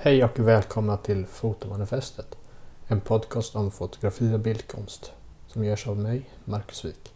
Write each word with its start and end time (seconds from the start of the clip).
Hej 0.00 0.24
och 0.24 0.38
välkomna 0.38 0.96
till 0.96 1.26
Fotomanifestet. 1.26 2.38
En 2.86 3.00
podcast 3.00 3.56
om 3.56 3.70
fotografi 3.70 4.34
och 4.34 4.40
bildkonst 4.40 5.12
som 5.46 5.64
görs 5.64 5.86
av 5.86 5.98
mig, 5.98 6.30
Marcus 6.44 6.84
Wik. 6.84 7.14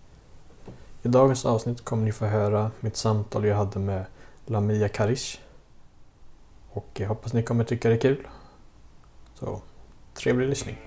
I 1.02 1.08
dagens 1.08 1.46
avsnitt 1.46 1.84
kommer 1.84 2.04
ni 2.04 2.12
få 2.12 2.26
höra 2.26 2.70
mitt 2.80 2.96
samtal 2.96 3.44
jag 3.44 3.56
hade 3.56 3.78
med 3.78 4.04
Lamia 4.46 4.88
Karish. 4.88 5.40
Och 6.70 6.88
jag 6.94 7.08
hoppas 7.08 7.32
ni 7.32 7.42
kommer 7.42 7.64
tycka 7.64 7.88
det 7.88 7.94
är 7.94 8.00
kul. 8.00 8.26
Så, 9.34 9.62
trevlig 10.14 10.48
lyssning. 10.48 10.78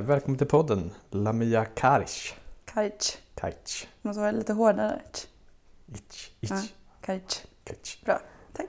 Välkommen 0.00 0.38
till 0.38 0.46
podden, 0.46 0.90
Lamia 1.10 1.64
Karish. 1.64 2.34
Kajch. 2.64 3.18
Karish. 3.34 3.86
Måste 4.02 4.20
vara 4.20 4.30
lite 4.30 4.52
hårdare. 4.52 5.00
Ich, 5.94 6.32
ich, 6.40 6.50
Ja. 6.50 6.56
Kajch. 7.00 7.46
Karish. 7.64 8.04
Bra, 8.04 8.20
tack. 8.52 8.68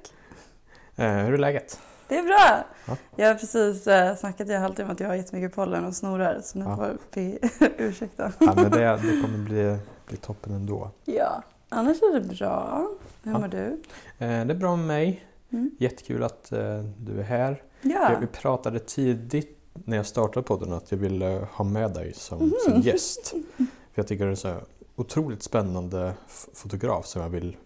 Eh, 0.95 1.11
hur 1.13 1.33
är 1.33 1.37
läget? 1.37 1.79
Det 2.07 2.17
är 2.17 2.23
bra! 2.23 2.65
Ja. 2.87 2.97
Jag 3.15 3.27
har 3.27 3.35
precis 3.35 3.87
eh, 3.87 4.15
snackat 4.15 4.49
i 4.49 4.53
en 4.53 4.61
halvtimme 4.61 4.91
att 4.91 4.99
jag 4.99 5.07
har 5.07 5.15
jättemycket 5.15 5.55
pollen 5.55 5.85
och 5.85 5.95
snorar 5.95 6.41
så 6.43 6.57
ni 6.59 6.65
Ja. 6.65 6.75
får 6.75 6.97
be 7.13 7.37
ursäkta. 7.77 8.31
Ja, 8.39 8.53
men 8.55 8.71
det, 8.71 8.79
det 8.79 9.21
kommer 9.21 9.37
bli, 9.37 9.77
bli 10.07 10.17
toppen 10.17 10.53
ändå. 10.53 10.91
Ja, 11.05 11.43
annars 11.69 12.01
är 12.01 12.19
det 12.19 12.27
bra. 12.35 12.87
Hur 13.23 13.31
Ja. 13.31 13.39
mår 13.39 13.47
du? 13.47 13.81
Eh, 14.17 14.45
det 14.45 14.53
är 14.53 14.57
bra 14.57 14.75
med 14.75 14.87
mig. 14.87 15.25
Mm. 15.51 15.71
Jättekul 15.79 16.23
att 16.23 16.51
eh, 16.51 16.79
du 16.97 17.19
är 17.19 17.23
här. 17.23 17.63
Ja. 17.81 18.17
Vi 18.21 18.27
pratade 18.27 18.79
tidigt 18.79 19.60
när 19.73 19.97
jag 19.97 20.05
startade 20.05 20.43
podden 20.47 20.73
att 20.73 20.91
jag 20.91 20.97
ville 20.97 21.47
ha 21.51 21.65
med 21.65 21.93
dig 21.93 22.13
som, 22.13 22.37
Mhm. 22.39 22.53
som 22.65 22.81
gäst. 22.81 23.33
För 23.57 23.65
jag 23.95 24.07
tycker 24.07 24.25
du 24.25 24.31
är 24.31 24.45
en 24.55 24.61
otroligt 24.95 25.43
spännande 25.43 26.13
fotograf 26.53 27.05
som 27.05 27.21
jag 27.21 27.29
vill 27.29 27.57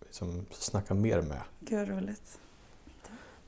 liksom, 0.00 0.46
snacka 0.50 0.94
mer 0.94 1.22
med. 1.22 1.40
Gud 1.60 1.78
vad 1.78 1.88
roligt. 1.88 2.38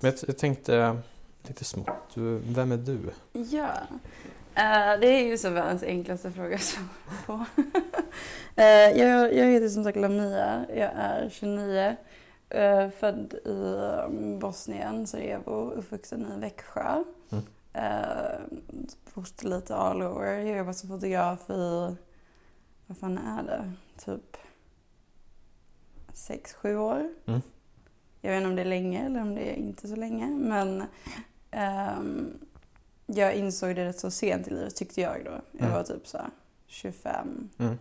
Men 0.00 0.10
jag, 0.10 0.14
jag 0.26 0.38
tänkte 0.38 0.76
eh, 0.76 0.96
lite 1.42 1.64
smått, 1.64 2.12
vem 2.44 2.72
är 2.72 2.76
du? 2.76 2.98
Ja. 3.32 3.70
Eh, 4.56 5.00
det 5.00 5.06
är 5.06 5.24
ju 5.26 5.38
så 5.38 5.50
världens 5.50 5.82
enklaste 5.82 6.30
fråga 6.32 6.58
svara 6.58 6.86
på. 7.26 7.44
Eh, 8.56 8.64
jag, 8.98 9.34
jag 9.34 9.46
heter 9.46 9.68
som 9.68 9.84
sagt 9.84 9.96
Lamia. 9.96 10.64
Jag 10.68 10.90
är 10.96 11.28
29. 11.32 11.96
Uh, 12.54 12.90
född 12.90 13.34
i 13.44 13.48
um, 13.48 14.38
Bosnien, 14.38 15.06
Sarajevo. 15.06 15.70
Uppvuxen 15.70 16.32
i 16.36 16.40
Växjö. 16.40 17.04
Bott 19.14 19.42
lite 19.44 19.76
all 19.76 20.02
over. 20.02 20.32
Jag 20.32 20.50
har 20.50 20.56
jobbat 20.58 20.76
som 20.76 20.88
fotograf 20.88 21.50
i, 21.50 21.96
vad 22.86 22.98
fan 22.98 23.18
är 23.18 23.42
det? 23.42 23.72
Typ 24.04 24.36
sex 26.12 26.54
sju 26.54 26.76
år. 26.76 27.08
Mm. 27.26 27.40
Jag 28.20 28.30
vet 28.30 28.36
inte 28.36 28.48
om 28.50 28.56
det 28.56 28.62
är 28.62 28.66
länge 28.66 29.06
eller 29.06 29.20
om 29.22 29.34
det 29.34 29.40
är 29.52 29.54
inte 29.56 29.88
så 29.88 29.96
länge. 29.96 30.26
Men 30.26 30.84
ehm, 31.50 32.38
jag 33.06 33.34
insåg 33.34 33.76
det 33.76 33.84
rätt 33.84 33.98
så 34.00 34.10
sent 34.10 34.46
i 34.48 34.50
livet 34.50 34.76
tyckte 34.76 35.00
jag 35.00 35.24
då. 35.24 35.30
Jag 35.52 35.60
Mm. 35.60 35.72
var 35.72 35.82
typ 35.82 36.06
så 36.06 36.18
här 36.18 36.30
25. 36.66 37.48
Mm. 37.58 37.78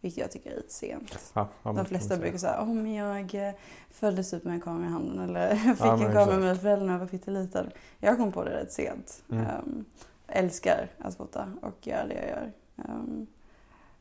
Vilket 0.00 0.20
jag 0.20 0.30
tycker 0.30 0.50
är 0.50 0.56
lite 0.56 0.72
sent. 0.74 1.32
Ja, 1.34 1.48
De 1.62 1.84
flesta 1.84 2.16
brukar 2.16 2.38
säga. 2.38 2.60
om 2.60 2.86
jag 2.86 3.34
eh, 3.48 3.54
föddes 3.90 4.34
ut 4.34 4.44
med 4.44 4.54
en 4.54 4.60
kamera 4.60 4.88
i 4.88 4.92
handen 4.92 5.18
eller 5.36 5.56
fick 5.74 5.80
Ja, 5.80 5.92
en 6.06 6.12
kamera 6.12 6.38
med 6.38 6.60
föräldrarna 6.60 6.86
när 6.86 6.92
jag 6.92 6.98
var 7.00 7.06
pytteliten. 7.06 7.70
Jag 7.98 8.16
kom 8.16 8.32
på 8.32 8.44
det 8.44 8.50
rätt 8.50 8.72
sent. 8.72 9.22
Mm. 9.30 9.46
Ehm, 9.46 9.84
älskar 10.28 10.88
att 10.98 11.16
fota 11.16 11.52
och 11.62 11.86
göra 11.86 12.06
det 12.06 12.14
jag 12.14 12.28
gör. 12.28 12.52
Ehm, 12.88 13.26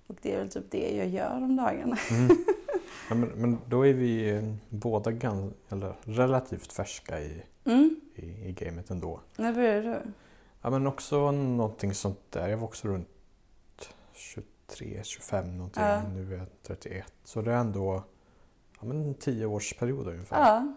och 0.08 0.16
det 0.22 0.34
är 0.34 0.38
väl 0.38 0.50
typ 0.50 0.72
det 0.72 0.96
jag 0.98 1.08
gör 1.08 1.36
om 1.38 1.56
dagarna. 1.56 1.98
Mm. 2.12 2.38
Ja, 3.10 3.16
men, 3.16 3.30
men 3.30 3.58
då 3.68 3.86
är 3.88 3.94
vi 3.94 4.42
båda 4.70 5.12
gans, 5.12 5.54
eller 5.70 5.94
relativt 6.04 6.74
färska 6.74 7.20
i, 7.22 7.44
Mm. 7.66 7.96
i, 8.16 8.26
i 8.50 8.52
gamet 8.52 8.90
ändå. 8.90 9.20
När 9.38 9.54
började 9.54 9.82
du? 9.82 10.12
Ja, 10.62 10.70
men 10.70 10.88
också 10.88 11.32
någonting 11.32 11.94
sånt 11.94 12.20
där. 12.30 12.48
Jag 12.48 12.58
var 12.58 12.64
också 12.68 12.88
runt 12.88 13.08
23, 14.14 15.00
25 15.04 15.58
någonting. 15.58 15.84
Ja. 15.84 16.02
Nu 16.14 16.34
är 16.34 16.38
jag 16.38 16.48
31. 16.64 17.14
Så 17.24 17.42
det 17.42 17.52
är 17.54 17.58
ändå 17.58 18.04
ja, 18.80 18.86
men 18.86 19.02
en 19.06 19.14
tioårsperiod 19.14 20.08
ungefär. 20.08 20.40
Ja. 20.40 20.74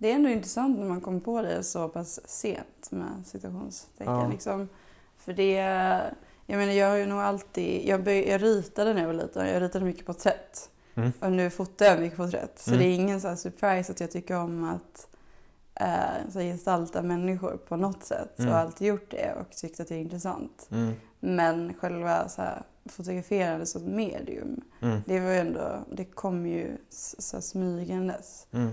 Det 0.00 0.10
är 0.10 0.14
ändå 0.14 0.28
intressant 0.28 0.78
när 0.78 0.86
man 0.86 1.00
kommer 1.00 1.20
på 1.20 1.42
det 1.42 1.62
så 1.62 1.88
pass 1.88 2.20
sent 2.24 2.90
med 2.90 3.08
citationstecken. 3.26 4.12
Ja. 4.14 4.28
Liksom. 4.28 4.68
För 5.18 5.32
det, 5.32 5.52
jag 6.46 6.58
menar 6.58 6.72
jag 6.72 6.88
har 6.88 6.96
ju 6.96 7.06
nog 7.06 7.18
alltid, 7.20 7.88
jag, 7.88 8.08
jag 8.08 8.42
ritade 8.42 8.94
när 8.94 9.00
jag 9.00 9.06
var 9.06 9.14
liten, 9.14 9.48
jag 9.48 9.62
ritade 9.62 9.84
mycket 9.84 10.06
porträtt. 10.06 10.70
Mm. 10.94 11.12
Och 11.20 11.32
nu 11.32 11.50
fotar 11.50 11.86
jag 11.86 12.00
mycket 12.00 12.16
porträtt. 12.16 12.58
Så 12.58 12.70
Mm. 12.70 12.78
det 12.82 12.86
är 12.88 12.94
ingen 12.94 13.20
så 13.20 13.36
surprise 13.36 13.92
att 13.92 14.00
jag 14.00 14.10
tycker 14.10 14.36
om 14.36 14.64
att 14.64 15.06
eh, 15.74 16.30
så 16.32 16.38
gestalta 16.40 17.02
människor 17.02 17.56
på 17.56 17.76
något 17.76 18.04
sätt. 18.04 18.38
Mm. 18.38 18.48
Och 18.50 18.56
har 18.56 18.64
alltid 18.64 18.88
gjort 18.88 19.10
det 19.10 19.34
och 19.40 19.56
tyckt 19.56 19.80
att 19.80 19.88
det 19.88 19.94
är 19.94 20.00
intressant. 20.00 20.68
Mm. 20.70 20.92
Men 21.20 21.74
själva 21.74 22.28
så 22.28 22.42
här, 22.42 22.62
fotograferande 22.86 23.66
som 23.66 23.96
medium, 23.96 24.60
Mm. 24.82 25.00
det 25.06 25.20
var 25.20 25.30
ju 25.30 25.38
ändå, 25.38 25.78
det 25.92 26.04
kom 26.04 26.46
ju 26.46 26.76
så 26.90 27.36
här, 27.36 27.40
smygandes. 27.42 28.46
Mm. 28.52 28.70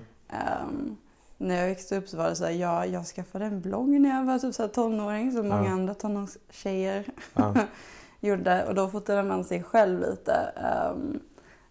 När 1.37 1.55
jag 1.59 1.67
växte 1.67 1.97
upp 1.97 2.07
så 2.07 2.17
var 2.17 2.29
det 2.29 2.35
så 2.35 2.45
här, 2.45 2.51
ja, 2.51 2.85
jag 2.85 3.05
skaffade 3.05 3.45
en 3.45 3.61
blogg 3.61 3.89
när 3.89 4.09
jag 4.09 4.25
var 4.25 4.39
typ 4.39 4.55
så 4.55 4.61
här 4.63 4.69
tonåring 4.69 5.31
som 5.31 5.47
många 5.47 5.65
Ja. 5.65 5.71
andra 5.71 5.93
tonårstjejer 5.93 7.05
Ja. 7.33 7.55
gjorde. 8.19 8.65
Och 8.67 8.75
då 8.75 8.87
fotade 8.87 9.23
man 9.23 9.43
sig 9.43 9.63
själv 9.63 9.99
lite. 9.99 10.33
Ehm, 10.55 11.19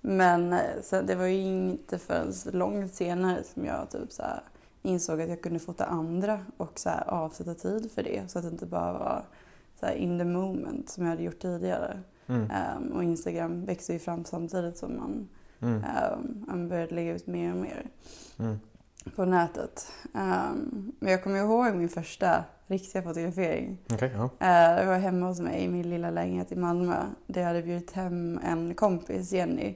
men 0.00 0.56
sen, 0.82 1.06
det 1.06 1.15
var 1.15 1.27
ju 1.27 1.41
inte 1.41 1.99
förrän 1.99 2.32
långt 2.53 2.94
senare 2.94 3.43
som 3.54 3.65
jag 3.65 3.91
typ 3.91 4.12
så 4.12 4.22
här, 4.22 4.41
insåg 4.82 5.21
att 5.21 5.28
jag 5.28 5.43
kunde 5.43 5.59
fota 5.59 5.84
andra 5.84 6.41
och 6.56 6.78
så 6.78 6.88
här, 6.91 7.04
avsätta 7.10 7.54
tid 7.54 7.91
för 7.93 8.03
det. 8.03 8.31
Så 8.31 8.38
att 8.38 8.44
det 8.44 8.50
inte 8.50 8.66
bara 8.66 8.93
var 8.93 9.22
så 9.81 9.87
här, 9.87 9.94
in 9.94 10.19
the 10.19 10.25
moment 10.25 10.88
som 10.91 11.04
jag 11.04 11.10
hade 11.10 11.22
gjort 11.22 11.38
tidigare. 11.43 12.00
Mm. 12.27 12.50
Ehm, 12.50 12.93
och 12.93 13.04
Instagram 13.04 13.65
växte 13.65 13.93
ju 13.93 13.98
fram 13.98 14.25
samtidigt 14.25 14.78
som 14.78 14.97
man, 14.97 15.28
Mm. 15.60 15.84
ehm, 15.84 16.44
man 16.48 16.69
började 16.69 16.94
lägga 16.94 17.15
ut 17.15 17.27
mer 17.27 17.50
och 17.53 17.56
mer 17.59 17.87
Mm. 18.38 18.60
På 19.17 19.25
nätet. 19.25 19.93
Ehm, 20.15 20.93
men 20.99 21.12
jag 21.12 21.22
kommer 21.22 21.39
ihåg 21.39 21.75
min 21.75 21.89
första 21.89 22.44
riktiga 22.67 23.03
fotografering. 23.03 23.78
Okej, 23.93 24.12
ja. 24.15 24.22
Uh, 24.22 24.78
jag 24.81 24.87
var 24.87 24.99
hemma 24.99 25.27
hos 25.27 25.41
mig 25.41 25.65
i 25.65 25.69
min 25.69 25.91
lilla 25.91 26.11
lägenhet 26.11 26.53
i 26.53 26.56
Malmö. 26.56 26.97
Där 27.27 27.41
jag 27.41 27.49
hade 27.49 27.62
bjudit 27.62 27.93
hem 27.93 28.41
en 28.45 28.75
kompis, 28.75 29.33
Jenny, 29.33 29.75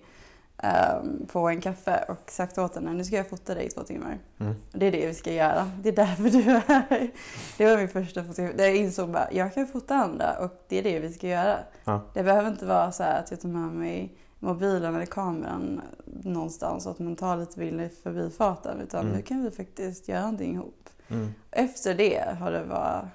ehm, 0.59 1.27
på 1.27 1.49
en 1.49 1.61
kaffe 1.61 2.05
och 2.09 2.31
sagt 2.31 2.59
åt 2.59 2.75
henne 2.75 2.93
nu 2.93 3.05
ska 3.05 3.17
jag 3.17 3.29
fota 3.29 3.55
dig 3.55 3.67
i 3.67 3.71
två 3.71 3.83
timmar. 3.83 4.19
Mm. 4.39 4.55
Det 4.73 4.87
är 4.87 4.93
det 4.93 5.07
vi 5.07 5.15
ska 5.15 5.33
göra. 5.33 5.71
Det 5.83 5.89
är 5.89 5.97
därför 5.97 6.23
du 6.23 6.51
är 6.51 6.63
här. 6.69 7.11
Det 7.59 7.67
var 7.67 7.77
min 7.77 7.89
första 7.89 8.25
fotografering. 8.25 8.57
Där 8.57 8.65
jag 8.65 8.77
insåg 8.77 9.11
bara 9.11 9.29
jag 9.33 9.55
kan 9.55 9.67
fota 9.67 9.95
andra 9.95 10.39
och 10.39 10.65
det 10.69 10.79
är 10.79 10.83
det 10.83 11.01
vi 11.01 11.13
ska 11.13 11.29
göra. 11.29 11.57
Ja. 11.85 12.01
Det 12.15 12.23
behöver 12.23 12.49
inte 12.49 12.67
vara 12.67 12.93
så 12.93 13.03
här 13.03 13.21
att 13.21 13.31
jag 13.31 13.41
tar 13.41 13.49
med 13.49 13.73
mig 13.73 14.15
mobilen 14.41 14.95
eller 14.95 15.07
kameran 15.07 15.81
någonstans 16.05 16.87
och 16.87 16.93
att 16.93 16.99
man 16.99 17.17
tar 17.17 17.37
lite 17.37 17.59
bilder 17.59 17.85
i 17.85 17.89
förbifarten. 17.89 18.81
Utan 18.81 19.01
Mm. 19.01 19.17
nu 19.17 19.23
kan 19.23 19.43
vi 19.45 19.51
faktiskt 19.51 20.09
göra 20.09 20.21
någonting 20.23 20.55
ihop. 20.55 20.89
Mm. 21.09 21.29
Efter 21.51 21.95
det 21.95 22.37
har 22.41 22.53
det 22.53 22.65
bara, 22.69 23.09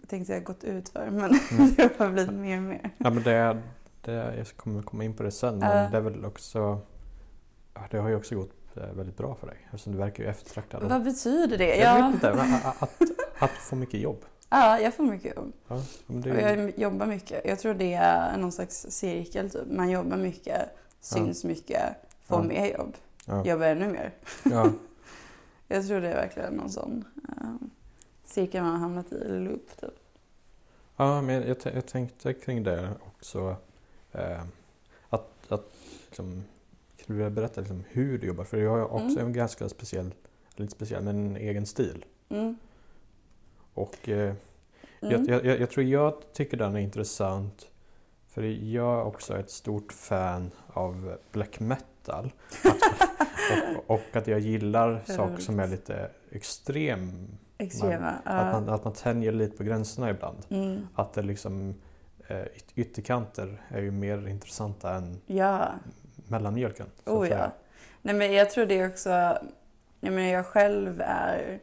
jag 0.00 0.08
tänkte 0.08 0.32
jag 0.32 0.44
gått 0.44 0.64
ut 0.64 0.88
för 0.88 1.10
men 1.10 1.18
Mm. 1.50 1.74
det 1.76 1.98
har 1.98 2.10
blivit 2.10 2.34
mer 2.34 2.56
och 2.56 2.62
mer. 2.62 2.90
Ja, 2.98 3.10
men 3.10 3.22
det, 3.22 3.62
det, 4.00 4.12
jag 4.36 4.46
kommer 4.56 4.82
komma 4.82 5.04
in 5.04 5.14
på 5.14 5.22
det 5.22 5.30
sen, 5.30 5.58
men 5.58 5.76
Ja. 5.82 5.88
det 5.90 5.96
är 5.96 6.00
väl 6.00 6.24
också... 6.24 6.80
Det 7.90 7.98
har 7.98 8.08
ju 8.08 8.16
också 8.16 8.34
gått 8.34 8.76
eh, 8.76 8.92
väldigt 8.92 9.16
bra 9.16 9.34
för 9.34 9.46
dig, 9.46 9.56
eftersom 9.64 9.92
du 9.92 9.98
verkar 9.98 10.24
ju 10.24 10.30
eftertraktad. 10.30 10.82
Vad 10.88 11.04
betyder 11.04 11.58
det? 11.58 11.76
Jag 11.76 11.98
Ja, 11.98 12.06
vet 12.06 12.14
inte, 12.14 12.32
att, 12.80 13.02
att 13.38 13.50
få 13.50 13.76
mycket 13.76 14.00
jobb. 14.00 14.24
Ja, 14.50 14.80
jag 14.80 14.94
får 14.94 15.04
mycket 15.04 15.36
jobb. 15.36 15.52
Ja, 15.68 15.82
men 16.06 16.20
det, 16.20 16.32
Och 16.32 16.40
jag 16.60 16.78
jobbar 16.78 17.06
mycket. 17.06 17.44
Jag 17.44 17.58
tror 17.58 17.74
det 17.74 17.94
är 17.94 18.36
någon 18.36 18.52
slags 18.52 18.86
cirkel 18.90 19.50
typ. 19.50 19.66
Man 19.70 19.90
jobbar 19.90 20.16
mycket, 20.16 20.68
syns 21.00 21.44
mycket, 21.44 21.82
får 22.26 22.36
Ja. 22.36 22.42
mer 22.42 22.66
jobb, 22.78 22.94
ja, 23.26 23.44
jobbar 23.46 23.66
ännu 23.66 23.88
mer. 23.88 24.12
ja, 24.44 24.72
Jag 25.68 25.86
tror 25.86 26.00
det 26.00 26.08
är 26.08 26.14
verkligen 26.16 26.54
någon 26.54 26.70
sån 26.70 27.04
um, 27.40 27.70
cirkel 28.24 28.62
man 28.62 28.72
har 28.72 28.78
hamnat 28.78 29.12
i, 29.12 29.14
eller 29.14 29.40
loop 29.40 29.80
typ. 29.80 29.90
ja, 30.96 31.22
men 31.22 31.34
jag, 31.48 31.56
jag 31.74 31.86
tänkte 31.86 32.32
kring 32.34 32.62
det 32.62 32.88
också. 33.06 33.56
Eh, 34.12 34.42
att, 35.08 35.30
att 35.52 35.70
liksom, 36.06 36.44
kan 37.06 37.16
du 37.18 37.30
berätta 37.30 37.60
liksom, 37.60 37.84
hur 37.88 38.18
du 38.18 38.26
jobbar? 38.26 38.44
För 38.44 38.56
jag 38.58 38.70
har 38.70 38.84
också 38.92 39.00
Mm. 39.18 39.26
en 39.26 39.32
ganska 39.32 39.68
speciell, 39.68 40.14
eller 40.54 40.64
inte 40.64 40.76
speciell, 40.76 41.02
men 41.02 41.18
en 41.18 41.36
egen 41.36 41.66
stil. 41.66 42.04
Mm. 42.28 42.56
Och 43.80 44.08
eh, 44.08 44.34
Mm. 45.02 45.24
jag, 45.28 45.44
jag, 45.44 45.60
jag 45.60 45.70
tror 45.70 45.86
jag 45.86 46.14
tycker 46.32 46.56
den 46.56 46.76
är 46.76 46.80
intressant 46.80 47.66
För 48.28 48.42
jag 48.42 48.98
är 49.00 49.02
också 49.02 49.38
ett 49.38 49.50
stort 49.50 49.92
fan 49.92 50.50
av 50.66 51.16
black 51.32 51.60
metal. 51.60 52.32
Att, 52.64 52.76
och, 53.86 53.94
och 53.94 54.16
att 54.16 54.26
jag 54.26 54.40
gillar 54.40 55.00
saker 55.06 55.36
som 55.36 55.60
är 55.60 55.66
lite 55.68 56.10
extrem. 56.30 57.28
Extrema. 57.58 58.10
Att, 58.24 58.52
man, 58.52 58.68
att 58.68 58.84
man 58.84 58.92
tänjer 58.92 59.32
lite 59.32 59.56
på 59.56 59.62
gränserna 59.64 60.10
ibland. 60.10 60.38
Mm. 60.48 60.86
Att 60.94 61.12
det 61.12 61.22
liksom 61.22 61.74
eh, 62.28 62.36
yt- 62.36 62.72
ytterkanter 62.74 63.62
är 63.68 63.80
ju 63.82 63.90
mer 63.90 64.28
intressanta 64.28 64.94
än 64.94 65.20
ja. 65.26 65.68
mellanmjölken. 66.28 66.86
Oh 67.06 67.28
ja. 67.28 67.50
Nej 68.02 68.14
men 68.14 68.32
jag 68.32 68.50
tror 68.50 68.66
det 68.66 68.86
också, 68.86 69.10
jag 70.00 70.12
menar 70.12 70.28
jag 70.28 70.46
själv 70.46 71.00
är 71.04 71.58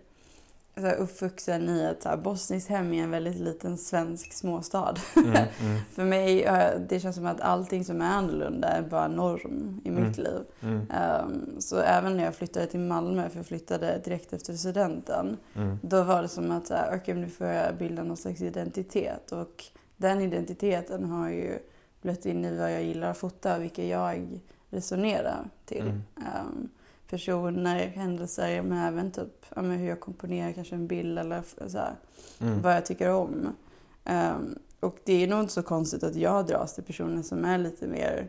så 0.81 0.87
här 0.87 0.95
uppvuxen 0.95 1.69
i 1.69 1.83
ett 1.83 2.03
så 2.03 2.09
här 2.09 2.17
bosniskt 2.17 2.69
hem 2.69 2.93
i 2.93 2.99
en 2.99 3.11
väldigt 3.11 3.39
liten 3.39 3.77
svensk 3.77 4.33
småstad. 4.33 4.95
Mm, 5.15 5.29
mm, 5.29 5.79
För 5.91 6.03
mig, 6.03 6.47
det 6.89 6.99
känns 6.99 7.15
som 7.15 7.25
att 7.25 7.41
allting 7.41 7.85
som 7.85 8.01
är 8.01 8.09
annorlunda 8.09 8.67
är 8.67 8.81
bara 8.81 9.07
norm 9.07 9.81
i 9.83 9.91
mitt 9.91 10.17
liv. 10.17 10.41
mm, 10.61 10.87
Ehm, 10.91 11.61
så 11.61 11.77
även 11.77 12.17
när 12.17 12.23
jag 12.23 12.35
flyttade 12.35 12.65
till 12.65 12.79
Malmö, 12.79 13.29
för 13.29 13.37
jag 13.37 13.45
flyttade 13.45 14.01
direkt 14.03 14.33
efter 14.33 14.53
studenten, 14.53 15.37
mm, 15.55 15.79
då 15.81 16.03
var 16.03 16.21
det 16.21 16.27
som 16.27 16.51
att 16.51 16.67
så 16.67 16.73
här, 16.73 16.97
okej, 16.97 17.15
nu 17.15 17.27
får 17.29 17.47
jag 17.47 17.75
bilda 17.75 18.03
någon 18.03 18.17
slags 18.17 18.41
identitet. 18.41 19.31
Och 19.31 19.63
den 19.97 20.21
identiteten 20.21 21.05
har 21.05 21.29
ju 21.29 21.59
blött 22.01 22.25
in 22.25 22.45
i 22.45 22.57
vad 22.57 22.73
jag 22.73 22.83
gillar 22.83 23.11
att 23.11 23.17
fota 23.17 23.55
och 23.55 23.63
vilka 23.63 23.85
jag 23.85 24.39
resonerar 24.69 25.49
till. 25.65 25.81
Mm. 26.15 26.69
Personer, 27.09 27.87
händelser, 27.87 28.61
men 28.61 28.77
även 28.77 29.11
typ 29.11 29.45
ja, 29.55 29.61
men 29.61 29.77
hur 29.77 29.87
jag 29.89 29.99
komponerar 29.99 30.51
kanske 30.51 30.75
en 30.75 30.87
bild 30.87 31.19
eller 31.19 31.41
så 31.67 31.77
här, 31.77 31.95
mm. 32.41 32.61
vad 32.61 32.75
jag 32.75 32.85
tycker 32.85 33.09
om. 33.11 33.55
Ehm, 34.03 34.55
och 34.79 34.97
det 35.03 35.23
är 35.23 35.27
nog 35.27 35.39
inte 35.39 35.53
så 35.53 35.63
konstigt 35.63 36.03
att 36.03 36.15
jag 36.15 36.47
dras 36.47 36.75
till 36.75 36.83
personer 36.83 37.21
som 37.21 37.45
är 37.45 37.57
lite 37.57 37.87
mer 37.87 38.27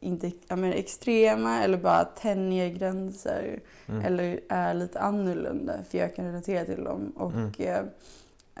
inte, 0.00 0.32
ja, 0.48 0.56
men 0.56 0.72
extrema 0.72 1.62
eller 1.64 1.78
bara 1.78 2.04
tänjer 2.04 2.68
gränser 2.68 3.60
Mm. 3.86 4.04
eller 4.04 4.40
är 4.48 4.74
lite 4.74 5.00
annorlunda 5.00 5.74
för 5.90 5.98
jag 5.98 6.16
kan 6.16 6.24
relatera 6.24 6.64
till 6.64 6.84
dem. 6.84 7.12
Och 7.16 7.32
Mm. 7.32 7.52
eh, 7.58 7.82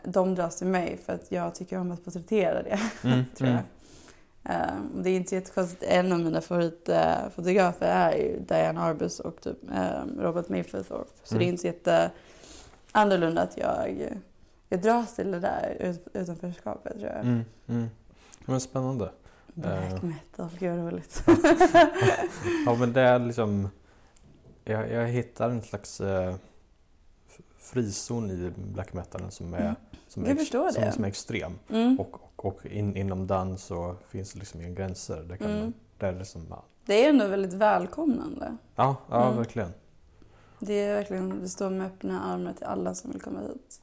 de 0.04 0.34
dras 0.34 0.56
till 0.56 0.66
mig 0.66 0.98
för 1.06 1.12
att 1.12 1.32
jag 1.32 1.54
tycker 1.54 1.78
om 1.78 1.90
att 1.90 2.04
porträttera 2.04 2.62
det. 2.62 2.78
Mm, 3.04 3.24
tror 3.36 3.50
jag. 3.50 3.58
Mm. 4.44 4.90
Och 4.96 5.02
det 5.02 5.10
är 5.10 5.16
inte 5.16 5.34
jättekonstigt. 5.34 5.82
En 5.82 6.12
av 6.12 6.18
mina 6.20 6.40
favoritfotografer 6.40 7.86
är 7.86 8.16
ju 8.16 8.40
Diane 8.40 8.80
Arbus 8.80 9.20
och 9.20 9.40
typ, 9.40 9.70
eh, 9.74 10.04
Robert 10.18 10.48
Mapplethorpe. 10.48 11.10
Så 11.24 11.34
Mm. 11.34 11.38
det 11.38 11.44
är 11.44 11.48
inte 11.48 11.60
så 11.60 11.66
jätte 11.66 12.10
annorlunda 12.92 13.42
att 13.42 13.56
jag, 13.58 14.08
jag 14.68 14.82
dras 14.82 15.14
till 15.16 15.30
det 15.30 15.40
där 15.40 15.76
ut, 15.80 16.06
utanförskapet 16.14 16.92
tror 16.92 17.10
jag. 17.12 17.20
Mm, 17.20 17.44
mm. 17.68 17.86
Men 18.44 18.60
spännande. 18.60 19.10
Black 19.54 20.02
metal, 20.02 20.48
gud 20.58 20.78
vad 20.78 20.92
roligt. 20.92 21.22
Ja 22.66 22.74
men 22.74 22.92
det 22.92 23.00
är 23.00 23.18
liksom 23.18 23.68
Jag, 24.64 24.90
jag 24.92 25.06
hittar 25.08 25.50
en 25.50 25.62
slags 25.62 26.00
eh, 26.00 26.34
frizon 27.58 28.30
i 28.30 28.52
black 28.56 28.92
metalen 28.92 29.30
som 29.30 29.54
är, 29.54 29.60
Mm. 29.60 29.74
Som, 30.10 30.24
är 30.26 30.36
som, 30.72 30.82
det. 30.82 30.92
som 30.92 31.04
är 31.04 31.08
extrem. 31.08 31.58
Mm. 31.68 32.00
Och, 32.00 32.14
och, 32.14 32.46
och 32.46 32.66
in, 32.66 32.96
inom 32.96 33.26
den 33.26 33.58
så 33.58 33.96
finns 34.08 34.32
det 34.32 34.38
liksom 34.38 34.60
inga 34.60 34.70
gränser. 34.70 35.22
Det, 35.28 35.36
kan 35.38 35.46
Mm. 35.50 35.60
man, 35.60 35.74
det 35.98 36.06
är 36.06 36.12
liksom, 36.18 36.46
ja, 36.50 36.62
Det 36.86 37.04
är 37.04 37.08
ändå 37.10 37.26
väldigt 37.26 37.52
välkomnande. 37.52 38.56
ja, 38.76 38.96
ja 39.10 39.24
Mm. 39.24 39.36
verkligen. 39.36 39.72
Det 40.58 40.72
är 40.74 40.94
verkligen, 40.94 41.40
det 41.40 41.48
står 41.48 41.70
med 41.70 41.86
öppna 41.86 42.22
armar 42.22 42.52
till 42.52 42.64
alla 42.66 42.94
som 42.94 43.10
vill 43.10 43.20
komma 43.20 43.40
hit. 43.40 43.80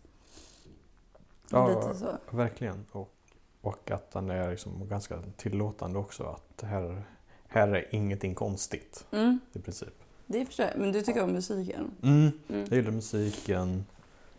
Ja, 1.52 1.68
Lite 1.68 2.00
så. 2.00 2.36
Verkligen. 2.38 2.86
Och, 2.92 3.14
och 3.62 3.92
att 3.92 4.12
den 4.12 4.30
är 4.30 4.50
liksom 4.52 4.88
ganska 4.90 5.20
tillåtande 5.38 6.00
också. 6.00 6.24
Att 6.24 6.62
här, 6.64 7.04
här 7.48 7.68
är 7.68 7.96
ingenting 7.96 8.36
konstigt 8.36 9.06
Mm, 9.12 9.40
i 9.54 9.60
princip. 9.60 9.94
det 10.26 10.46
förstår 10.46 10.66
jag. 10.66 10.78
Men 10.78 10.92
du 10.92 11.02
tycker 11.02 11.24
om 11.24 11.32
musiken? 11.32 11.92
Mm. 12.04 12.32
Mm. 12.50 12.66
Jag 12.70 12.78
gillar 12.78 12.92
musiken, 12.92 13.86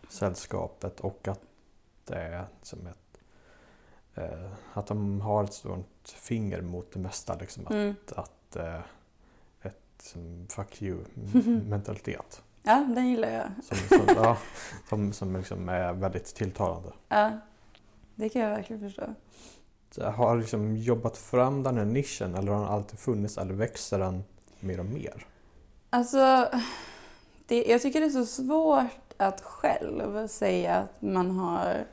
sällskapet 0.09 0.99
och 0.99 1.27
att 1.27 1.41
det 2.09 2.15
är 2.19 2.45
som 2.61 2.87
ett... 2.87 3.21
Eh, 4.15 4.51
att 4.73 4.87
de 4.87 5.21
har 5.21 5.43
ett 5.43 5.53
stort 5.53 6.07
finger 6.15 6.61
mot 6.61 6.91
det 6.93 6.99
mesta. 6.99 7.35
Liksom, 7.35 7.65
att 7.67 7.71
Mm. 7.71 7.95
att 8.15 8.55
eh, 8.55 8.79
ett 9.61 9.81
som 9.99 10.47
fuck 10.49 10.81
you 10.81 10.99
mentalitet. 11.67 12.41
Ja, 12.63 12.85
den 12.95 13.09
gillar 13.09 13.29
jag. 13.31 13.49
Som, 13.65 13.97
som, 13.97 14.15
ja, 14.15 14.37
som, 14.89 15.13
som 15.13 15.35
liksom 15.35 15.69
är 15.69 15.93
väldigt 15.93 16.25
tilltalande. 16.35 16.91
Ja, 17.09 17.31
det 18.15 18.29
kan 18.29 18.41
jag 18.41 18.49
verkligen 18.49 18.81
förstå. 18.81 19.03
Jag 19.95 20.11
har 20.11 20.37
liksom 20.37 20.77
jobbat 20.77 21.17
fram 21.17 21.63
den 21.63 21.77
här 21.77 21.85
nischen 21.85 22.35
eller 22.35 22.51
har 22.51 22.59
den 22.61 22.69
alltid 22.73 22.99
funnits 22.99 23.37
eller 23.37 23.53
växer 23.53 23.99
den 23.99 24.23
mer 24.59 24.79
och 24.79 24.85
mer? 24.85 25.25
Alltså, 25.89 26.49
det, 27.47 27.63
jag 27.65 27.81
tycker 27.81 27.99
det 27.99 28.05
är 28.05 28.09
så 28.09 28.25
svårt 28.25 29.13
att 29.17 29.41
själv 29.41 30.27
säga 30.27 30.75
att 30.75 31.01
man 31.01 31.31
har, 31.31 31.85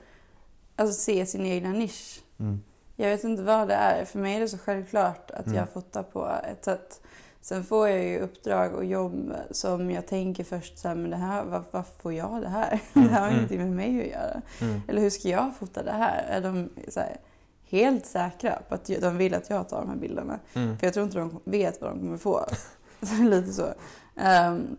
alltså 0.77 1.01
se 1.01 1.27
sin 1.27 1.47
egna 1.47 1.73
nisch. 1.73 2.21
Mm. 2.39 2.63
Jag 2.97 3.09
vet 3.09 3.25
inte 3.25 3.43
vad 3.43 3.69
det 3.69 3.75
är. 3.75 4.05
För 4.05 4.19
mig 4.19 4.37
är 4.37 4.41
det 4.41 4.49
så 4.49 4.59
självklart 4.59 5.31
att 5.31 5.47
Mm. 5.47 5.59
jag 5.59 5.71
fotar 5.71 6.03
på 6.03 6.31
ett 6.51 6.65
sätt. 6.65 7.01
Sen 7.41 7.65
får 7.65 7.89
jag 7.89 8.05
ju 8.05 8.19
uppdrag 8.19 8.75
och 8.75 8.85
jobb 8.85 9.33
som 9.51 9.91
jag 9.91 10.07
tänker 10.07 10.45
först 10.45 10.79
så 10.79 10.89
här, 10.89 10.95
men 10.95 11.11
det 11.11 11.17
här, 11.17 11.45
varför, 11.45 11.69
varför 11.71 12.03
får 12.03 12.13
jag 12.13 12.43
det 12.43 12.49
här? 12.49 12.81
Mm, 12.95 13.09
Det 13.09 13.15
här 13.15 13.21
har 13.21 13.27
mm. 13.29 13.37
ingenting 13.39 13.59
med 13.59 13.73
mig 13.73 14.01
att 14.01 14.07
göra. 14.21 14.43
Mm. 14.61 14.81
Eller 14.89 15.01
hur 15.01 15.11
ska 15.11 15.29
jag 15.29 15.57
fota 15.57 15.83
det 15.83 15.93
här? 15.93 16.25
Är 16.29 16.41
de 16.41 16.69
så 16.89 17.01
här, 17.01 17.17
helt 17.69 18.07
säkra 18.07 18.59
på 18.69 18.75
att 18.75 18.85
de 19.01 19.17
vill 19.17 19.35
att 19.35 19.51
jag 19.51 19.69
tar 19.69 19.81
de 19.81 19.89
här 19.89 19.97
bilderna? 19.97 20.39
Mm. 20.55 20.79
För 20.79 20.87
jag 20.87 20.95
tror 20.95 21.05
inte 21.07 21.19
de 21.19 21.41
vet 21.45 21.81
vad 21.81 21.91
de 21.91 21.99
kommer 21.99 22.19
få. 22.19 22.47
Lite 23.21 23.53
så. 23.53 23.67
Ehm, 24.17 24.77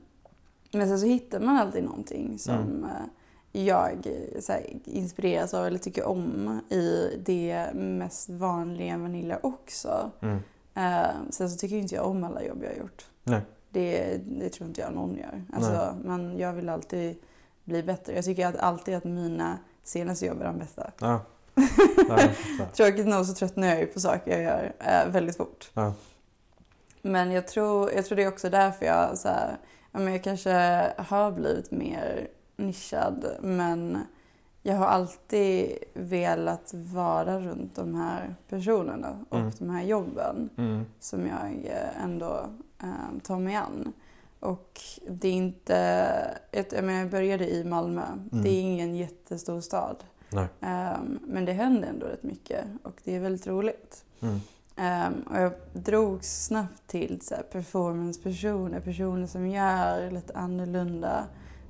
men 0.72 0.88
sen 0.88 1.00
så 1.00 1.06
hittar 1.06 1.40
man 1.40 1.58
alltid 1.58 1.84
någonting 1.84 2.40
som 2.40 2.56
Mm. 2.56 2.86
Jag 3.52 4.08
eh, 4.08 4.42
här, 4.48 4.78
inspireras 4.86 5.54
av 5.54 5.66
eller 5.66 5.80
tycker 5.80 6.04
om 6.04 6.62
i 6.70 7.10
det 7.26 7.68
mest 7.74 8.30
vanliga 8.30 8.98
Vanilla 8.98 9.40
också. 9.44 10.12
Mm. 10.22 10.40
Ehm, 10.74 11.32
sen 11.32 11.50
så 11.50 11.58
tycker 11.58 11.76
inte 11.76 11.96
jag 11.96 12.06
om 12.06 12.24
alla 12.24 12.44
jobb 12.44 12.64
jag 12.64 12.70
har 12.70 12.78
gjort. 12.78 13.06
Nej. 13.24 13.42
Det, 13.70 14.18
det 14.26 14.50
tror 14.50 14.68
inte 14.68 14.82
jag 14.82 14.94
någon 14.94 15.18
gör. 15.18 15.44
Alltså, 15.54 15.96
men 16.04 16.38
jag 16.38 16.54
vill 16.54 16.70
alltid 16.70 17.18
bli 17.64 17.84
bättre. 17.84 18.16
Jag 18.16 18.26
tycker 18.26 18.48
att 18.48 18.58
alltid 18.58 18.96
att 18.96 19.04
mina 19.04 19.58
senaste 19.84 20.26
jobb 20.26 20.42
är 20.42 20.46
de 20.46 20.58
bästa. 20.58 20.92
Ja. 21.00 21.22
Jag. 22.10 22.74
Tråkigt 22.74 23.08
nog 23.08 23.26
så 23.26 23.34
tröttnar 23.34 23.68
jag 23.68 23.80
ju 23.80 23.86
på 23.86 24.00
saker 24.00 24.32
jag 24.32 24.42
gör 24.42 24.74
eh, 24.80 25.12
väldigt 25.12 25.38
fort. 25.38 25.72
Ja. 25.74 25.94
Men 27.02 27.32
jag 27.32 27.48
tror, 27.48 27.92
jag 27.92 28.06
tror 28.06 28.16
det 28.16 28.24
är 28.24 28.28
också 28.28 28.50
därför 28.50 28.86
jag, 28.86 29.18
så 29.18 29.28
här, 29.28 29.58
ja, 29.92 30.00
men 30.00 30.14
jag 30.14 30.24
kanske 30.24 30.52
har 30.98 31.32
blivit 31.32 31.72
mer 31.72 32.28
nischad. 32.58 33.26
Men 33.42 33.98
jag 34.64 34.76
har 34.76 34.86
alltid 34.86 35.78
velat 35.94 36.74
vara 36.74 37.40
runt 37.40 37.76
de 37.76 37.96
här 37.96 38.36
personerna 38.50 39.26
och 39.30 39.38
Mm. 39.40 39.52
de 39.60 39.70
här 39.70 39.84
jobben 39.84 40.50
Mm. 40.58 40.86
som 41.00 41.28
jag 41.28 41.66
eh, 41.66 42.04
ändå 42.04 42.46
eh, 42.84 43.20
tar 43.24 43.40
mig 43.40 43.56
an. 43.56 43.94
Och 44.40 44.82
det 45.10 45.28
är 45.28 45.34
inte... 45.34 45.76
ett- 46.52 46.72
Jag, 46.72 46.84
menar, 46.84 47.00
jag 47.00 47.10
började 47.10 47.50
i 47.50 47.64
Malmö. 47.64 48.02
Det 48.32 48.50
är 48.50 48.62
ingen 48.62 48.96
jättestor 48.96 49.62
stad. 49.62 50.04
Ehm, 50.62 51.20
men 51.28 51.46
det 51.46 51.54
händer 51.54 51.88
ändå 51.88 52.06
rätt 52.06 52.24
mycket 52.24 52.66
och 52.84 53.02
det 53.04 53.16
är 53.16 53.20
väldigt 53.20 53.48
roligt. 53.48 54.04
Mm. 54.22 54.40
Ehm, 54.76 55.14
och 55.30 55.38
jag 55.42 55.52
drogs 55.74 56.46
snabbt 56.46 56.88
till 56.88 57.22
så 57.22 57.36
här, 57.36 57.44
performancepersoner, 57.44 58.80
personer 58.80 59.28
som 59.28 59.48
gör 59.50 60.12
lite 60.12 60.34
annorlunda 60.38 61.26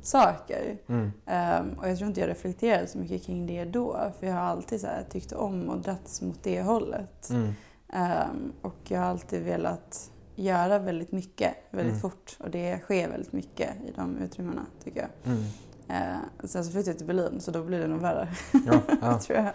saker. 0.07 0.77
Mm. 0.87 1.11
Ehm, 1.25 1.73
och 1.79 1.89
jag 1.89 1.97
tror 1.97 2.07
inte 2.07 2.19
jag 2.19 2.29
reflekterade 2.29 2.87
så 2.87 2.97
mycket 2.97 3.23
kring 3.25 3.47
det 3.47 3.65
då, 3.65 4.11
för 4.19 4.27
jag 4.27 4.33
har 4.33 4.41
alltid 4.41 4.81
så 4.81 4.87
här, 4.87 5.03
tyckt 5.09 5.31
om 5.31 5.69
och 5.69 5.77
dragits 5.81 6.21
mot 6.21 6.43
det 6.43 6.61
hållet. 6.61 7.29
Mm. 7.29 7.53
Ehm, 7.93 8.53
och 8.61 8.75
jag 8.87 8.99
har 8.99 9.05
alltid 9.07 9.43
velat 9.43 10.11
göra 10.35 10.79
väldigt 10.79 11.11
mycket, 11.11 11.53
väldigt 11.71 11.91
Mm. 11.91 12.01
fort. 12.01 12.37
Och 12.39 12.49
det 12.49 12.79
sker 12.79 13.09
väldigt 13.09 13.33
mycket 13.33 13.69
i 13.85 13.91
de 13.95 14.17
utrymmena, 14.17 14.65
tycker 14.83 14.99
jag. 14.99 15.33
Mm. 15.33 15.43
Ehm, 15.87 16.19
sen 16.47 16.65
så 16.65 16.71
flyttade 16.71 16.91
jag 16.91 16.97
till 16.97 17.07
Berlin, 17.07 17.39
så 17.41 17.51
då 17.51 17.63
blir 17.63 17.79
det 17.79 17.87
nog 17.87 17.99
värre. 18.01 18.27
Ja, 18.65 18.79
ja. 19.01 19.19
tror 19.19 19.37
jag. 19.39 19.51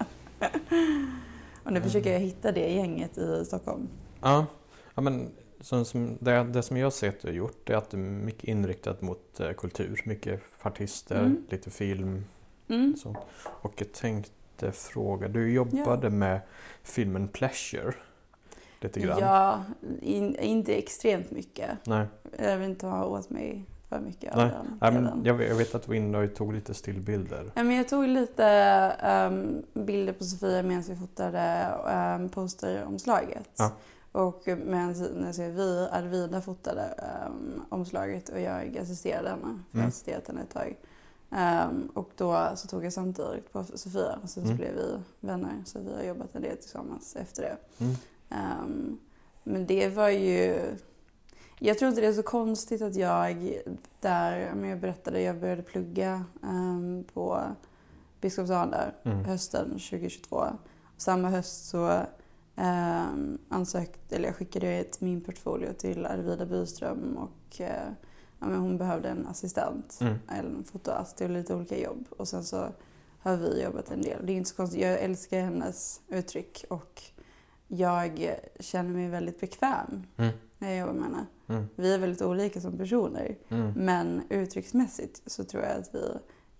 Och 1.65 1.73
nu 1.73 1.77
Mm. 1.79 1.83
försöker 1.83 2.13
jag 2.13 2.21
hitta 2.21 2.53
det 2.53 2.73
gänget 2.73 3.19
i 3.19 3.45
Stockholm. 3.45 3.89
ja. 4.23 4.47
ja 4.95 5.03
men, 5.03 5.31
som, 5.63 5.85
som, 5.85 6.17
det, 6.21 6.45
det 6.45 6.63
som 6.63 6.77
jag 6.77 6.93
sett 6.93 7.23
har 7.23 7.31
gjort 7.31 7.71
är 7.71 7.75
att 7.75 7.91
du 7.91 7.97
är 7.97 8.01
mycket 8.03 8.45
inriktat 8.45 9.03
mot 9.03 9.41
eh, 9.41 9.53
kultur. 9.53 10.01
Mycket 10.05 10.41
artister, 10.63 11.19
Mm. 11.21 11.45
lite 11.49 11.71
film 11.71 12.25
Mm. 12.69 12.93
och 12.93 12.99
sånt. 12.99 13.19
Och 13.45 13.73
jag 13.77 13.93
tänkte 13.93 14.73
fråga, 14.73 15.29
du 15.29 15.53
jobbade 15.53 16.11
med 16.11 16.41
filmen 16.83 17.29
Pleasure 17.29 17.95
lite 18.81 19.01
grann. 19.01 19.19
Ja, 19.21 19.65
in, 20.03 20.37
inte 20.37 20.75
extremt 20.75 21.31
mycket. 21.31 21.71
Nej. 21.87 22.07
Jag 22.39 22.57
vill 22.59 22.71
inte 22.71 22.87
ha 22.87 23.05
åt 23.05 23.31
mig 23.31 23.65
för 23.89 24.01
mycket 24.01 24.37
Nej, 24.37 24.45
av 24.45 24.51
den. 24.51 24.79
Nej, 24.81 24.93
men 24.93 25.23
jag, 25.25 25.35
vet- 25.35 25.49
jag 25.49 25.57
vet 25.57 25.75
att 25.75 25.89
och 25.89 26.35
tog 26.35 26.53
lite 26.53 26.75
stillbilder. 26.75 27.51
Ja, 27.55 27.63
men 27.63 27.77
jag 27.77 27.89
tog 27.89 28.09
lite 28.09 28.45
ehm, 29.01 29.63
bilder 29.73 30.13
på 30.13 30.25
Sofia 30.25 30.63
medan 30.63 30.83
vi 30.83 30.97
fotade 30.97 31.69
um, 32.19 32.29
posteromslaget. 32.29 33.51
Ja. 33.57 33.73
Och 34.13 34.43
medan 34.47 34.93
vi, 35.39 35.89
Arvida 35.93 36.41
fotade 36.41 36.95
um, 37.29 37.63
omslaget 37.69 38.29
och 38.29 38.41
jag 38.41 38.79
assisterade 38.79 39.29
henne. 39.29 39.43
För 39.43 39.49
Jag 39.71 39.79
Mm. 39.79 39.89
assisterat 39.89 40.27
henne 40.29 40.41
ett 40.43 40.51
tag. 40.55 40.77
Ehm, 41.31 41.89
och 41.95 42.11
då 42.17 42.53
så 42.57 42.69
tog 42.69 42.85
jag 42.85 42.93
samtidigt 42.93 43.53
på 43.53 43.65
Sofia 43.65 44.19
och 44.23 44.31
sen 44.31 44.43
så 44.45 44.53
Mm. 44.53 44.57
blev 44.57 44.75
vi 44.75 44.99
vänner. 45.21 45.63
Så 45.67 45.79
vi 45.81 45.95
har 45.95 46.03
jobbat 46.03 46.35
en 46.35 46.43
del 46.43 46.57
tillsammans 46.57 47.17
efter 47.17 47.43
det. 47.43 47.57
Mm. 47.85 47.95
Ehm, 48.31 48.99
men 49.45 49.67
det 49.67 49.89
var 49.89 50.09
ju... 50.09 50.61
Jag 51.59 51.79
tror 51.79 51.89
inte 51.89 52.01
det 52.01 52.07
är 52.07 52.13
så 52.13 52.23
konstigt 52.23 52.83
att 52.83 52.97
jag 52.97 53.53
där, 54.01 54.53
men 54.55 54.71
jag 54.71 54.79
berättade, 54.81 55.21
jag 55.23 55.37
började 55.41 55.63
plugga 55.63 56.25
um, 56.43 57.05
på 57.15 57.41
Biskopsgården 58.21 58.75
Mm. 59.05 59.25
hösten 59.25 59.71
2022. 59.71 60.45
Samma 60.97 61.29
höst 61.31 61.69
så 61.69 62.01
um, 62.57 63.39
ansökte, 63.49 64.17
eller 64.17 64.29
jag 64.29 64.37
skickade 64.37 64.81
ut 64.81 65.01
min 65.01 65.21
portfolio 65.21 65.73
till 65.73 66.07
Arvida 66.07 66.47
Byström 66.47 67.17
och 67.19 67.61
eh, 67.61 67.89
ja, 68.41 68.47
men 68.47 68.61
hon 68.61 68.79
behövde 68.79 69.09
en 69.09 69.27
assistent, 69.27 69.99
Mm. 70.01 70.15
eller 70.29 70.51
en 70.51 70.65
fotoassistent 70.65 71.17
till 71.19 71.33
lite 71.33 71.55
olika 71.55 71.79
jobb. 71.79 72.07
Och 72.11 72.29
sen 72.29 72.45
så 72.45 72.69
har 73.23 73.37
vi 73.37 73.63
jobbat 73.63 73.91
en 73.91 74.03
del. 74.03 74.27
Det 74.27 74.33
är 74.33 74.37
inte 74.37 74.51
så 74.51 74.57
konstigt, 74.57 74.81
jag 74.81 75.01
älskar 75.01 75.41
hennes 75.41 76.01
uttryck 76.09 76.65
och 76.71 77.03
jag 77.69 78.31
känner 78.61 78.91
mig 78.91 79.09
väldigt 79.09 79.41
bekväm 79.41 80.03
Mm. 80.17 80.33
när 80.59 80.69
jag 80.71 80.79
jobbar 80.79 80.93
med 80.93 81.05
henne. 81.05 81.27
Mm. 81.49 81.69
Vi 81.77 81.95
är 81.95 81.99
väldigt 81.99 82.23
olika 82.23 82.61
som 82.61 82.79
personer. 82.79 83.37
Mm. 83.49 83.73
Men 83.77 84.23
uttrycksmässigt 84.29 85.23
så 85.27 85.45
tror 85.45 85.63
jag 85.63 85.73
att 85.79 85.91
vi 85.95 86.09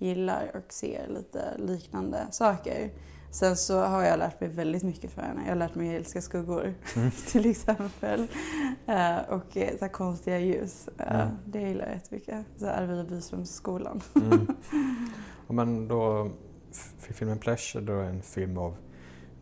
gillar 0.07 0.51
och 0.57 0.73
ser 0.73 1.09
lite 1.09 1.59
liknande 1.59 2.27
saker. 2.31 2.91
Sen 3.33 3.57
så 3.57 3.81
har 3.81 4.03
jag 4.03 4.19
lärt 4.19 4.41
mig 4.41 4.49
väldigt 4.51 4.83
mycket 4.83 5.11
för 5.11 5.23
henne. 5.23 5.41
Jag 5.43 5.49
har 5.51 5.57
lärt 5.57 5.75
mig 5.75 5.89
att 5.97 6.01
älska 6.01 6.21
skuggor 6.23 6.75
Mm. 6.97 7.11
till 7.27 7.51
exempel. 7.51 8.27
Eh, 8.87 9.19
och 9.29 9.57
eh, 9.57 9.79
så 9.79 9.89
konstiga 9.89 10.39
ljus. 10.39 10.89
Eh, 10.99 11.21
Mm. 11.21 11.35
Det 11.47 11.61
gillar 11.61 11.85
jag 11.87 11.95
jättemycket. 11.95 12.47
Så 12.57 12.67
Arvida 12.69 13.05
Byströmsskolan. 13.05 14.01
Mm. 14.15 14.47
Men 15.49 15.89
då, 15.89 16.31
filmen 16.99 17.39
Pleasure 17.39 17.85
då 17.85 17.93
är 17.93 18.05
en 18.05 18.23
film 18.23 18.59
av 18.59 18.77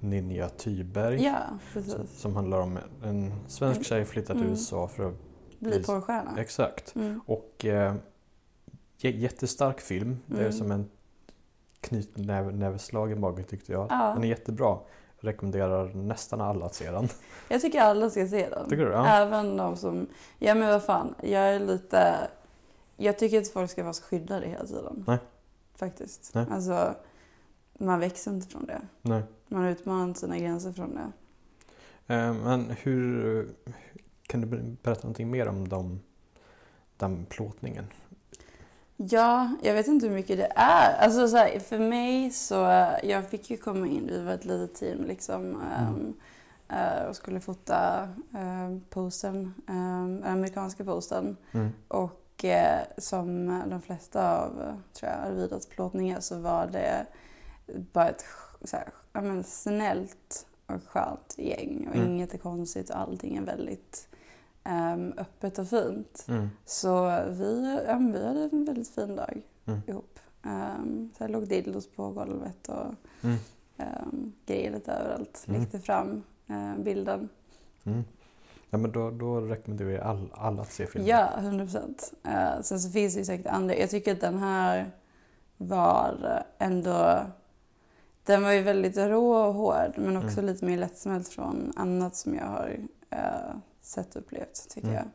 Ninja 0.00 0.48
Thyberg. 0.48 1.22
Ja, 1.24 1.38
som, 1.72 1.82
precis. 1.82 2.18
som 2.20 2.36
handlar 2.36 2.60
om 2.60 2.78
en 3.04 3.32
svensk 3.48 3.84
tjej 3.84 4.04
flyttar 4.04 4.34
till 4.34 4.42
Mm. 4.42 4.52
USA 4.52 4.88
för 4.88 5.08
att... 5.08 5.14
Bli 5.58 5.82
porrstjärna. 5.82 6.34
Exakt. 6.38 6.94
Mm. 6.96 7.20
Och 7.26 7.64
eh, 7.64 7.94
jättestark 8.98 9.80
film. 9.80 10.16
Det 10.26 10.34
är 10.36 10.40
Mm. 10.40 10.52
som 10.52 10.70
en 10.70 10.90
knytnävslag 11.80 13.12
i 13.12 13.14
magen 13.14 13.44
tyckte 13.44 13.72
jag. 13.72 13.86
Ja. 13.90 14.12
Den 14.14 14.24
är 14.24 14.28
jättebra. 14.28 14.78
Jag 15.20 15.28
rekommenderar 15.28 15.94
nästan 15.94 16.40
alla 16.40 16.66
att 16.66 16.74
se 16.74 16.90
den. 16.90 17.08
Jag 17.48 17.60
tycker 17.60 17.80
alla 17.80 18.10
ska 18.10 18.26
se 18.28 18.48
den. 18.48 18.68
Tycker 18.68 18.84
du? 18.86 18.92
Ja. 18.92 19.06
Även 19.06 19.56
de 19.56 19.76
som... 19.76 20.06
Ja 20.38 20.54
men 20.54 20.68
vad 20.68 20.82
fan, 20.82 21.14
jag 21.22 21.42
är 21.42 21.60
lite... 21.60 22.28
Jag 22.96 23.18
tycker 23.18 23.36
inte 23.38 23.50
folk 23.50 23.70
ska 23.70 23.82
vara 23.82 23.92
så 23.92 24.02
skyddade 24.02 24.46
hela 24.46 24.66
tiden. 24.66 25.04
Nej. 25.06 25.18
Faktiskt. 25.74 26.30
Nej. 26.34 26.46
Alltså, 26.50 26.94
man 27.78 28.00
växer 28.00 28.30
inte 28.30 28.48
från 28.48 28.66
det. 28.66 28.80
Nej. 29.02 29.22
Man 29.48 29.62
har 29.62 29.70
utmanat 29.70 30.18
sina 30.18 30.38
gränser 30.38 30.72
från 30.72 30.94
det. 30.94 31.12
Eh, 32.14 32.34
men 32.34 32.70
hur... 32.82 33.48
Kan 34.26 34.40
du 34.40 34.46
ber- 34.46 34.76
berätta 34.82 35.02
någonting 35.02 35.30
mer 35.30 35.48
om 35.48 35.68
dem, 35.68 36.00
den 36.96 37.26
plåtningen? 37.26 37.84
Ja, 39.08 39.48
jag 39.62 39.74
vet 39.74 39.86
inte 39.88 40.06
hur 40.06 40.14
mycket 40.14 40.36
det 40.38 40.52
är. 40.56 40.96
Alltså 41.04 41.28
så 41.28 41.36
här, 41.36 41.58
för 41.58 41.78
mig 41.78 42.30
så, 42.30 42.54
jag 43.02 43.28
fick 43.28 43.50
ju 43.50 43.56
komma 43.56 43.86
in, 43.86 44.06
vi 44.06 44.22
var 44.22 44.32
ett 44.32 44.44
litet 44.44 44.74
team 44.74 45.04
liksom. 45.04 45.62
ehm, 45.76 46.14
eh, 46.68 47.04
och 47.08 47.16
skulle 47.16 47.40
fota 47.40 48.08
um, 48.38 48.80
posten, 48.90 49.54
um, 49.68 50.22
amerikanska 50.26 50.84
posten. 50.84 51.36
Mm. 51.52 51.70
Och 51.88 52.44
eh, 52.44 52.80
som 52.98 53.62
de 53.70 53.82
flesta 53.82 54.38
av 54.40 54.50
tror 54.92 55.10
jag, 55.12 55.26
Arvidas 55.26 55.66
plåtningar 55.66 56.20
så 56.20 56.38
var 56.38 56.66
det 56.66 57.06
bara 57.92 58.08
ett 58.08 58.24
så 58.64 58.76
här, 58.76 58.88
men 59.12 59.44
snällt 59.44 60.46
och 60.66 60.82
skönt 60.88 61.34
gäng. 61.38 61.86
Och 61.90 61.96
Mm. 61.96 62.08
inget 62.10 62.34
är 62.34 62.38
konstigt 62.38 62.90
och 62.90 62.98
allting 62.98 63.36
är 63.36 63.42
väldigt 63.42 64.08
öppet 65.16 65.58
och 65.58 65.68
fint. 65.68 66.24
Mm. 66.28 66.48
Så 66.64 67.04
vi, 67.28 67.80
ja, 67.86 67.96
vi 68.12 68.26
hade 68.26 68.42
en 68.52 68.64
väldigt 68.64 68.88
fin 68.94 69.16
dag 69.16 69.42
Mm. 69.66 69.80
ihop. 69.86 70.18
Um, 70.42 71.10
så 71.18 71.24
här 71.24 71.28
låg 71.28 71.48
dildos 71.48 71.86
på 71.90 72.10
golvet 72.10 72.68
och 72.68 72.94
Mm. 73.24 73.36
um, 73.78 74.32
grejer 74.46 74.70
lite 74.70 74.92
överallt. 74.92 75.44
Mm. 75.48 75.60
Lekte 75.60 75.78
fram 75.80 76.22
eh, 76.48 76.74
bilden. 76.82 77.28
Mm. 77.84 78.04
Ja, 78.70 78.78
men 78.78 78.92
då, 78.92 79.10
då 79.10 79.40
rekommenderar 79.40 79.88
vi 79.88 79.98
all, 79.98 80.28
alla 80.34 80.62
att 80.62 80.72
se 80.72 80.86
filmen. 80.86 81.08
Ja, 81.08 81.28
100 81.38 81.64
procent. 81.64 82.12
Uh, 82.26 82.62
sen 82.62 82.80
så 82.80 82.90
finns 82.90 83.14
det 83.14 83.18
ju 83.18 83.24
säkert 83.24 83.46
andra. 83.46 83.74
Jag 83.76 83.90
tycker 83.90 84.12
att 84.12 84.20
den 84.20 84.38
här 84.38 84.90
var 85.56 86.42
ändå... 86.58 87.20
Den 88.24 88.42
var 88.42 88.52
ju 88.52 88.62
väldigt 88.62 88.96
rå 88.96 89.32
och 89.34 89.54
hård 89.54 89.92
men 89.96 90.16
också 90.16 90.38
Mm. 90.40 90.46
lite 90.46 90.64
mer 90.64 90.78
lättsmält 90.78 91.28
från 91.28 91.72
annat 91.76 92.16
som 92.16 92.34
jag 92.34 92.46
har 92.46 92.76
eh, 93.10 93.54
sett 93.90 94.16
och 94.16 94.22
upplevt 94.22 94.68
tycker 94.70 94.88
Mm. 94.88 94.94
jag. 94.98 95.08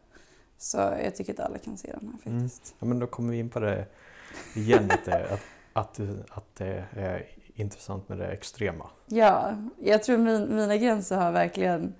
Så 0.58 0.78
jag 0.78 1.16
tycker 1.16 1.34
att 1.34 1.40
alla 1.40 1.58
kan 1.58 1.78
se 1.78 1.92
den 1.92 2.00
här 2.24 2.32
Mm. 2.32 2.42
faktiskt. 2.50 2.76
Ja, 2.80 2.86
men 2.86 3.00
då 3.00 3.08
kommer 3.08 3.32
vi 3.32 3.40
in 3.40 3.50
på 3.50 3.60
det 3.60 3.86
igen, 4.54 4.92
att 4.92 5.06
det, 5.06 5.30
att, 5.34 5.40
att, 5.74 6.00
att 6.30 6.56
det 6.56 6.86
är 6.96 7.26
intressant 7.56 8.10
med 8.10 8.18
det 8.18 8.28
extrema. 8.28 8.90
Ja, 9.06 9.56
jag 9.80 10.04
tror 10.04 10.18
min, 10.18 10.56
mina 10.56 10.78
gränser 10.78 11.16
har 11.18 11.32
verkligen 11.32 11.96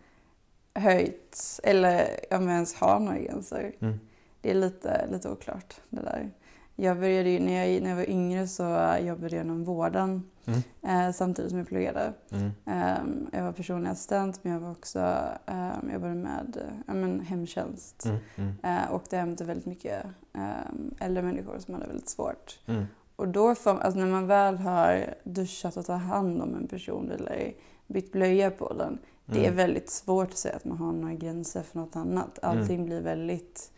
höjts. 0.74 1.62
Eller 1.64 2.20
om 2.32 2.44
jag 2.48 2.54
ens 2.54 2.76
har 2.76 3.00
några 3.00 3.20
gränser. 3.20 3.72
Mm. 3.80 4.00
Det 4.42 4.50
är 4.52 4.56
lite, 4.56 5.08
lite 5.12 5.30
oklart 5.30 5.76
det 5.90 6.02
där. 6.02 6.32
Jag 6.76 7.00
började 7.00 7.30
ju, 7.30 7.40
när, 7.40 7.66
jag, 7.66 7.82
när 7.84 7.90
jag 7.90 7.98
var 7.98 8.10
yngre 8.10 8.48
så 8.48 8.64
jobbade 9.02 9.36
jag 9.36 9.46
inom 9.46 9.64
vården 9.64 10.24
Mm. 10.48 10.62
eh, 11.08 11.14
samtidigt 11.14 11.50
som 11.52 11.60
jag 11.60 11.68
pluggade. 11.68 12.14
Mm. 12.32 12.52
Ehm, 12.66 13.28
jag 13.34 13.44
var 13.44 13.52
personlig 13.52 13.90
assistent 13.90 14.40
men 14.44 14.54
jag 14.54 14.60
var 14.60 14.72
också, 14.72 15.16
um, 15.82 15.92
jobbade 15.94 16.16
med 16.16 16.58
eh, 16.88 16.94
men, 16.96 17.20
hemtjänst. 17.20 18.06
Mm. 18.06 18.18
Mm. 18.36 18.54
Eh, 18.64 18.94
åkte 18.96 19.18
hem 19.18 19.36
till 19.36 19.46
väldigt 19.46 19.66
mycket 19.66 20.06
um, 20.34 20.96
äldre 21.00 21.24
människor 21.24 21.60
som 21.60 21.74
hade 21.74 21.88
väldigt 21.88 22.10
svårt. 22.10 22.60
Mm. 22.66 22.86
Och 23.16 23.28
då 23.28 23.56
får, 23.56 23.80
alltså 23.80 24.00
när 24.00 24.08
man 24.08 24.28
väl 24.28 24.58
har 24.58 25.14
duschat 25.24 25.78
och 25.78 25.86
tagit 25.86 26.02
hand 26.08 26.42
om 26.42 26.56
en 26.56 26.68
person 26.68 27.12
eller 27.12 27.54
bytt 27.88 28.12
blöja 28.12 28.52
på 28.52 28.74
den. 28.74 28.98
Det 29.26 29.40
är 29.40 29.44
Mm. 29.44 29.56
väldigt 29.56 29.90
svårt 29.90 30.28
att 30.30 30.38
säga 30.38 30.56
att 30.56 30.66
man 30.66 30.78
har 30.78 30.92
några 30.92 31.14
gränser 31.14 31.62
för 31.62 31.80
något 31.80 31.96
annat. 31.96 32.40
Allting 32.42 32.86
blir 32.86 33.02
väldigt, 33.02 33.72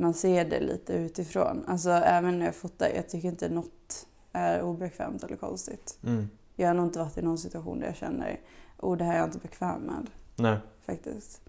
man 0.00 0.14
ser 0.14 0.44
det 0.44 0.60
lite 0.60 0.92
utifrån. 0.92 1.64
Alltså 1.66 1.90
även 1.90 2.38
när 2.38 2.46
jag 2.46 2.54
fotar, 2.54 2.88
jag 2.88 3.08
tycker 3.08 3.28
inte 3.28 3.48
något 3.48 4.06
är 4.32 4.62
obekvämt 4.62 5.24
eller 5.24 5.36
konstigt. 5.36 5.98
Mm. 6.04 6.28
Jag 6.56 6.68
har 6.68 6.74
nog 6.74 6.86
inte 6.86 6.98
varit 6.98 7.18
i 7.18 7.22
någon 7.22 7.38
situation 7.38 7.80
där 7.80 7.86
jag 7.86 7.96
känner, 7.96 8.40
oh 8.78 8.96
det 8.96 9.04
här 9.04 9.14
är 9.14 9.18
jag 9.18 9.26
inte 9.26 9.38
bekväm 9.38 9.80
med 9.80 10.10
Nej. 10.36 10.58
faktiskt. 10.86 11.40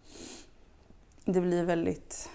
Det 1.25 1.41
blir 1.41 1.63
väldigt, 1.63 2.29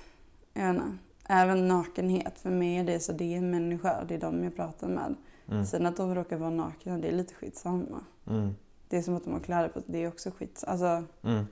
jag 0.53 0.63
vet 0.63 0.75
inte, 0.83 0.99
även 1.29 1.69
nakenhet. 1.69 2.39
För 2.39 2.51
mig 2.51 2.77
är 2.77 2.85
det 2.85 3.01
så, 3.01 3.13
det 3.13 3.35
är 3.35 3.39
en 3.39 3.51
människa, 3.51 4.05
det 4.05 4.15
är 4.15 4.21
de 4.21 4.45
jag 4.45 4.57
pratar 4.57 4.89
med. 4.89 5.15
Mm. 5.49 5.67
Sen 5.67 5.87
att 5.87 5.97
de 5.97 6.15
råkar 6.15 6.37
vara 6.37 6.51
nakna, 6.51 6.99
det 6.99 7.09
är 7.09 7.13
lite 7.13 7.35
skitsamma. 7.35 8.05
Mm. 8.27 8.55
Det 8.89 8.97
är 8.97 9.03
som 9.03 9.15
att 9.15 9.25
de 9.25 9.33
har 9.33 9.41
kläder 9.41 9.69
på 9.69 9.83
det 9.87 10.05
är 10.05 10.09
också 10.09 10.31
skit. 10.31 10.65
Alltså, 10.67 11.05
Mm. 11.23 11.45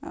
ja. 0.00 0.08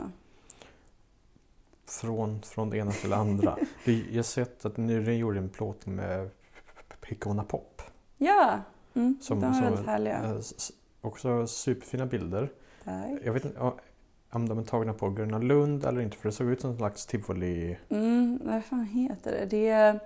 Från, 1.88 2.42
från 2.42 2.70
det 2.70 2.78
ena 2.78 2.92
till 2.92 3.10
det 3.10 3.16
andra. 3.16 3.58
Jag 3.86 4.16
har 4.16 4.22
sett 4.24 4.66
att 4.66 4.78
ni 4.78 4.94
gjorde 5.18 5.40
en 5.40 5.50
plåtning 5.50 5.96
med 5.96 6.30
Picona 7.02 7.44
Pop. 7.44 7.82
Ja, 8.18 8.60
mm, 8.94 9.18
Som- 9.22 9.40
de 9.40 9.48
är 9.48 9.54
som- 9.54 9.64
väldigt 9.64 9.86
härliga. 9.86 10.24
Eh, 10.24 10.40
Också 11.02 11.48
superfina 11.48 12.06
bilder. 12.06 12.52
Tack. 12.84 13.06
Jag 13.24 13.34
vet 13.34 13.46
inte 13.46 13.60
om 14.32 14.50
de 14.50 14.60
är 14.60 14.64
tagna 14.64 14.94
på 14.94 15.10
Gröna 15.10 15.38
Lund 15.40 15.86
eller 15.86 16.02
inte 16.02 16.18
för 16.18 16.30
det 16.30 16.34
såg 16.36 16.48
ut 16.48 16.62
som 16.62 16.70
en 16.70 16.78
slags 16.78 17.06
tivoli. 17.06 17.78
Mm, 17.90 18.40
vad 18.44 18.66
fan 18.66 18.86
heter 18.86 19.32
det? 19.32 19.46
det 19.46 19.68
är, 19.70 20.00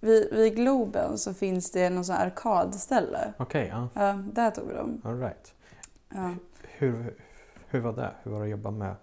vid, 0.00 0.34
vid 0.34 0.56
Globen 0.56 1.18
så 1.18 1.34
finns 1.34 1.70
det 1.70 1.90
någon 1.90 2.04
sån 2.04 2.16
arkadställe. 2.16 3.32
Okej, 3.38 3.68
ja. 3.72 3.88
Ja, 3.94 4.12
där 4.32 4.50
tog 4.50 4.68
vi 4.68 4.74
dem. 4.74 5.00
All 5.04 5.20
right. 5.20 5.54
Ja. 6.14 6.34
Hur, 6.62 7.14
hur 7.68 7.80
var 7.80 7.92
det? 7.92 8.10
Hur 8.22 8.30
var 8.30 8.38
det 8.38 8.44
att 8.44 8.50
jobba 8.50 8.70
med 8.70 8.94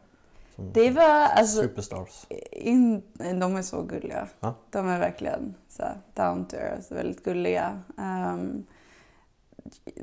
Det 0.56 0.92
var 0.92 1.04
alltså... 1.04 1.62
superstars? 1.62 2.26
In, 2.52 3.04
de 3.18 3.56
är 3.56 3.62
så 3.62 3.82
gulliga. 3.82 4.28
Ja. 4.40 4.56
De 4.70 4.88
är 4.88 5.00
verkligen 5.00 5.56
så 5.68 5.84
här, 5.84 5.98
down 6.14 6.46
to 6.46 6.56
earth, 6.56 6.94
väldigt 6.94 7.24
gulliga. 7.24 7.82
Ehm, 7.98 8.66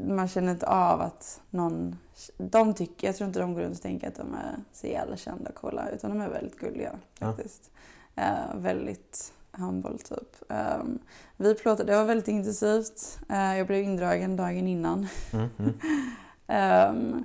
man 0.01 0.29
känner 0.29 0.53
inte 0.53 0.67
av 0.67 1.01
att 1.01 1.41
någon... 1.51 1.97
De 2.39 2.75
tycker, 2.75 3.07
jag 3.07 3.17
tror 3.17 3.29
inte 3.29 3.41
de 3.41 3.55
går 3.55 3.61
runt 3.61 3.77
och 3.77 3.83
tänker 3.83 4.09
att 4.09 4.17
de 4.17 4.35
är 4.35 4.57
så 4.73 4.87
jävla 4.87 5.17
kända 5.17 5.51
och 5.51 5.57
coola, 5.57 5.89
utan 5.89 6.11
de 6.11 6.21
är 6.21 6.29
väldigt 6.29 6.59
gulliga 6.59 6.99
Ja. 7.19 7.27
faktiskt. 7.27 7.71
Eh, 8.17 8.55
väldigt 8.55 9.33
handboll 9.51 9.99
typ. 9.99 10.37
Um, 10.49 10.99
vi 11.37 11.55
plåtade, 11.55 11.93
det 11.93 11.99
var 11.99 12.05
väldigt 12.05 12.29
intensivt. 12.29 13.19
Uh, 13.31 13.59
jag 13.59 13.67
blev 13.67 13.83
indragen 13.83 14.37
dagen 14.37 14.69
innan. 14.69 15.07
Mm, 15.33 15.49
mm. 15.59 16.95
um, 16.97 17.25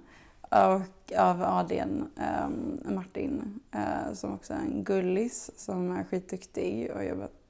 och 0.49 0.81
av 1.17 1.43
ADn 1.43 2.07
um, 2.45 2.95
Martin 2.95 3.59
uh, 3.75 4.13
som 4.13 4.33
också 4.33 4.53
är 4.53 4.57
en 4.57 4.83
gullis 4.83 5.51
som 5.55 5.91
är 5.91 6.03
skitduktig 6.03 6.91
och 6.91 7.05
jobbat 7.05 7.45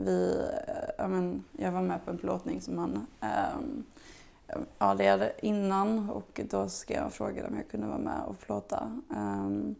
vi, 0.00 0.48
eh, 0.98 1.08
men, 1.08 1.44
jag 1.52 1.72
var 1.72 1.82
med 1.82 2.04
på 2.04 2.10
en 2.10 2.18
plåtning 2.18 2.60
som 2.60 2.78
han 2.78 3.06
um, 3.20 4.66
AD 4.78 5.32
innan 5.42 6.10
och 6.10 6.40
då 6.50 6.68
ska 6.68 6.94
jag 6.94 7.12
fråga 7.12 7.46
om 7.46 7.56
jag 7.56 7.68
kunde 7.68 7.86
vara 7.86 7.98
med 7.98 8.22
och 8.26 8.40
plåta. 8.40 9.00
Um, 9.08 9.74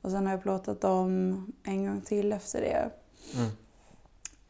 och 0.00 0.10
sen 0.10 0.26
har 0.26 0.32
jag 0.32 0.42
plåtat 0.42 0.80
dem 0.80 1.46
en 1.62 1.86
gång 1.86 2.00
till 2.00 2.32
efter 2.32 2.60
det. 2.60 2.90
Mm. 3.34 3.50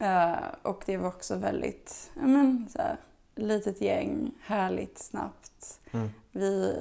Uh, 0.01 0.43
och 0.61 0.83
det 0.85 0.97
var 0.97 1.07
också 1.07 1.35
väldigt, 1.35 2.11
ja 2.15 2.27
men 2.27 2.67
så 2.69 2.77
här, 2.77 2.97
litet 3.35 3.81
gäng, 3.81 4.31
härligt, 4.41 4.97
snabbt. 4.97 5.79
Mm. 5.91 6.09
Vi 6.31 6.75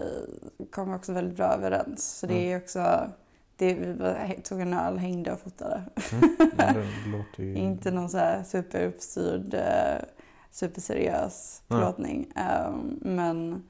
kom 0.71 0.95
också 0.95 1.13
väldigt 1.13 1.37
bra 1.37 1.47
överens. 1.47 2.19
Så 2.19 2.27
det 2.27 2.53
är 2.53 2.57
också, 2.57 3.11
det, 3.57 3.75
vi 3.75 4.41
tog 4.43 4.61
en 4.61 4.75
öl, 4.75 4.99
hängde 4.99 5.33
och 5.33 5.41
fotade. 5.41 5.83
Mm. 6.13 7.25
Ju... 7.37 7.55
Inte 7.55 7.91
någon 7.91 8.09
så 8.09 8.19
här 8.19 8.43
superuppstyrd, 8.43 9.55
uh, 9.55 10.05
superseriös 10.51 11.63
plåtning. 11.69 12.33
Um, 12.69 12.99
men 13.03 13.63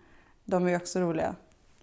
de 0.45 0.69
är 0.69 0.77
också 0.77 1.01
roliga. 1.01 1.35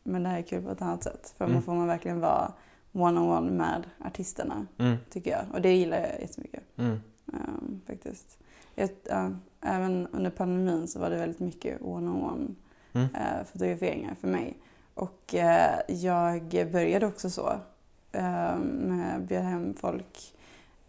Men 0.04 0.24
det 0.24 0.30
här 0.30 0.38
är 0.38 0.42
kul 0.42 0.64
på 0.64 0.72
ett 0.72 0.82
annat 0.82 1.04
sätt. 1.04 1.34
För 1.38 1.46
mm. 1.46 1.54
man 1.54 1.64
får 1.64 1.74
man 1.74 1.88
verkligen 1.88 2.20
vara 2.20 2.54
one-on-one 2.92 3.52
med 3.52 3.84
artisterna. 4.00 4.66
Mm. 4.78 4.98
Tycker 5.10 5.32
jag. 5.32 5.46
Och 5.54 5.62
det 5.62 5.74
gillar 5.74 5.98
jag 5.98 6.22
jättemycket. 6.22 6.64
Mm. 6.78 7.02
Um, 7.26 7.82
faktiskt. 7.88 8.38
Jag, 8.76 8.90
uh, 9.12 9.30
även 9.62 10.08
under 10.08 10.30
pandemin 10.30 10.88
så 10.88 11.00
var 11.00 11.10
det 11.10 11.18
väldigt 11.18 11.40
mycket 11.40 11.82
one-on-one 11.82 12.56
mm. 12.94 13.08
uh, 13.08 13.44
fotograferingar 13.46 14.16
för 14.16 14.28
mig. 14.28 14.58
Och 14.94 15.34
uh, 15.34 15.96
jag 15.96 16.72
började 16.72 17.06
också 17.06 17.30
så. 17.30 17.60
Uh, 18.16 19.20
bjöd 19.20 19.44
hem 19.44 19.74
folk 19.74 20.36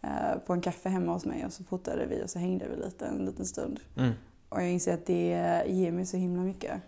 uh, 0.04 0.38
på 0.46 0.52
en 0.52 0.60
kaffe 0.60 0.88
hemma 0.88 1.12
hos 1.12 1.24
mig 1.24 1.46
och 1.46 1.52
så 1.52 1.64
fotade 1.64 2.06
vi 2.06 2.24
och 2.24 2.30
så 2.30 2.38
hängde 2.38 2.68
vi 2.68 2.76
lite 2.84 3.06
en 3.06 3.24
liten 3.24 3.46
stund. 3.46 3.80
Mm. 3.96 4.12
Och 4.48 4.62
jag 4.62 4.70
inser 4.70 4.94
att 4.94 5.06
det 5.06 5.64
ger 5.66 5.92
mig 5.92 6.06
så 6.06 6.16
himla 6.16 6.42
mycket. 6.42 6.82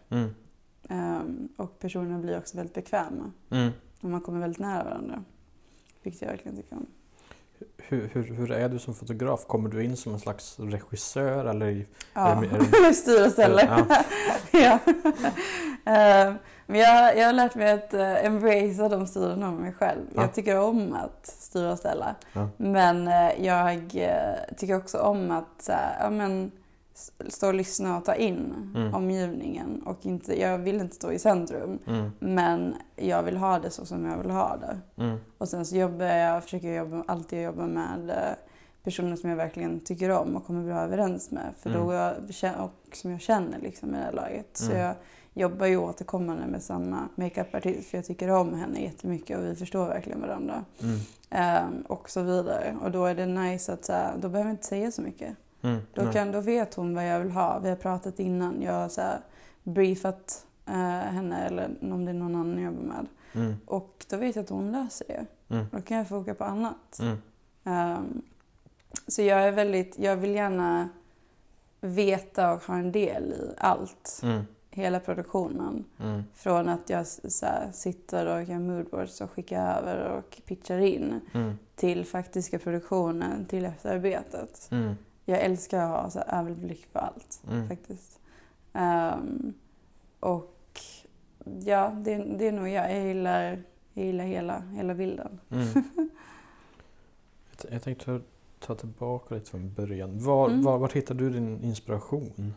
Um, 0.88 1.48
och 1.56 1.78
personerna 1.78 2.18
blir 2.18 2.38
också 2.38 2.56
väldigt 2.56 2.74
bekväma. 2.74 3.32
Mm. 3.50 3.70
Och 4.00 4.10
man 4.10 4.20
kommer 4.20 4.40
väldigt 4.40 4.58
nära 4.58 4.84
varandra. 4.84 5.24
Vilket 6.02 6.22
jag 6.22 6.28
verkligen 6.28 6.56
tycker 6.56 6.76
om. 6.76 6.86
Hur, 7.76 8.10
hur, 8.12 8.22
hur 8.22 8.52
är 8.52 8.68
du 8.68 8.78
som 8.78 8.94
fotograf? 8.94 9.46
Kommer 9.46 9.68
du 9.68 9.84
in 9.84 9.96
som 9.96 10.12
en 10.12 10.20
slags 10.20 10.60
regissör? 10.60 11.44
Eller 11.44 11.86
ja, 12.14 12.44
är 12.44 12.88
det, 12.88 12.94
styr 12.94 13.26
och 13.26 13.32
ställer. 13.32 13.84
Ja. 14.50 14.78
uh, 15.86 16.34
men 16.66 16.80
jag, 16.80 17.16
jag 17.18 17.26
har 17.26 17.32
lärt 17.32 17.54
mig 17.54 17.72
att 17.72 17.94
uh, 17.94 18.24
embracea 18.24 18.88
de 18.88 19.06
sidorna 19.06 19.48
av 19.48 19.54
mig 19.54 19.72
själv. 19.72 20.00
Ja. 20.14 20.22
Jag 20.22 20.34
tycker 20.34 20.58
om 20.58 20.92
att 20.92 21.26
styra 21.26 21.72
och 21.72 21.78
ställa. 21.78 22.14
Ja. 22.32 22.48
Men 22.56 23.08
uh, 23.08 23.44
jag 23.44 23.90
tycker 24.56 24.76
också 24.76 24.98
om 24.98 25.30
att 25.30 25.70
ja, 26.00 26.10
men, 26.10 26.50
stå 27.28 27.46
och 27.46 27.54
lyssna 27.54 27.96
och 27.96 28.04
ta 28.04 28.14
in 28.14 28.54
mm. 28.74 28.94
omgivningen. 28.94 29.82
Och 29.82 30.06
inte, 30.06 30.40
jag 30.40 30.58
vill 30.58 30.80
inte 30.80 30.94
stå 30.96 31.12
i 31.12 31.18
centrum, 31.18 31.78
mm. 31.86 32.10
men 32.18 32.74
jag 32.96 33.22
vill 33.22 33.36
ha 33.36 33.58
det 33.58 33.70
så 33.70 33.86
som 33.86 34.04
jag 34.04 34.18
vill 34.18 34.30
ha 34.30 34.56
det. 34.56 35.02
Mm. 35.02 35.18
Och 35.38 35.48
sen 35.48 35.66
så 35.66 35.76
jobbar 35.76 36.04
jag, 36.04 36.44
försöker 36.44 36.68
jag 36.68 36.76
jobba, 36.76 37.04
alltid 37.06 37.42
jobba 37.42 37.66
med 37.66 38.10
eh, 38.10 38.36
personer 38.84 39.16
som 39.16 39.30
jag 39.30 39.36
verkligen 39.36 39.80
tycker 39.80 40.10
om 40.10 40.36
och 40.36 40.46
kommer 40.46 40.64
bra 40.64 40.80
överens 40.80 41.30
med. 41.30 41.54
För 41.58 41.70
då 41.70 41.90
mm. 41.90 41.94
jag, 42.42 42.52
och 42.64 42.96
som 42.96 43.10
jag 43.10 43.20
känner 43.20 43.58
liksom 43.58 43.88
i 43.88 43.92
det 43.92 44.04
här 44.04 44.12
laget. 44.12 44.48
Så 44.52 44.70
mm. 44.70 44.78
jag 44.78 44.94
jobbar 45.34 45.66
ju 45.66 45.76
återkommande 45.76 46.46
med 46.46 46.62
samma 46.62 47.08
makeupartist 47.14 47.90
för 47.90 47.98
jag 47.98 48.04
tycker 48.04 48.30
om 48.30 48.54
henne 48.54 48.82
jättemycket 48.82 49.38
och 49.38 49.44
vi 49.44 49.54
förstår 49.54 49.86
verkligen 49.86 50.20
varandra. 50.20 50.64
Um, 51.30 51.80
och 51.86 52.10
så 52.10 52.22
vidare. 52.22 52.76
Och 52.82 52.90
då 52.90 53.04
är 53.04 53.14
det 53.14 53.26
nice 53.26 53.72
att 53.72 53.84
så 53.84 53.92
här, 53.92 54.14
då 54.18 54.28
behöver 54.28 54.50
jag 54.50 54.54
inte 54.54 54.66
säga 54.66 54.90
så 54.90 55.02
mycket. 55.02 55.36
Mm, 55.64 55.80
då, 55.94 56.12
kan, 56.12 56.32
då 56.32 56.40
vet 56.40 56.74
hon 56.74 56.94
vad 56.94 57.08
jag 57.08 57.20
vill 57.20 57.30
ha. 57.30 57.58
Vi 57.58 57.68
har 57.68 57.76
pratat 57.76 58.20
innan. 58.20 58.62
Jag 58.62 58.72
har 58.72 58.88
så 58.88 59.00
här 59.00 59.20
briefat 59.62 60.46
uh, 60.68 60.74
henne 60.74 61.46
eller 61.46 61.70
om 61.80 62.04
det 62.04 62.10
är 62.10 62.14
någon 62.14 62.34
annan 62.34 62.62
jag 62.62 62.72
jobbar 62.72 62.82
med. 62.82 63.06
Mm. 63.32 63.54
Och 63.66 64.06
då 64.10 64.16
vet 64.16 64.36
jag 64.36 64.42
att 64.42 64.50
hon 64.50 64.72
löser 64.72 65.06
det. 65.08 65.26
Mm. 65.54 65.66
Då 65.70 65.80
kan 65.80 65.96
jag 65.96 66.08
foka 66.08 66.34
på 66.34 66.44
annat. 66.44 67.00
Um, 67.64 68.22
så 69.06 69.22
jag 69.22 69.42
är 69.42 69.52
väldigt, 69.52 69.98
jag 69.98 70.16
vill 70.16 70.34
gärna 70.34 70.88
veta 71.80 72.52
och 72.52 72.62
ha 72.62 72.76
en 72.76 72.92
del 72.92 73.32
i 73.32 73.54
allt. 73.58 74.20
Mm. 74.22 74.42
Hela 74.70 75.00
produktionen. 75.00 75.84
Mm. 76.00 76.24
Från 76.34 76.68
att 76.68 76.90
jag 76.90 77.06
så 77.06 77.46
här, 77.46 77.70
sitter 77.72 78.26
och 78.26 78.42
gör 78.42 78.58
moodboards 78.58 79.20
och 79.20 79.30
skickar 79.30 79.78
över 79.78 80.08
och 80.08 80.40
pitchar 80.46 80.78
in. 80.78 81.20
Mm. 81.34 81.58
Till 81.74 82.04
faktiska 82.04 82.58
produktionen, 82.58 83.46
till 83.46 83.64
efterarbetet. 83.64 84.68
Mm 85.26 85.40
jag 85.40 85.40
älskar 85.40 85.80
att 85.80 86.02
ha 86.02 86.10
så 86.10 86.18
här 86.18 86.40
överblick 86.40 86.92
på 86.92 86.98
allt 86.98 87.42
mm. 87.50 87.68
faktiskt. 87.68 88.20
Um, 88.72 89.54
och 90.20 90.80
ja, 91.64 91.90
det, 92.04 92.16
det 92.16 92.48
är 92.48 92.52
nog 92.52 92.68
jag. 92.68 92.92
Jag 92.92 93.06
gillar, 93.06 93.62
jag 93.94 94.06
gillar 94.06 94.24
hela, 94.24 94.60
hela 94.60 94.94
bilden. 94.94 95.40
Mm. 95.50 95.66
jag 97.70 97.82
tänkte 97.82 98.20
ta 98.60 98.74
tillbaka 98.74 99.34
lite 99.34 99.50
från 99.50 99.74
början. 99.74 100.18
Var, 100.18 100.48
mm. 100.48 100.62
var, 100.62 100.78
var 100.78 100.88
hittar 100.88 101.14
du 101.14 101.30
din 101.30 101.62
inspiration? 101.62 102.54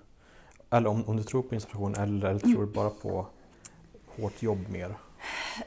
Eller 0.69 0.89
om, 0.89 1.05
om 1.05 1.17
du 1.17 1.23
tror 1.23 1.41
på 1.41 1.55
inspiration 1.55 1.95
eller, 1.95 2.29
eller 2.29 2.39
tror 2.39 2.65
du 2.65 2.73
bara 2.73 2.89
på 2.89 3.27
hårt 4.15 4.41
jobb 4.41 4.69
mer? 4.69 4.97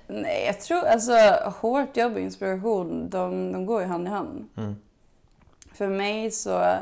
Nej, 0.06 0.46
jag 0.46 0.60
tror 0.60 0.84
alltså 0.84 1.12
hårt 1.60 1.96
jobb 1.96 2.12
och 2.12 2.20
inspiration, 2.20 3.10
de, 3.10 3.52
de 3.52 3.66
går 3.66 3.80
ju 3.80 3.86
hand 3.86 4.06
i 4.06 4.10
hand. 4.10 4.48
Mm. 4.56 4.74
För 5.80 5.88
mig 5.88 6.30
så, 6.30 6.76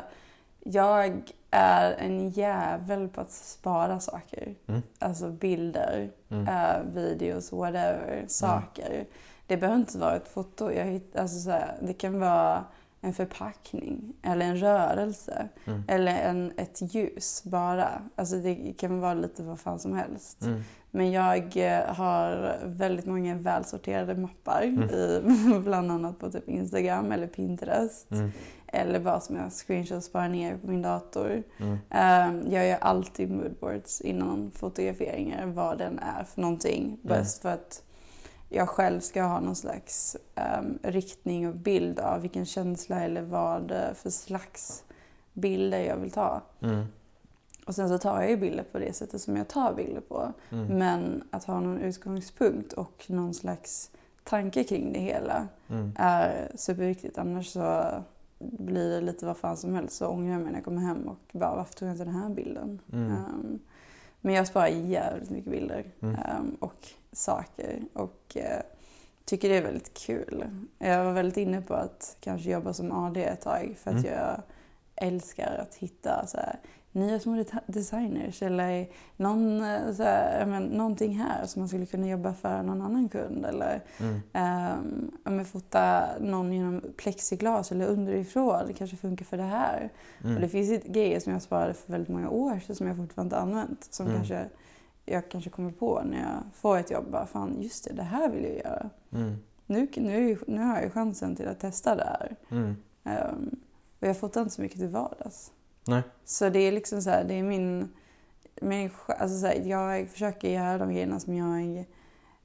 jag 0.59 1.21
är 1.51 1.91
en 1.91 2.29
jävel 2.29 3.07
på 3.07 3.21
att 3.21 3.31
spara 3.31 3.99
saker. 3.99 4.55
Mm. 4.67 4.81
Alltså 4.99 5.29
bilder, 5.29 6.11
mm. 6.29 6.47
uh, 6.47 6.93
videos, 6.93 7.51
whatever, 7.51 8.25
saker. 8.27 8.91
Mm. 8.93 9.05
Det 9.47 9.57
behöver 9.57 9.79
inte 9.79 9.97
vara 9.97 10.15
ett 10.15 10.27
foto. 10.27 10.71
Jag 10.71 10.85
hitt, 10.85 11.15
alltså 11.15 11.39
så 11.39 11.49
här, 11.49 11.77
det 11.81 11.93
kan 11.93 12.19
vara 12.19 12.63
en 13.01 13.13
förpackning 13.13 14.13
eller 14.21 14.45
en 14.45 14.57
rörelse 14.57 15.49
mm. 15.65 15.83
eller 15.87 16.17
en, 16.17 16.51
ett 16.57 16.93
ljus 16.95 17.43
bara. 17.43 18.01
Alltså 18.15 18.35
det 18.35 18.73
kan 18.77 18.99
vara 18.99 19.13
lite 19.13 19.43
vad 19.43 19.59
fan 19.59 19.79
som 19.79 19.93
helst. 19.93 20.41
Mm. 20.41 20.63
Men 20.91 21.11
jag 21.11 21.57
eh, 21.57 21.95
har 21.95 22.57
väldigt 22.65 23.05
många 23.05 23.35
välsorterade 23.35 24.15
mappar, 24.15 24.61
mm. 24.61 24.89
i, 24.89 25.21
bland 25.63 25.91
annat 25.91 26.19
på 26.19 26.31
typ 26.31 26.49
Instagram 26.49 27.11
eller 27.11 27.27
Pinterest. 27.27 28.11
Eller 28.71 28.99
bara 28.99 29.19
som 29.19 29.35
jag 29.35 29.51
screenshots 29.51 30.05
sparar 30.05 30.29
ner 30.29 30.57
på 30.57 30.67
min 30.67 30.81
dator. 30.81 31.43
Mm. 31.57 31.71
Um, 31.71 32.51
jag 32.51 32.67
gör 32.67 32.77
alltid 32.81 33.31
moodboards 33.31 34.01
innan 34.01 34.51
fotograferingar, 34.51 35.45
vad 35.45 35.77
den 35.77 35.99
är 35.99 36.23
för 36.23 36.41
någonting. 36.41 36.85
Mm. 36.85 36.99
Bäst 37.01 37.41
för 37.41 37.49
att 37.49 37.83
jag 38.49 38.69
själv 38.69 38.99
ska 38.99 39.23
ha 39.23 39.39
någon 39.39 39.55
slags 39.55 40.17
um, 40.59 40.79
riktning 40.83 41.47
och 41.47 41.55
bild 41.55 41.99
av 41.99 42.21
vilken 42.21 42.45
känsla 42.45 43.03
eller 43.03 43.21
vad 43.21 43.73
för 43.95 44.09
slags 44.09 44.83
bilder 45.33 45.79
jag 45.79 45.97
vill 45.97 46.11
ta. 46.11 46.41
Mm. 46.61 46.85
Och 47.65 47.75
sen 47.75 47.89
så 47.89 47.97
tar 47.97 48.21
jag 48.21 48.29
ju 48.29 48.37
bilder 48.37 48.63
på 48.71 48.79
det 48.79 48.93
sättet 48.93 49.21
som 49.21 49.37
jag 49.37 49.47
tar 49.47 49.73
bilder 49.73 50.01
på. 50.01 50.33
Mm. 50.49 50.77
Men 50.77 51.23
att 51.31 51.43
ha 51.43 51.59
någon 51.59 51.77
utgångspunkt 51.77 52.73
och 52.73 53.05
någon 53.07 53.33
slags 53.33 53.91
tanke 54.23 54.63
kring 54.63 54.93
det 54.93 54.99
hela 54.99 55.47
mm. 55.67 55.91
är 55.95 56.51
superviktigt. 56.55 57.17
Annars 57.17 57.47
så 57.47 57.89
blir 58.39 58.89
det 58.89 59.01
lite 59.01 59.25
vad 59.25 59.37
fan 59.37 59.57
som 59.57 59.73
helst 59.73 59.95
så 59.95 60.07
ångrar 60.07 60.31
jag 60.31 60.41
mig 60.41 60.51
när 60.51 60.57
jag 60.57 60.65
kommer 60.65 60.81
hem 60.81 61.07
och 61.07 61.19
bara 61.31 61.55
varför 61.55 61.73
tog 61.73 61.87
jag 61.87 61.93
inte 61.93 62.05
den 62.05 62.15
här 62.15 62.29
bilden? 62.29 62.81
Mm. 62.93 63.11
Um, 63.11 63.59
men 64.21 64.33
jag 64.33 64.47
sparar 64.47 64.67
jävligt 64.67 65.29
mycket 65.29 65.51
bilder 65.51 65.85
um, 65.99 66.57
och 66.59 66.87
saker 67.11 67.81
och 67.93 68.37
uh, 68.37 68.61
tycker 69.25 69.49
det 69.49 69.57
är 69.57 69.63
väldigt 69.63 69.93
kul. 69.93 70.45
Jag 70.77 71.05
var 71.05 71.11
väldigt 71.11 71.37
inne 71.37 71.61
på 71.61 71.73
att 71.73 72.17
kanske 72.19 72.49
jobba 72.51 72.73
som 72.73 72.91
AD 72.91 73.23
ett 73.23 73.41
tag 73.41 73.75
för 73.77 73.91
att 73.91 74.05
mm. 74.05 74.13
jag 74.13 74.41
älskar 74.95 75.57
att 75.57 75.75
hitta 75.75 76.27
så 76.27 76.37
här, 76.37 76.59
nya 76.91 77.19
små 77.19 77.43
designers 77.67 78.41
eller 78.41 78.89
någon, 79.17 79.63
eh, 79.63 79.93
så 79.93 80.03
här, 80.03 80.45
men, 80.45 80.63
någonting 80.63 81.15
här 81.15 81.45
som 81.45 81.61
man 81.61 81.69
skulle 81.69 81.85
kunna 81.85 82.07
jobba 82.07 82.33
för 82.33 82.63
någon 82.63 82.81
annan 82.81 83.09
kund. 83.09 83.45
Eller 83.45 83.83
mm. 83.99 85.11
um, 85.23 85.45
fota 85.45 86.07
någon 86.19 86.53
genom 86.53 86.81
plexiglas 86.97 87.71
eller 87.71 87.87
underifrån. 87.87 88.67
Det 88.67 88.73
kanske 88.73 88.97
funkar 88.97 89.25
för 89.25 89.37
det 89.37 89.43
här. 89.43 89.89
Mm. 90.23 90.35
Och 90.35 90.41
det 90.41 90.49
finns 90.49 90.83
grejer 90.83 91.19
som 91.19 91.33
jag 91.33 91.41
sparade 91.41 91.73
för 91.73 91.91
väldigt 91.91 92.09
många 92.09 92.29
år 92.29 92.59
sedan 92.59 92.75
som 92.75 92.87
jag 92.87 92.97
fortfarande 92.97 93.35
inte 93.35 93.37
använt. 93.37 93.87
Som 93.89 94.05
mm. 94.05 94.17
kanske, 94.17 94.45
jag 95.05 95.29
kanske 95.29 95.49
kommer 95.49 95.71
på 95.71 96.01
när 96.05 96.19
jag 96.19 96.43
får 96.53 96.77
ett 96.77 96.91
jobb. 96.91 97.05
Bara, 97.11 97.25
Fan, 97.25 97.61
just 97.61 97.85
det, 97.85 97.93
det 97.93 98.03
här 98.03 98.29
vill 98.29 98.43
jag 98.43 98.55
göra. 98.55 98.89
Mm. 99.13 99.37
Nu, 99.65 99.87
nu, 99.95 100.37
nu 100.47 100.63
har 100.63 100.81
jag 100.81 100.93
chansen 100.93 101.35
till 101.35 101.47
att 101.47 101.59
testa 101.59 101.95
det 101.95 102.03
här. 102.03 102.35
Um, 102.49 103.59
Och 103.99 104.07
jag 104.07 104.17
fotar 104.17 104.41
inte 104.41 104.53
så 104.53 104.61
mycket 104.61 104.79
till 104.79 104.87
vardags. 104.87 105.51
Nej. 105.89 106.01
Så 106.25 106.49
det 106.49 106.59
är 106.59 106.71
liksom 106.71 107.01
så 107.01 107.09
här, 107.09 107.23
det 107.23 107.33
är 107.33 107.43
min... 107.43 107.89
min 108.61 108.89
alltså 109.07 109.39
så 109.39 109.45
här, 109.45 109.61
jag 109.65 110.09
försöker 110.09 110.49
göra 110.49 110.77
de 110.77 110.93
grejerna 110.93 111.19
som 111.19 111.35
jag 111.35 111.85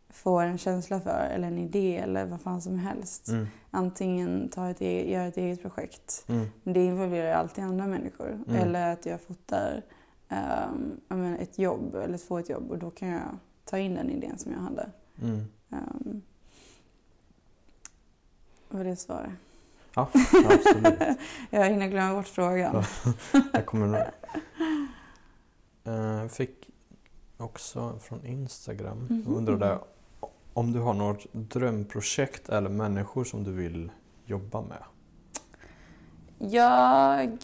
får 0.09 0.42
en 0.42 0.59
känsla 0.59 1.00
för 1.00 1.30
eller 1.35 1.48
en 1.48 1.59
idé 1.59 1.96
eller 1.96 2.26
vad 2.26 2.40
fan 2.40 2.62
som 2.62 2.78
helst. 2.78 3.28
Mm. 3.28 3.46
Antingen 3.70 4.48
ta 4.48 4.70
ett 4.70 4.80
eget, 4.80 5.11
göra 5.11 5.26
ett 5.26 5.37
eget 5.37 5.62
projekt. 5.62 6.24
Mm. 6.28 6.46
Men 6.62 6.74
det 6.74 6.85
involverar 6.85 7.33
alltid 7.33 7.64
andra 7.64 7.87
människor. 7.87 8.28
Mm. 8.48 8.62
Eller 8.62 8.92
att 8.92 9.07
jag 9.07 9.20
fotar 9.20 9.83
um, 10.28 11.00
jag 11.09 11.18
menar, 11.18 11.38
ett 11.38 11.59
jobb 11.59 11.94
eller 11.94 12.18
få 12.18 12.38
ett 12.38 12.48
jobb 12.48 12.70
och 12.70 12.78
då 12.78 12.90
kan 12.90 13.09
jag 13.09 13.38
ta 13.64 13.78
in 13.78 13.94
den 13.94 14.11
idén 14.11 14.38
som 14.38 14.52
jag 14.52 14.59
hade. 14.59 14.90
Mm. 15.22 15.44
Um, 15.68 16.22
var 18.68 18.85
det 18.85 18.96
svar? 18.96 19.37
Ja, 19.94 20.09
absolut. 20.50 21.18
jag 21.50 21.70
hinner 21.70 21.88
glömma 21.88 22.14
bort 22.14 22.28
frågan. 22.28 22.85
Jag 23.52 23.66
kommer 23.66 23.87
nog... 23.87 24.00
Eh, 25.85 26.28
fick 26.28 26.70
också 27.37 27.98
från 27.98 28.26
Instagram. 28.26 29.07
Mhm. 29.11 29.37
Undrade 29.37 29.78
om 30.54 30.72
du 30.72 30.80
har 30.80 30.94
något 30.94 31.26
drömprojekt 31.33 32.48
eller 32.48 32.70
människor 32.70 33.24
som 33.24 33.44
du 33.44 33.52
vill 33.52 33.92
jobba 34.24 34.61
med? 34.61 34.83
Jag 36.38 37.38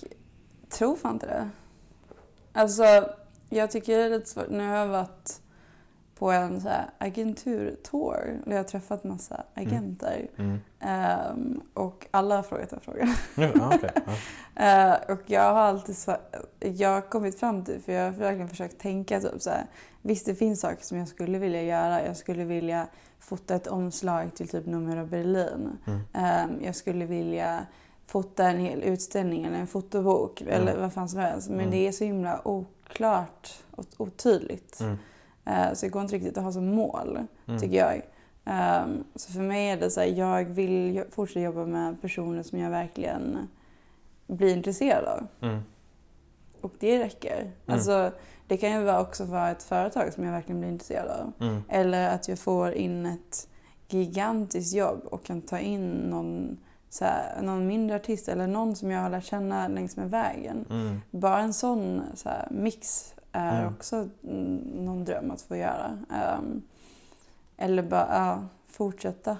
tror 0.69 0.97
fan 0.97 1.13
inte 1.13 1.27
det. 1.27 1.51
Alltså, 2.53 2.85
jag 3.49 3.71
tycker 3.71 3.99
det 3.99 4.05
är 4.05 4.11
lite 4.11 4.31
svårt. 4.31 4.51
Nu 4.51 4.69
har 4.69 4.77
jag 4.77 4.87
varit 4.87 5.41
på 6.21 6.31
en 6.31 6.61
så 6.61 6.69
agenturtour 6.99 8.41
och 8.47 8.53
jag 8.53 8.57
har 8.57 8.65
träffat 8.65 9.05
massa 9.05 9.43
agenter. 9.55 10.29
Mm. 10.37 10.59
Ehm, 10.81 11.61
och 11.75 12.07
alla 12.11 12.37
har 12.37 12.43
frågat 12.43 12.73
en 12.73 12.81
fråga. 12.81 13.15
Ja, 13.35 13.49
ja, 13.55 13.73
okej. 13.75 13.91
ja. 14.55 14.93
Eh, 14.93 15.13
och 15.13 15.21
jag 15.27 15.43
har 15.55 15.61
alltid 15.61 15.97
jag 16.61 16.89
har 16.89 17.01
kommit 17.01 17.41
fram 17.41 17.65
till, 17.65 17.81
för 17.81 17.93
jag 17.93 18.05
har 18.05 18.11
verkligen 18.11 18.49
försökt 18.49 18.79
tänka 18.79 19.21
typ 19.21 19.43
så 19.43 19.51
här, 19.51 19.67
visst 20.03 20.27
det 20.27 20.35
finns 20.35 20.61
saker 20.61 20.85
som 20.85 20.99
jag 20.99 21.09
skulle 21.09 21.39
vilja 21.39 21.63
göra. 21.63 22.07
Jag 22.07 22.17
skulle 22.17 22.45
vilja 22.45 22.87
fota 23.19 23.55
ett 23.55 23.67
omslag 23.67 24.35
till 24.35 24.49
typ 24.49 24.67
Nummer 24.67 24.97
av 24.97 25.09
Berlin. 25.09 25.79
Mm. 25.87 26.01
Ehm, 26.13 26.51
jag 26.65 26.77
skulle 26.77 27.05
vilja 27.07 27.67
fota 28.07 28.45
en 28.49 28.59
hel 28.59 28.83
utställning 28.83 29.45
eller 29.45 29.59
en 29.59 29.67
fotobok 29.67 30.41
eller 30.41 30.77
vad 30.77 30.93
fan 30.93 31.09
som 31.09 31.21
helst. 31.21 31.49
Men 31.49 31.59
Mm. 31.61 31.71
det 31.71 31.89
är 31.89 31.93
så 31.93 32.05
himla 32.05 32.49
oklart 32.49 33.51
och 33.71 33.87
otydligt. 33.97 34.81
Mm. 34.81 34.99
Eh, 35.51 35.73
så 35.75 35.87
det 35.87 35.91
går 35.91 36.03
inte 36.03 36.15
riktigt 36.15 36.39
att 36.39 36.45
ha 36.45 36.53
som 36.53 36.67
mål, 36.67 37.19
Mm. 37.47 37.61
tycker 37.61 37.77
jag. 37.77 38.03
Ehm, 38.45 39.05
så 39.15 39.33
för 39.33 39.41
mig 39.41 39.71
är 39.71 39.77
det 39.77 39.91
så 39.91 40.01
här, 40.01 40.07
jag 40.07 40.45
vill 40.45 41.05
fortsätta 41.11 41.41
jobba 41.41 41.67
med 41.67 42.01
personer 42.03 42.43
som 42.43 42.59
jag 42.59 42.71
verkligen 42.71 43.49
blir 44.27 44.57
intresserad 44.57 45.05
av. 45.05 45.27
Mm. 45.49 45.61
Och 46.61 46.73
det 46.81 46.99
räcker. 47.05 47.51
Alltså, 47.67 48.11
det 48.47 48.57
kan 48.57 48.71
ju 48.71 48.97
också 48.97 49.25
vara 49.25 49.51
ett 49.51 49.63
företag 49.63 50.13
som 50.13 50.25
jag 50.25 50.33
verkligen 50.33 50.61
blir 50.61 50.71
intresserad 50.71 51.09
av. 51.11 51.33
Mm. 51.49 51.63
Eller 51.69 52.09
att 52.15 52.29
jag 52.29 52.39
får 52.39 52.73
in 52.73 53.07
ett 53.07 53.49
gigantiskt 53.89 54.75
jobb 54.75 55.01
och 55.05 55.25
kan 55.25 55.43
ta 55.43 55.59
in 55.59 55.91
någon, 55.91 56.57
så 56.91 57.05
här, 57.05 57.43
någon 57.43 57.67
mindre 57.67 57.97
artist 57.97 58.29
eller 58.29 58.47
någon 58.47 58.77
som 58.77 58.91
jag 58.91 59.01
har 59.01 59.11
lärt 59.11 59.25
känna 59.25 59.69
längs 59.69 59.97
med 59.97 60.11
vägen. 60.11 60.65
Mm. 60.71 61.01
Bara 61.11 61.39
en 61.41 61.53
sån 61.55 62.03
så 62.15 62.29
här, 62.29 62.49
mix 62.51 63.15
är 63.33 63.61
Mm. 63.63 63.75
också 63.75 64.09
mm, 64.25 64.57
någon 64.57 65.05
dröm 65.05 65.31
att 65.31 65.43
få 65.43 65.57
göra. 65.57 65.99
Ehm, 66.13 66.63
eller 67.57 67.83
bara 67.83 68.09
ja, 68.17 68.45
fortsätta 68.67 69.37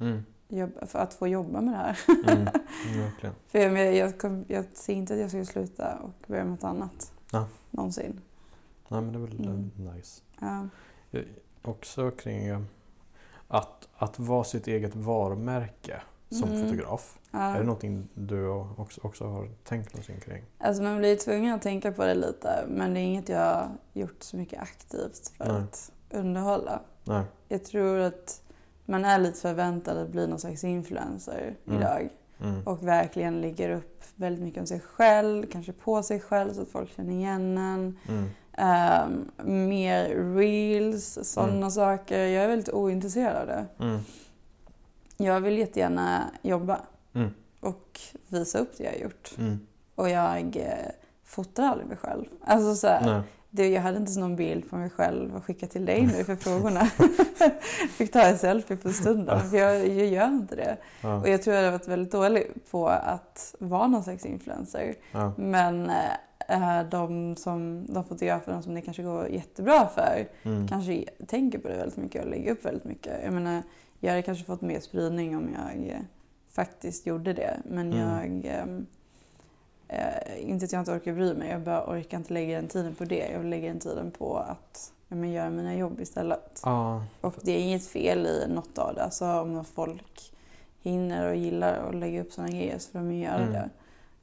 Mm. 0.00 0.24
jobba, 0.48 0.86
för 0.86 0.98
att 0.98 1.14
få 1.14 1.28
jobba 1.28 1.60
med 1.60 1.74
det 1.74 1.78
här. 1.78 1.98
Mm. 2.32 2.44
Verkligen. 3.02 3.34
För 3.48 3.58
jag, 3.58 3.94
jag, 3.96 4.18
kom, 4.18 4.44
jag 4.48 4.64
ser 4.74 4.92
inte 4.94 5.14
att 5.14 5.20
jag 5.20 5.28
skulle 5.30 5.46
sluta 5.46 5.98
och 5.98 6.10
börja 6.26 6.44
med 6.44 6.50
något 6.52 6.64
annat. 6.64 7.12
Ja. 7.32 7.46
Någonsin. 7.70 8.20
Nej, 8.88 9.00
men 9.02 9.12
det 9.12 9.18
är 9.18 9.20
väl 9.20 9.46
Mm. 9.46 9.70
eh, 9.88 9.94
nice. 9.94 10.22
Ja. 10.40 10.68
Också 11.62 12.10
kring 12.10 12.44
eh, 12.46 12.60
att, 13.48 13.88
att 13.96 14.18
vara 14.18 14.44
sitt 14.44 14.66
eget 14.66 14.96
varumärke 14.96 16.02
som 16.32 16.48
Mm. 16.48 16.62
fotograf. 16.62 17.18
Ja. 17.30 17.38
Är 17.38 17.58
det 17.58 17.64
någonting 17.64 18.08
du 18.14 18.46
också, 18.76 19.00
också 19.04 19.24
har 19.26 19.48
tänkt 19.64 19.92
någonting 19.94 20.20
kring? 20.20 20.42
Alltså 20.58 20.82
man 20.82 20.98
blir 20.98 21.16
tvungen 21.16 21.54
att 21.54 21.62
tänka 21.62 21.92
på 21.92 22.04
det 22.04 22.14
lite 22.14 22.64
men 22.68 22.94
det 22.94 23.00
är 23.00 23.04
inget 23.04 23.28
jag 23.28 23.38
har 23.54 23.68
gjort 23.92 24.22
så 24.22 24.36
mycket 24.36 24.62
aktivt 24.62 25.32
för 25.38 25.52
Nej. 25.52 25.62
att 25.62 25.92
underhålla. 26.10 26.80
Nej. 27.04 27.24
Jag 27.48 27.64
tror 27.64 27.98
att 27.98 28.42
man 28.84 29.04
är 29.04 29.18
lite 29.18 29.40
förväntad 29.40 29.98
att 29.98 30.08
bli 30.08 30.26
någon 30.26 30.38
slags 30.38 30.64
influencer 30.64 31.54
Mm. 31.66 31.78
idag. 31.80 32.08
Mm. 32.40 32.66
Och 32.66 32.86
verkligen 32.88 33.40
lägger 33.40 33.70
upp 33.70 34.04
väldigt 34.14 34.42
mycket 34.44 34.60
om 34.60 34.66
sig 34.66 34.80
själv, 34.80 35.46
kanske 35.52 35.72
på 35.72 36.02
sig 36.02 36.20
själv 36.20 36.52
så 36.52 36.62
att 36.62 36.68
folk 36.68 36.90
känner 36.96 37.12
igen 37.12 37.58
en. 37.58 37.98
Mm. 38.08 38.28
Ehm, 38.52 39.30
mer 39.68 40.08
reels, 40.36 41.18
sådana 41.22 41.52
Mm. 41.56 41.70
saker. 41.70 42.18
Jag 42.26 42.44
är 42.44 42.48
väldigt 42.48 42.68
ointresserad 42.74 43.36
av 43.36 43.46
det. 43.46 43.66
Jag 45.16 45.40
vill 45.40 45.58
jättegärna 45.58 46.30
jobba 46.42 46.80
Mm. 47.14 47.30
och 47.60 48.00
visa 48.28 48.58
upp 48.58 48.78
det 48.78 48.84
jag 48.84 48.90
har 48.92 48.98
gjort. 48.98 49.30
Mm. 49.38 49.60
Och 49.94 50.08
jag 50.10 50.56
eh, 50.56 50.90
fotar 51.24 51.62
aldrig 51.64 51.88
mig 51.88 51.96
själv. 51.96 52.24
Alltså 52.44 52.74
så 52.74 52.86
här, 52.86 53.22
det, 53.50 53.68
jag 53.68 53.82
hade 53.82 53.96
inte 53.98 54.20
någon 54.20 54.36
bild 54.36 54.70
på 54.70 54.76
mig 54.76 54.90
själv 54.90 55.36
att 55.36 55.44
skicka 55.44 55.66
till 55.66 55.84
dig 55.84 56.02
nu 56.06 56.24
för 56.24 56.36
frågorna. 56.46 56.84
Fick 57.90 58.12
ta 58.12 58.20
en 58.22 58.38
selfie 58.38 58.76
på 58.76 58.92
stunden. 58.92 59.50
För 59.50 59.56
jag, 59.56 59.88
jag 59.88 60.06
gör 60.06 60.26
inte 60.28 60.56
det. 60.56 60.76
Ja. 61.02 61.20
Och 61.20 61.28
jag 61.28 61.42
tror 61.42 61.56
jag 61.56 61.64
har 61.64 61.70
varit 61.72 61.88
väldigt 61.88 62.12
dålig 62.12 62.50
på 62.70 62.88
att 62.88 63.54
vara 63.58 63.86
någon 63.86 64.02
slags 64.04 64.26
influencer. 64.26 64.94
Ja. 65.12 65.32
Men 65.36 65.90
eh, 66.48 66.82
de, 66.90 67.36
som, 67.36 67.86
de 67.88 68.04
fotograferna 68.04 68.62
som 68.62 68.74
det 68.74 68.80
kanske 68.80 69.02
går 69.02 69.28
jättebra 69.28 69.86
för 69.94 70.28
Mm. 70.42 70.68
kanske 70.68 71.04
tänker 71.26 71.58
på 71.58 71.68
det 71.68 71.76
väldigt 71.76 71.96
mycket 71.98 72.24
och 72.24 72.30
lägger 72.30 72.52
upp 72.52 72.64
väldigt 72.64 72.84
mycket. 72.84 73.20
Jag 73.24 73.32
menar, 73.32 73.62
jag 74.04 74.10
hade 74.10 74.22
kanske 74.22 74.44
fått 74.44 74.60
mer 74.60 74.80
spridning 74.80 75.36
om 75.36 75.48
jag 75.54 75.88
eh, 75.88 76.00
faktiskt 76.50 77.06
gjorde 77.06 77.32
det. 77.32 77.60
Men 77.64 77.92
Mm. 77.92 78.42
jag... 78.42 78.54
ehm, 78.54 78.86
Eh, 79.88 80.50
inte 80.50 80.64
att 80.64 80.72
jag 80.72 80.80
inte 80.80 80.92
orkar 80.92 81.12
bry 81.12 81.34
mig, 81.34 81.50
jag 81.50 81.60
bara 81.60 81.86
orkar 81.90 82.18
inte 82.18 82.32
lägga 82.32 82.56
den 82.56 82.68
tiden 82.68 82.94
på 82.94 83.04
det. 83.04 83.28
Jag 83.32 83.38
vill 83.38 83.48
lägga 83.48 83.68
den 83.68 83.78
tiden 83.80 84.10
på 84.10 84.36
att 84.38 84.92
ja, 85.08 85.16
men, 85.16 85.30
göra 85.32 85.50
mina 85.50 85.74
jobb 85.74 86.00
istället. 86.00 86.60
Ja. 86.64 87.04
Och 87.20 87.34
det 87.42 87.52
är 87.52 87.58
inget 87.58 87.86
fel 87.86 88.26
i 88.26 88.46
något 88.48 88.78
av 88.78 88.94
det. 88.94 89.02
Alltså 89.04 89.26
om 89.40 89.64
folk 89.64 90.32
hinner 90.82 91.28
och 91.28 91.36
gillar 91.36 91.88
att 91.88 91.94
lägga 91.94 92.20
upp 92.20 92.32
sådana 92.32 92.52
grejer 92.52 92.78
så 92.78 92.90
får 92.90 92.98
de 92.98 93.12
ju 93.12 93.22
göra 93.24 93.36
Mm. 93.42 93.52
det. 93.52 93.70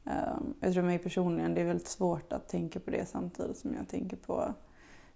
Um, 0.03 0.53
jag 0.61 0.73
tror 0.73 0.83
mig 0.83 0.99
personligen, 0.99 1.53
det 1.53 1.61
är 1.61 1.65
väldigt 1.65 1.87
svårt 1.87 2.33
att 2.33 2.47
tänka 2.47 2.79
på 2.79 2.91
det 2.91 3.05
samtidigt 3.09 3.57
som 3.57 3.73
jag 3.73 3.87
tänker 3.87 4.17
på, 4.17 4.53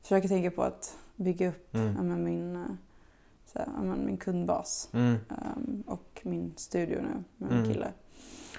försöker 0.01 0.27
tänka 0.27 0.51
på 0.51 0.63
att 0.63 0.97
bygga 1.15 1.49
upp 1.49 1.75
Mm. 1.75 1.93
ja, 1.97 2.03
men, 2.03 2.23
min, 2.23 2.55
eh, 2.55 2.61
så 3.53 3.59
här, 3.59 3.67
min 3.95 4.17
kundbas. 4.17 4.89
Mm. 4.93 5.15
Um, 5.29 5.83
och 5.87 6.21
min 6.23 6.53
studio 6.57 7.01
nu 7.01 7.23
med 7.37 7.51
Mm. 7.51 7.63
min 7.63 7.73
kille. 7.73 7.91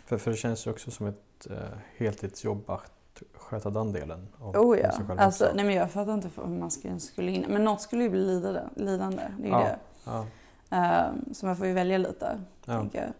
För, 0.07 0.19
för 0.19 0.31
det 0.31 0.37
känns 0.37 0.67
ju 0.67 0.71
också 0.71 0.91
som 0.91 1.07
ett 1.07 1.47
uh, 1.51 1.57
heltidsjobb 1.97 2.71
att 2.71 3.23
sköta 3.35 3.71
den 3.71 3.93
delen 3.93 4.29
av 4.39 4.57
Oh 4.57 4.79
ja. 4.79 4.91
Alltså, 5.19 5.51
nej 5.55 5.65
men 5.65 5.75
jag 5.75 5.91
fattar 5.91 6.15
inte 6.15 6.31
hur 6.37 6.47
man 6.47 6.71
skulle, 6.71 7.01
skulle 7.01 7.31
hinna. 7.31 7.49
Men 7.49 7.65
något 7.65 7.81
skulle 7.81 8.03
ju 8.05 8.11
bli 8.11 8.21
lidande. 8.27 8.61
lidande 8.77 9.23
det 9.39 9.43
är 9.43 9.47
ju 9.47 9.51
Ja. 9.53 9.61
det. 9.61 9.79
Ja. 10.05 10.27
Ehm, 10.71 11.35
så 11.35 11.47
man 11.47 11.57
får 11.57 11.67
ju 11.67 11.73
välja 11.73 11.99
lite, 11.99 12.41
Ja. 12.65 12.81
tänker 12.81 13.03
jag. 13.03 13.13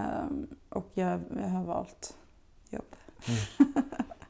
Ehm, 0.00 0.46
och 0.68 0.86
jag, 0.94 1.20
jag 1.42 1.48
har 1.48 1.64
valt 1.64 2.16
jobb. 2.70 2.84
Mm. 3.28 3.72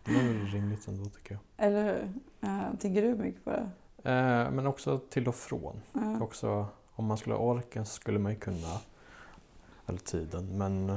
Det 0.05 0.13
är 0.13 0.25
väl 0.33 0.47
rimligt 0.47 0.89
ändå 0.89 1.05
tycker 1.11 1.35
jag. 1.35 1.67
Eller 1.67 1.85
hur? 1.85 2.13
Ehm, 2.41 2.77
tänker 2.77 3.03
du 3.03 3.15
mycket 3.15 3.45
på 3.45 3.51
det? 3.51 3.69
Eh, 4.07 4.51
men 4.51 4.67
också 4.67 4.99
till 4.99 5.29
och 5.29 5.35
från. 5.35 5.83
Ja. 5.93 6.21
Också, 6.21 6.67
om 6.95 7.05
man 7.05 7.19
skulle 7.19 7.35
orka 7.35 7.85
så 7.85 7.95
skulle 7.95 8.19
man 8.19 8.33
ju 8.33 8.39
kunna. 8.39 8.81
Eller 9.87 9.99
tiden. 9.99 10.59
Men 10.59 10.91
eh, 10.91 10.97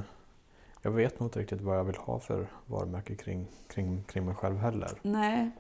jag 0.82 0.92
vet 0.92 1.20
nog 1.20 1.28
inte 1.28 1.40
riktigt 1.40 1.62
vad 1.62 1.78
jag 1.78 1.84
vill 1.84 1.96
ha 1.96 2.20
för 2.20 2.48
varumärke 2.66 3.16
kring, 3.16 3.48
kring, 3.68 4.04
kring 4.04 4.26
mig 4.26 4.36
själv 4.36 4.58
heller. 4.58 4.90
Nej, 5.02 5.52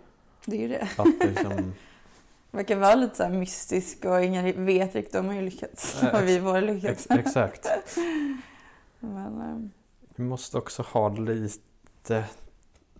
det 0.45 0.55
är 0.55 0.61
ju 0.61 0.67
det. 0.67 0.89
Att 0.97 1.19
det 1.19 1.27
liksom, 1.27 1.73
verkar 2.51 2.75
vara 2.75 2.95
lite 2.95 3.15
så 3.15 3.29
mystisk 3.29 4.05
och 4.05 4.23
ingen 4.23 4.65
vet 4.65 4.95
riktigt 4.95 5.15
om 5.15 5.29
hur 5.29 5.41
lyckats. 5.41 6.03
Eh, 6.03 6.11
Har 6.11 6.21
vi 6.21 6.35
ex, 6.35 6.73
lyckats. 6.81 7.07
exakt. 7.09 7.67
Men, 8.99 9.41
ehm, 9.41 9.71
Vi 10.15 10.23
måste 10.23 10.57
också 10.57 10.81
ha 10.81 11.09
lite 11.09 12.25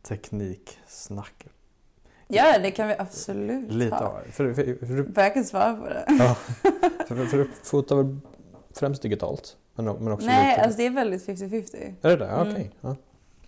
tekniksnack. 0.02 1.48
Ja, 2.30 2.60
det 2.60 2.72
kan 2.72 2.88
vi 2.88 2.96
absolut 3.00 3.72
Lite 3.72 3.96
ha. 3.96 4.06
av. 4.06 4.22
För, 4.32 4.54
för, 4.54 4.64
för, 4.64 5.14
för, 5.14 5.22
Jag 5.22 5.34
kan 5.34 5.46
svara 5.46 5.76
på 5.76 5.90
det. 5.90 6.06
ja, 6.08 6.36
för, 7.08 7.26
för, 7.26 7.38
du 7.38 7.50
fotar 7.64 7.96
väl 7.96 8.18
främst 8.76 9.02
digitalt? 9.02 9.58
Men, 9.76 9.86
men 9.86 10.12
också 10.14 10.28
Nej, 10.28 10.52
lite... 10.52 10.62
alltså 10.64 10.78
det 10.78 10.86
är 10.86 10.90
väldigt 10.90 11.28
50-50. 11.28 11.94
Är 12.02 12.10
det 12.10 12.16
det? 12.16 12.28
Mm. 12.28 12.52
Okej. 12.52 12.72
Ja. 12.82 12.96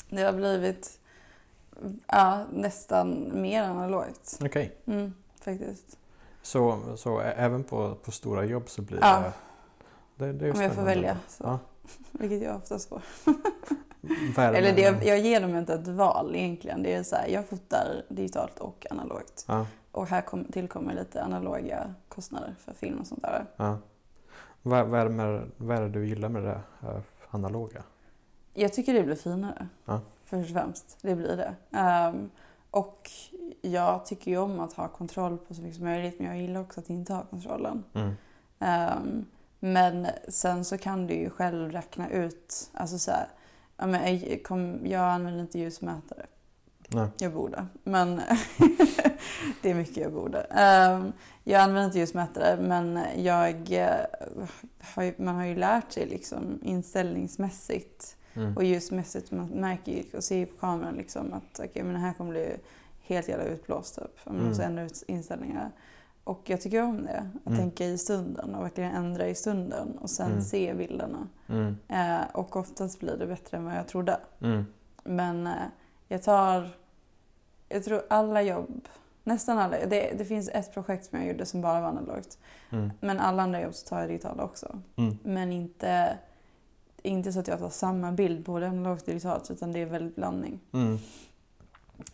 Det 0.09 0.23
har 0.23 0.33
blivit 0.33 0.99
ja, 2.07 2.45
nästan 2.53 3.31
mer 3.41 3.63
analogt. 3.63 4.39
Okej. 4.41 4.75
Mm, 4.85 5.13
faktiskt. 5.41 5.97
Så, 6.41 6.79
så 6.97 7.19
även 7.19 7.63
på, 7.63 7.95
på 8.03 8.11
stora 8.11 8.45
jobb 8.45 8.69
så 8.69 8.81
blir 8.81 8.99
Ja. 9.01 9.23
det... 10.15 10.25
det, 10.25 10.33
det 10.33 10.51
Om 10.51 10.61
jag 10.61 10.73
får 10.73 10.83
välja. 10.83 11.17
Så. 11.27 11.43
Ja. 11.43 11.59
Vilket 12.11 12.41
jag 12.41 12.55
oftast 12.55 12.89
får. 12.89 13.01
Eller 14.37 14.73
det, 14.75 15.05
jag 15.05 15.19
ger 15.19 15.41
dem 15.41 15.55
inte 15.55 15.73
ett 15.73 15.87
val 15.87 16.35
egentligen. 16.35 16.83
Det 16.83 16.93
är 16.93 17.03
så 17.03 17.15
här, 17.15 17.27
jag 17.27 17.45
fotar 17.47 18.03
digitalt 18.09 18.59
och 18.59 18.85
analogt. 18.89 19.45
Ja, 19.47 19.65
Och 19.91 20.07
här 20.07 20.21
kom, 20.21 20.45
tillkommer 20.45 20.93
lite 20.93 21.23
analoga 21.23 21.93
kostnader 22.07 22.55
för 22.59 22.73
film 22.73 22.99
och 22.99 23.07
sånt 23.07 23.21
där. 23.21 23.45
ja. 23.57 23.77
Vad, 24.63 24.87
vad, 24.87 24.99
är 24.99 25.03
det 25.03 25.11
med, 25.11 25.51
vad 25.57 25.77
är 25.77 25.81
det 25.81 25.89
du 25.89 26.07
gillar 26.07 26.29
med 26.29 26.43
det 26.43 26.59
här 26.81 27.01
analoga? 27.29 27.83
Jag 28.53 28.73
tycker 28.73 28.93
det 28.93 29.03
blir 29.03 29.15
finare. 29.15 29.67
Ja. 29.85 30.01
Först 30.25 30.49
och 30.49 30.55
främst. 30.55 30.97
Det 31.01 31.15
blir 31.15 31.37
det. 31.37 31.77
Ehm, 31.77 32.29
och 32.71 33.09
jag 33.61 34.05
tycker 34.05 34.31
ju 34.31 34.37
om 34.37 34.59
att 34.59 34.73
ha 34.73 34.87
kontroll 34.87 35.37
på 35.37 35.53
så 35.53 35.61
mycket 35.61 35.75
som 35.75 35.85
möjligt. 35.85 36.19
Men 36.19 36.27
jag 36.27 36.37
gillar 36.41 36.61
också 36.61 36.79
att 36.79 36.89
inte 36.89 37.13
ha 37.13 37.23
kontrollen. 37.23 37.83
Mm. 37.93 38.13
Ehm, 38.59 39.25
men 39.59 40.07
sen 40.27 40.65
så 40.65 40.77
kan 40.77 41.07
du 41.07 41.13
ju 41.13 41.29
själv 41.29 41.71
räkna 41.71 42.09
ut. 42.09 42.69
Alltså 42.73 42.99
så 42.99 43.11
här, 43.11 43.27
ja, 43.77 43.87
men 43.87 44.19
jag, 44.19 44.43
kom, 44.43 44.79
jag 44.85 45.01
använder 45.01 45.41
inte 45.41 45.59
ljusmätare. 45.59 46.25
Nej. 46.87 47.07
Jag 47.17 47.33
borde. 47.33 47.65
Men 47.83 48.15
det 49.61 49.69
är 49.69 49.75
mycket 49.75 49.97
jag 49.97 50.13
borde. 50.13 50.41
Ehm, 50.41 51.11
jag 51.43 51.61
använder 51.61 51.85
inte 51.85 51.99
ljusmätare 51.99 52.61
men 52.61 52.99
jag, 53.17 53.71
eh, 53.71 54.05
har 54.95 55.03
ju, 55.03 55.13
man 55.17 55.35
har 55.35 55.45
ju 55.45 55.55
lärt 55.55 55.91
sig 55.91 56.05
liksom 56.05 56.59
inställningsmässigt 56.63 58.17
Mm. 58.33 58.57
och 58.57 58.63
ljusmässigt. 58.63 59.31
Man 59.31 59.47
märker 59.47 59.91
ju 59.91 60.03
och 60.17 60.23
ser 60.23 60.45
på 60.45 60.57
kameran 60.57 60.95
liksom 60.95 61.33
att 61.33 61.59
okay, 61.59 61.83
men 61.83 61.93
det 61.93 61.99
här 61.99 62.13
kommer 62.13 62.31
bli 62.31 62.55
helt 63.01 63.27
jävla 63.29 63.43
utblåst. 63.45 63.95
Typ. 63.95 64.25
Man 64.25 64.35
Mm. 64.35 64.47
måste 64.47 64.63
ändra 64.63 64.83
ut 64.83 65.03
inställningar. 65.07 65.71
Och 66.23 66.41
jag 66.45 66.61
tycker 66.61 66.83
om 66.83 67.03
det. 67.03 67.29
Att 67.43 67.47
Mm. 67.47 67.59
tänka 67.59 67.85
i 67.85 67.97
stunden 67.97 68.55
och 68.55 68.63
verkligen 68.63 68.91
ändra 68.95 69.27
i 69.27 69.35
stunden 69.35 69.97
och 69.97 70.09
sen 70.09 70.31
Mm. 70.31 70.41
se 70.41 70.73
bilderna. 70.73 71.27
Mm. 71.49 71.77
Eh, 71.87 72.21
och 72.33 72.55
oftast 72.55 72.99
blir 72.99 73.17
det 73.17 73.27
bättre 73.27 73.57
än 73.57 73.65
vad 73.65 73.75
jag 73.75 73.87
trodde. 73.87 74.19
Mm. 74.41 74.65
Men 75.03 75.47
eh, 75.47 75.53
jag 76.07 76.23
tar, 76.23 76.69
jag 77.69 77.83
tror 77.83 78.01
alla 78.09 78.41
jobb, 78.41 78.87
nästan 79.23 79.57
alla, 79.57 79.85
det, 79.85 80.13
det 80.17 80.25
finns 80.25 80.49
ett 80.49 80.73
projekt 80.73 81.05
som 81.05 81.19
jag 81.19 81.27
gjorde 81.27 81.45
som 81.45 81.61
bara 81.61 81.81
var 81.81 81.87
analogt. 81.87 82.37
Mm. 82.71 82.91
Men 82.99 83.19
alla 83.19 83.43
andra 83.43 83.61
jobb 83.61 83.73
så 83.73 83.87
tar 83.87 83.99
jag 83.99 84.09
digitala 84.09 84.43
också. 84.43 84.79
Mm. 84.95 85.17
Men 85.23 85.51
inte, 85.51 86.17
inte 87.01 87.33
så 87.33 87.39
att 87.39 87.47
jag 87.47 87.59
tar 87.59 87.69
samma 87.69 88.11
bild 88.11 88.43
både 88.43 88.67
analogt 88.67 89.01
och 89.01 89.07
digitalt 89.07 89.51
utan 89.51 89.71
det 89.71 89.79
är 89.79 89.85
väldigt 89.85 90.15
blandning. 90.15 90.59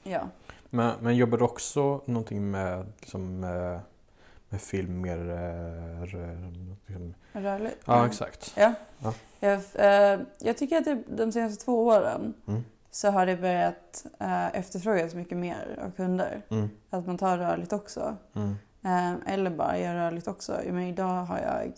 Ja. 0.03 0.21
Men, 0.69 0.93
men 1.01 1.15
jobbar 1.15 1.37
du 1.37 1.43
också 1.43 2.01
någonting 2.05 2.51
med, 2.51 2.85
liksom, 2.99 3.39
med, 3.39 3.79
med 4.49 4.61
film 4.61 5.01
mer... 5.01 5.29
eh, 5.29 6.01
Liksom, 6.87 7.13
Rörligt. 7.33 7.77
ja, 7.85 8.05
exakt. 8.05 8.53
Ja. 8.57 8.73
Ja. 8.99 9.13
Jag, 9.39 9.61
eh, 9.73 10.19
jag 10.39 10.57
tycker 10.57 10.77
att 10.77 10.85
det, 10.85 11.03
de 11.07 11.31
senaste 11.31 11.65
två 11.65 11.85
åren 11.87 12.33
Mm. 12.47 12.63
så 12.91 13.09
har 13.11 13.25
det 13.25 13.37
börjat 13.37 14.05
eh, 14.19 14.55
efterfrågas 14.55 15.13
mycket 15.15 15.37
mer 15.37 15.79
av 15.85 15.91
kunder. 15.91 16.41
Mm. 16.49 16.69
Att 16.89 17.07
man 17.07 17.17
tar 17.17 17.37
rörligt 17.37 17.73
också. 17.73 18.17
Mm. 18.35 18.55
Eh, 18.83 19.33
eller 19.33 19.49
bara 19.49 19.77
gör 19.79 19.95
rörligt 19.95 20.27
också. 20.27 20.61
Men 20.65 20.81
idag 20.83 21.25
har 21.25 21.39
jag 21.39 21.73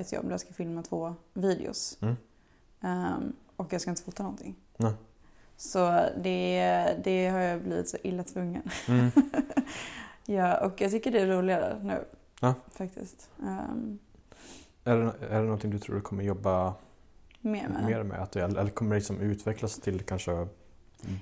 ett 0.00 0.12
jobb 0.12 0.24
där 0.24 0.30
jag 0.30 0.40
ska 0.40 0.52
filma 0.52 0.82
två 0.82 1.14
videos. 1.34 1.98
Mm. 2.00 2.16
Ehm, 2.82 3.32
och 3.56 3.72
jag 3.72 3.80
ska 3.80 3.90
inte 3.90 4.02
fota 4.02 4.22
någonting. 4.22 4.56
Nej. 4.76 4.92
Så 5.56 6.04
det, 6.22 6.96
det 7.04 7.28
har 7.28 7.38
jag 7.38 7.62
blivit 7.62 7.88
så 7.88 7.96
illa 8.02 8.22
tvungen. 8.22 8.62
Ja, 10.26 10.56
och 10.56 10.80
jag 10.80 10.90
tycker 10.90 11.10
det 11.10 11.20
är 11.20 11.26
roligare 11.26 11.80
nu. 11.82 12.04
Ja. 12.40 12.54
Faktiskt. 12.72 13.30
Ehm, 13.42 13.98
Är, 14.84 14.96
det, 14.96 15.26
är 15.30 15.38
det 15.38 15.44
någonting 15.44 15.70
du 15.70 15.78
tror 15.78 15.96
du 15.96 16.02
kommer 16.02 16.24
jobba 16.24 16.74
mer 17.40 17.68
med. 17.68 17.84
mer 17.84 18.02
med? 18.02 18.20
Att 18.20 18.36
eller 18.36 18.70
kommer 18.70 18.90
det 18.90 18.98
liksom 18.98 19.20
utvecklas 19.20 19.80
till 19.80 20.00
kanske 20.00 20.46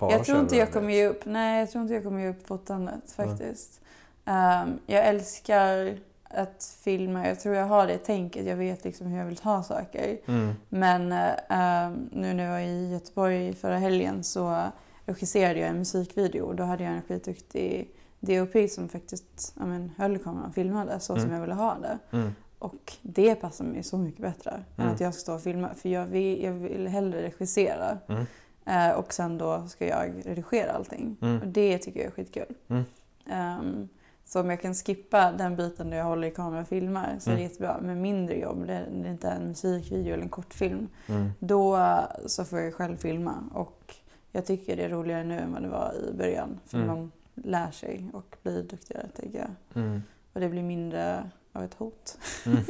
bara 0.01 0.13
jag 0.13 0.25
tror 0.25 0.41
inte 0.41 0.57
jag 0.57 0.73
kommer 0.73 0.93
ge 0.93 1.07
upp. 1.07 1.25
Nej, 1.25 1.61
jag 1.61 1.71
tror 1.71 1.83
inte 1.83 1.95
jag 1.95 2.03
kommer 2.03 2.21
ge 2.21 2.29
upp 2.29 2.47
fotandet 2.47 3.13
faktiskt. 3.13 3.81
Ehm, 4.25 4.79
jag 4.87 5.07
älskar 5.07 5.99
att 6.35 6.77
filma. 6.85 7.29
Jag 7.29 7.41
tror 7.41 7.55
jag 7.55 7.67
har 7.67 7.87
det 7.87 7.99
tänket. 7.99 8.47
Jag 8.47 8.57
vet 8.57 8.85
liksom 8.85 9.07
hur 9.07 9.19
jag 9.19 9.27
vill 9.27 9.37
ta 9.37 9.63
saker. 9.63 10.19
Mm. 10.27 10.55
Men 10.69 11.13
eh, 11.13 11.99
nu 12.11 12.35
när 12.35 12.45
jag 12.45 12.51
var 12.51 12.59
i 12.59 12.93
Göteborg 12.93 13.55
förra 13.55 13.79
helgen 13.79 14.25
så 14.25 14.63
regisserade 15.05 15.61
jag 15.61 15.69
en 15.69 15.79
musikvideo. 15.79 16.53
Då 16.53 16.63
hade 16.63 16.85
jag 16.85 16.93
en 16.93 17.03
skitduktig 17.03 17.91
DOP 18.25 18.71
som 18.71 18.89
faktiskt 18.89 19.55
ja, 19.59 19.67
men, 19.67 19.93
höll 19.97 20.19
kameran 20.19 20.45
och 20.49 20.55
filmade 20.55 21.01
så 21.01 21.15
som 21.15 21.23
Mm. 21.25 21.35
jag 21.35 21.41
ville 21.41 21.55
ha 21.55 21.77
det. 21.79 21.99
Mm. 22.17 22.31
Och 22.59 22.93
det 23.03 23.35
passar 23.35 23.65
mig 23.65 23.83
så 23.83 23.99
mycket 23.99 24.21
bättre 24.21 24.51
än 24.51 24.65
Mm. 24.85 24.95
att 24.95 25.01
jag 25.01 25.15
ska 25.15 25.21
stå 25.21 25.35
och 25.35 25.43
filma. 25.43 25.75
För 25.75 25.89
jag 25.89 26.07
vill, 26.07 26.43
jag 26.45 26.53
vill 26.53 26.89
hellre 26.89 27.23
regissera. 27.23 27.99
Mm. 28.09 28.25
Eh, 28.67 28.91
och 28.99 29.13
sen 29.13 29.39
då 29.39 29.67
ska 29.67 29.87
jag 29.87 30.13
redigera 30.27 30.73
allting. 30.73 31.17
Mm. 31.23 31.41
Och 31.41 31.49
det 31.49 31.79
tycker 31.79 32.01
jag 32.01 32.07
är 32.07 32.11
skitkul. 32.11 32.55
Mm. 32.69 32.83
Ehm, 33.27 33.89
så 34.25 34.41
om 34.41 34.51
jag 34.51 34.61
kan 34.63 34.75
skippa 34.75 35.33
den 35.33 35.57
biten 35.57 35.91
där 35.91 35.97
jag 35.97 36.05
håller 36.05 36.29
i 36.29 36.31
kameran 36.31 36.63
och 36.63 36.69
filmar 36.69 37.17
så 37.21 37.31
är 37.31 37.35
det 37.35 37.41
Mm. 37.41 37.51
jättebra. 37.51 37.79
Men 37.83 38.01
mindre 38.01 38.39
jobb, 38.39 38.67
det 38.67 38.87
det 39.03 39.09
är 39.09 39.13
inte 39.13 39.29
en 39.29 39.49
musikvideo 39.49 40.13
eller 40.15 40.23
en 40.23 40.29
kortfilm. 40.29 40.89
Mm. 41.07 41.31
Då 41.39 41.77
eh, 41.77 41.99
så 42.27 42.45
får 42.45 42.61
jag 42.61 42.75
själv 42.75 42.97
filma. 42.97 43.35
Och 43.55 43.95
jag 44.33 44.47
tycker 44.47 44.77
det 44.77 44.85
är 44.85 44.89
roligare 44.89 45.25
nu 45.25 45.39
än 45.39 45.53
vad 45.53 45.63
det 45.63 45.69
var 45.69 45.93
i 46.11 46.13
början. 46.13 46.61
För 46.67 46.77
Mm. 46.77 46.89
man 46.89 47.13
lär 47.35 47.71
sig 47.71 48.11
och 48.13 48.37
blir 48.43 48.63
duktigare 48.63 49.09
tänker 49.09 49.39
jag. 49.39 49.83
Mm. 49.85 50.03
Och 50.33 50.41
det 50.41 50.49
blir 50.49 50.63
mindre 50.63 51.31
av 51.53 51.65
ett 51.65 51.75
hot. 51.75 52.19
Mm. 52.47 52.59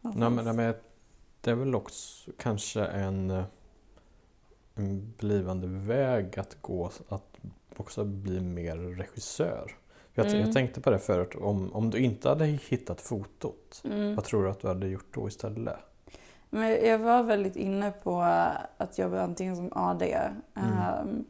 Nej, 0.00 0.30
men, 0.30 0.56
nej, 0.56 0.74
det 1.40 1.50
är 1.50 1.54
väl 1.54 1.74
också 1.74 2.30
kanske 2.38 2.84
en, 2.84 3.42
en 4.74 5.14
blivande 5.18 5.66
väg 5.66 6.38
att 6.38 6.56
gå 6.62 6.90
att 7.08 7.36
också 7.76 8.04
bli 8.04 8.40
mer 8.40 8.76
regissör. 8.76 9.76
Jag, 10.14 10.26
Mm. 10.26 10.40
jag 10.40 10.52
tänkte 10.52 10.80
på 10.80 10.90
det 10.90 10.98
förut, 10.98 11.34
om, 11.34 11.72
om 11.72 11.90
du 11.90 11.98
inte 11.98 12.28
hade 12.28 12.46
hittat 12.46 13.00
fotot, 13.00 13.82
Mm. 13.84 14.14
vad 14.14 14.24
tror 14.24 14.44
du 14.44 14.50
att 14.50 14.60
du 14.60 14.68
hade 14.68 14.88
gjort 14.88 15.14
då 15.14 15.28
istället? 15.28 15.76
Men 16.50 16.70
jag 16.88 16.98
var 16.98 17.22
väldigt 17.22 17.56
inne 17.56 17.90
på 17.90 18.20
att 18.76 18.98
jobba 18.98 19.20
antingen 19.22 19.56
som 19.56 19.68
AD 19.72 20.02
Mm. 20.54 21.24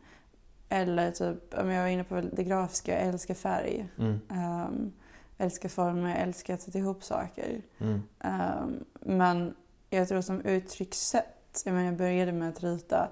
Eller 0.68 1.11
typ, 1.11 1.55
men 1.57 1.68
jag 1.68 1.83
var 1.83 1.88
inne 1.88 2.05
på 2.05 2.20
det 2.33 2.44
grafiska, 2.44 2.92
jag 3.00 3.09
älskar 3.09 3.35
färg. 3.35 3.88
Mm. 3.98 4.20
Um, 4.31 4.92
älskar 5.38 5.68
former, 5.68 6.16
älskar 6.16 6.55
att 6.55 6.61
sätta 6.62 6.79
ihop 6.79 7.05
saker. 7.05 7.62
Mm. 7.79 8.02
Ehm, 8.20 8.85
men 9.00 9.55
jag 9.90 10.09
tror 10.09 10.20
som 10.20 10.40
uttryckssätt, 10.40 11.62
jag, 11.64 11.72
menar, 11.74 11.87
jag 11.87 11.96
började 11.96 12.33
med 12.33 12.48
att 12.48 12.62
rita 12.62 13.09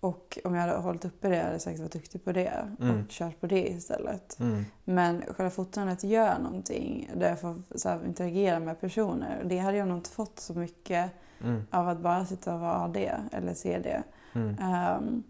och 0.00 0.38
om 0.44 0.54
jag 0.54 0.60
hade 0.62 0.76
hållit 0.76 1.04
uppe 1.04 1.28
det 1.28 1.36
hade 1.36 1.52
jag 1.52 1.60
säkert 1.60 1.80
varit 1.80 1.92
duktig 1.92 2.24
på 2.24 2.32
det 2.32 2.68
Mm. 2.80 3.00
och 3.04 3.08
kört 3.10 3.40
på 3.40 3.46
det 3.46 3.68
istället. 3.68 4.40
Mm. 4.40 4.64
Men 4.84 5.22
själva 5.36 5.50
fotandet 5.50 6.04
gör 6.04 6.38
någonting 6.38 7.10
där 7.16 7.28
jag 7.28 7.40
får 7.40 7.62
så 7.74 7.88
här, 7.88 8.04
interagera 8.06 8.60
med 8.60 8.80
personer. 8.80 9.42
Det 9.44 9.58
hade 9.58 9.76
jag 9.76 9.88
nog 9.88 9.98
inte 9.98 10.10
fått 10.10 10.38
så 10.38 10.54
mycket 10.54 11.10
Mm. 11.40 11.62
av 11.70 11.88
att 11.88 11.98
bara 11.98 12.26
sitta 12.26 12.54
och 12.54 12.60
vara 12.60 12.72
AD 12.84 13.10
eller 13.32 13.54
CD. 13.54 14.02
Mm. 14.32 14.56
Ehm, 14.60 15.22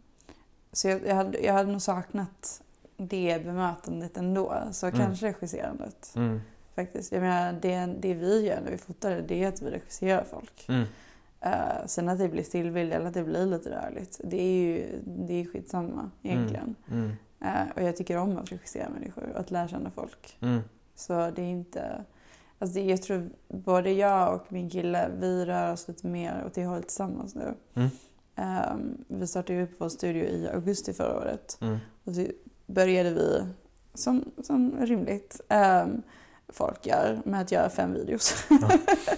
så 0.76 0.88
jag, 0.88 1.06
jag, 1.06 1.14
hade, 1.14 1.38
jag 1.38 1.52
hade 1.52 1.72
nog 1.72 1.82
saknat 1.82 2.62
det 2.96 3.44
bemötandet 3.44 4.16
ändå. 4.16 4.62
Så 4.72 4.86
Mm. 4.86 4.98
kanske 4.98 5.26
regisserandet. 5.26 6.12
Mm. 6.16 6.40
Faktiskt. 6.74 7.12
Jag 7.12 7.20
menar, 7.20 7.52
det, 7.62 7.86
det 8.00 8.14
vi 8.14 8.46
gör 8.46 8.60
när 8.64 8.70
vi 8.70 8.78
fotar 8.78 9.24
det 9.28 9.44
är 9.44 9.48
att 9.48 9.62
vi 9.62 9.70
regisserar 9.70 10.24
folk. 10.24 10.68
Mm. 10.68 10.84
Eh, 11.40 11.86
sen 11.86 12.08
att 12.08 12.18
det 12.18 12.28
blir 12.28 12.42
stillbild 12.42 12.92
eller 12.92 13.06
att 13.06 13.14
det 13.14 13.24
blir 13.24 13.46
lite 13.46 13.70
rörligt, 13.70 14.20
det 14.24 14.42
är 14.42 14.62
ju 14.62 15.00
det 15.04 15.34
är 15.34 15.44
skitsamma 15.44 16.10
egentligen. 16.22 16.74
Mm. 16.90 17.12
Eh, 17.40 17.72
och 17.74 17.82
jag 17.82 17.96
tycker 17.96 18.16
om 18.18 18.38
att 18.38 18.52
regissera 18.52 18.88
människor 18.88 19.30
och 19.34 19.40
att 19.40 19.50
lära 19.50 19.68
känna 19.68 19.90
folk. 19.90 20.36
Mm. 20.40 20.60
Så 20.94 21.12
det 21.30 21.42
är 21.42 21.50
inte... 21.50 22.04
Alltså 22.58 22.80
jag 22.80 23.02
tror 23.02 23.30
både 23.48 23.90
jag 23.92 24.34
och 24.34 24.52
min 24.52 24.70
kille, 24.70 25.10
vi 25.20 25.44
rör 25.44 25.72
oss 25.72 25.88
lite 25.88 26.06
mer 26.06 26.42
åt 26.46 26.54
det 26.54 26.64
hållet 26.64 26.88
tillsammans 26.88 27.34
nu. 27.34 27.54
Ehm, 28.36 29.04
vi 29.08 29.26
startade 29.26 29.62
upp 29.62 29.74
vår 29.78 29.88
studio 29.88 30.24
i 30.24 30.48
augusti 30.54 30.92
förra 30.92 31.16
året. 31.16 31.58
Mm. 31.60 31.78
Och 32.04 32.14
så 32.14 32.26
började 32.66 33.10
vi, 33.10 33.46
som, 33.94 34.24
som 34.42 34.76
rimligt 34.80 35.40
ehm, 35.48 36.02
folk 36.48 36.86
gör, 36.86 37.20
med 37.24 37.40
att 37.40 37.52
göra 37.52 37.70
fem 37.70 37.92
videos. 37.92 38.44
Ja. 38.50 38.68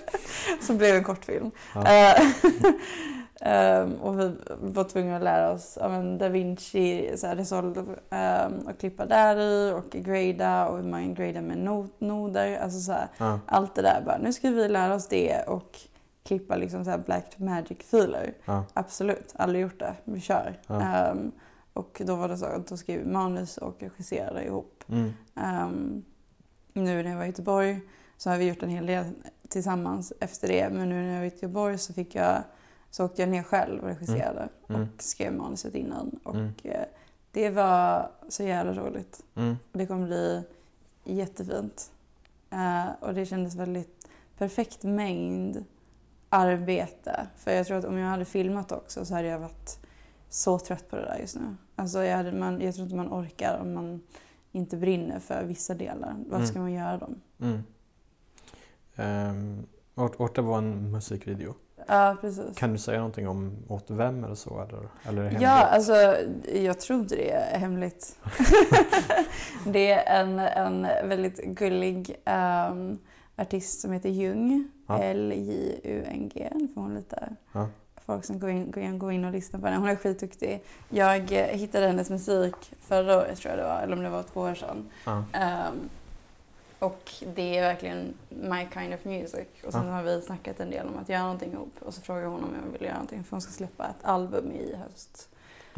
som 0.61 0.78
blev 0.78 0.96
en 0.96 1.04
kortfilm. 1.04 1.50
Ja. 1.74 2.16
Ehm, 3.40 3.94
och 3.94 4.20
vi 4.20 4.33
var 4.61 4.85
tvungna 4.85 5.16
att 5.16 5.22
lära 5.22 5.52
oss 5.52 5.78
ja, 5.81 5.88
men 5.88 6.18
Da 6.18 6.28
Vinci, 6.28 7.12
så 7.16 7.26
här, 7.26 7.37
Resolve, 7.37 7.81
um, 7.81 8.66
och 8.68 8.78
klippa 8.81 9.07
där 9.07 9.37
i 9.40 9.72
och 9.72 9.90
grada 9.90 10.68
och 10.68 10.76
hur 10.76 10.85
man 10.85 11.14
gradar 11.14 11.40
med 11.40 11.59
not- 11.59 11.92
noder. 11.98 12.59
Alltså 12.59 12.81
så 12.81 12.92
här, 12.92 13.09
Ja. 13.18 13.40
allt 13.46 13.74
det 13.74 13.83
där. 13.83 14.02
Bara, 14.07 14.18
nu 14.18 14.33
ska 14.33 14.50
vi 14.50 14.68
lära 14.68 14.94
oss 14.94 15.09
det 15.09 15.42
och 15.46 15.78
klippa 16.29 16.57
liksom 16.57 16.85
så 16.85 16.99
Black 16.99 17.38
Magic-filer. 17.38 18.35
Ja. 18.45 18.64
Absolut, 18.73 19.33
aldrig 19.37 19.62
gjort 19.62 19.79
det. 19.79 19.95
Vi 20.05 20.21
kör. 20.21 20.61
Ja. 20.67 20.81
Ehm, 20.83 21.33
och 21.73 22.03
då 22.07 22.17
var 22.17 22.29
det 22.29 22.37
så 22.38 22.47
att 22.47 22.67
då 22.67 22.77
skrev 22.77 23.07
manus 23.07 23.59
och 23.59 23.77
regisserade 23.79 24.45
ihop. 24.45 24.85
Mm. 24.88 25.12
Ehm, 25.35 26.05
nu 26.73 27.03
när 27.03 27.11
jag 27.11 27.17
var 27.17 27.25
i 27.25 27.27
Göteborg 27.27 27.81
så 28.17 28.31
har 28.31 28.37
vi 28.37 28.45
gjort 28.49 28.62
en 28.62 28.69
hel 28.71 28.87
del 28.87 29.05
tillsammans 29.49 30.12
efter 30.21 30.49
det. 30.49 30.71
Men 30.71 30.88
nu 30.88 30.95
när 31.03 31.09
jag 31.12 31.17
var 31.19 31.27
i 31.27 31.29
Göteborg 31.29 31.79
så 31.79 31.93
fick 31.93 32.14
jag 32.14 32.43
så 32.91 33.05
åkte 33.05 33.23
jag 33.23 33.29
ner 33.29 33.43
själv 33.43 33.83
och 33.83 33.88
regisserade 33.88 34.49
Mm. 34.69 34.83
och 34.83 35.03
skrev 35.03 35.33
manuset 35.33 35.75
innan. 35.75 36.21
Och 36.25 36.35
Mm. 36.35 36.53
eh, 36.64 36.81
det 37.33 37.51
var 37.51 38.11
så 38.29 38.43
jävla 38.43 38.73
roligt. 38.73 39.23
Mm. 39.35 39.57
Det 39.73 39.87
kommer 39.87 40.07
bli 40.07 40.43
jättefint. 41.05 41.91
Eh, 42.51 42.85
och 43.01 43.14
det 43.14 43.27
kändes 43.27 43.55
väldigt 43.55 44.09
perfekt 44.38 44.83
mängd 44.83 45.64
arbete. 46.29 47.27
För 47.37 47.51
jag 47.53 47.67
tror 47.67 47.77
att 47.79 47.85
om 47.85 47.99
jag 47.99 48.09
hade 48.09 48.25
filmat 48.25 48.73
också 48.73 49.05
så 49.05 49.14
hade 49.14 49.29
jag 49.29 49.38
varit 49.38 49.79
så 50.29 50.59
trött 50.59 50.91
på 50.91 50.97
det 50.97 51.03
där 51.03 51.19
just 51.19 51.37
nu. 51.37 51.57
Alltså 51.77 52.05
jag, 52.05 52.17
hade, 52.17 52.33
man, 52.33 52.61
jag 52.61 52.75
tror 52.75 52.85
inte 52.85 52.97
man 52.97 53.09
orkar 53.09 53.59
om 53.62 53.75
man 53.75 54.01
inte 54.53 54.77
brinner 54.77 55.19
för 55.21 55.45
vissa 55.45 55.75
delar. 55.75 56.14
Varför 56.19 56.37
Mm. 56.37 56.47
ska 56.47 56.59
man 56.59 56.73
göra 56.73 56.97
dem? 56.99 57.21
Mm. 57.41 57.62
Um, 58.97 59.67
det 60.35 60.43
var 60.43 60.59
en 60.59 60.91
musikvideo. 60.91 61.55
Ja, 61.87 62.17
precis. 62.21 62.57
Kan 62.57 62.73
du 62.73 62.79
säga 62.79 62.99
någonting 62.99 63.29
om 63.29 63.57
åt 63.69 63.91
vem 63.91 64.25
eller 64.25 64.35
så? 64.35 64.61
Eller, 64.69 64.88
eller 65.09 65.23
är 65.23 65.31
det 65.31 65.43
Ja, 65.43 65.49
hemligt? 65.51 65.73
alltså 65.75 66.17
jag 66.55 66.81
tror 66.81 67.01
inte 67.01 67.17
det 67.17 67.31
är 67.33 67.59
hemligt. 67.59 68.17
det 69.67 69.91
är 69.93 70.21
en, 70.21 70.38
en 70.38 70.83
väldigt 71.09 71.45
gullig 71.45 72.17
ehm, 72.25 72.99
artist 73.37 73.81
som 73.81 73.93
heter 73.93 74.09
Jung. 74.09 74.71
Ja. 74.88 75.03
L-J-U-N-G. 75.03 76.48
Nu 76.55 76.68
får 76.68 76.81
hon 76.81 76.94
lite 76.94 77.29
Ja. 77.53 77.68
folk 78.07 78.24
som 78.24 78.38
går 78.38 78.51
in, 78.51 78.70
går 78.70 78.83
in, 78.83 78.98
går 78.98 79.12
in 79.12 79.24
och 79.24 79.33
lyssnar 79.33 79.61
på 79.61 79.66
henne. 79.66 79.79
Hon 79.79 79.88
är 79.88 79.96
skitduktig. 79.96 80.62
Jag 80.88 81.33
eh, 81.33 81.44
hittade 81.46 81.87
hennes 81.87 82.11
musik 82.11 82.55
förra 82.81 83.18
året 83.18 83.38
tror 83.38 83.51
jag 83.51 83.59
det 83.59 83.68
var, 83.68 83.81
eller 83.81 83.96
om 83.96 84.03
det 84.03 84.11
var 84.11 84.22
två 84.22 84.40
år 84.40 84.55
sedan. 84.55 84.88
Ja. 85.05 85.24
Ehm, 85.33 85.88
och 86.79 87.12
det 87.35 87.59
är 87.59 87.62
verkligen 87.62 88.14
my 88.29 88.66
kind 88.74 88.94
of 88.94 89.05
music. 89.05 89.46
Och 89.66 89.72
sen 89.72 89.88
har 89.88 90.03
vi 90.03 90.22
snackat 90.22 90.61
en 90.61 90.70
del 90.70 90.87
om 90.87 90.98
att 91.03 91.09
göra 91.09 91.22
någonting 91.22 91.53
ihop. 91.53 91.72
Och 91.81 91.94
så 91.94 92.01
frågade 92.01 92.27
hon 92.27 92.44
om 92.44 92.51
jag 92.64 92.72
vill 92.72 92.83
göra 92.83 92.94
någonting 92.94 93.24
för 93.24 93.31
hon 93.31 93.40
ska 93.40 93.53
släppa 93.53 93.85
ett 93.88 94.05
album 94.05 94.53
i 94.53 94.77
höst. 94.77 95.29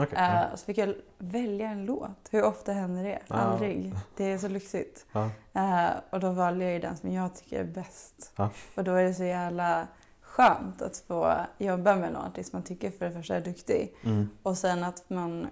Okej, 0.02 0.18
Eh, 0.18 0.34
ja. 0.50 0.56
så 0.56 0.64
fick 0.64 0.78
jag 0.78 0.94
välja 1.18 1.68
en 1.68 1.84
låt. 1.84 2.28
Hur 2.30 2.44
ofta 2.44 2.72
händer 2.72 3.04
det? 3.04 3.18
Ja. 3.26 3.34
Aldrig. 3.34 3.94
Det 4.16 4.24
är 4.32 4.38
så 4.38 4.48
lyxigt. 4.48 5.06
Ja. 5.12 5.30
Eh, 5.52 5.90
och 6.10 6.20
då 6.20 6.30
valde 6.30 6.64
jag 6.64 6.72
ju 6.72 6.78
den 6.78 6.96
som 6.96 7.12
jag 7.12 7.34
tycker 7.34 7.60
är 7.60 7.64
bäst. 7.64 8.32
Och 8.74 8.84
då 8.84 8.94
är 8.94 9.04
det 9.04 9.14
så 9.14 9.24
jävla 9.24 9.86
skönt 10.20 10.82
att 10.82 10.96
få 10.96 11.34
jobba 11.58 11.96
med 11.96 12.12
någon 12.12 12.24
artist 12.24 12.52
man 12.52 12.62
tycker 12.62 12.90
för 12.90 13.04
det 13.06 13.12
första 13.12 13.36
är 13.36 13.40
duktig. 13.40 13.94
Mm. 14.04 14.28
Och 14.42 14.58
sen 14.58 14.84
att 14.84 15.10
man, 15.10 15.46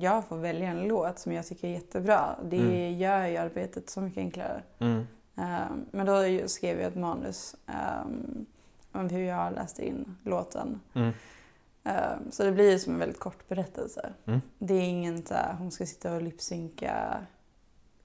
jag 0.00 0.24
får 0.24 0.36
välja 0.36 0.68
en 0.68 0.88
låt 0.88 1.18
som 1.18 1.32
jag 1.32 1.46
tycker 1.46 1.68
är 1.68 1.72
jättebra. 1.72 2.36
Det 2.44 2.56
Mm. 2.56 2.98
gör 2.98 3.26
ju 3.26 3.36
arbetet 3.36 3.90
så 3.90 4.00
mycket 4.00 4.18
enklare. 4.18 4.62
Mm. 4.78 5.06
Eh, 5.36 5.66
men 5.90 6.06
då 6.06 6.22
skrev 6.48 6.78
jag 6.80 6.88
ett 6.88 6.96
manus 6.96 7.56
ehm, 7.66 8.46
om 8.92 9.08
hur 9.08 9.22
jag 9.24 9.52
läste 9.52 9.86
in 9.86 10.16
låten. 10.24 10.80
Mm. 10.94 11.12
Eh, 11.88 12.16
så 12.30 12.44
det 12.44 12.52
blir 12.52 12.78
som 12.78 12.92
en 12.92 12.98
väldigt 12.98 13.20
kort 13.20 13.48
berättelse. 13.48 14.12
Mm. 14.26 14.40
Det 14.58 14.74
är 14.74 14.82
ingen 14.82 15.26
så 15.26 15.34
här, 15.34 15.54
hon 15.58 15.70
ska 15.70 15.86
sitta 15.86 16.14
och 16.14 16.22
lipsynka 16.22 17.16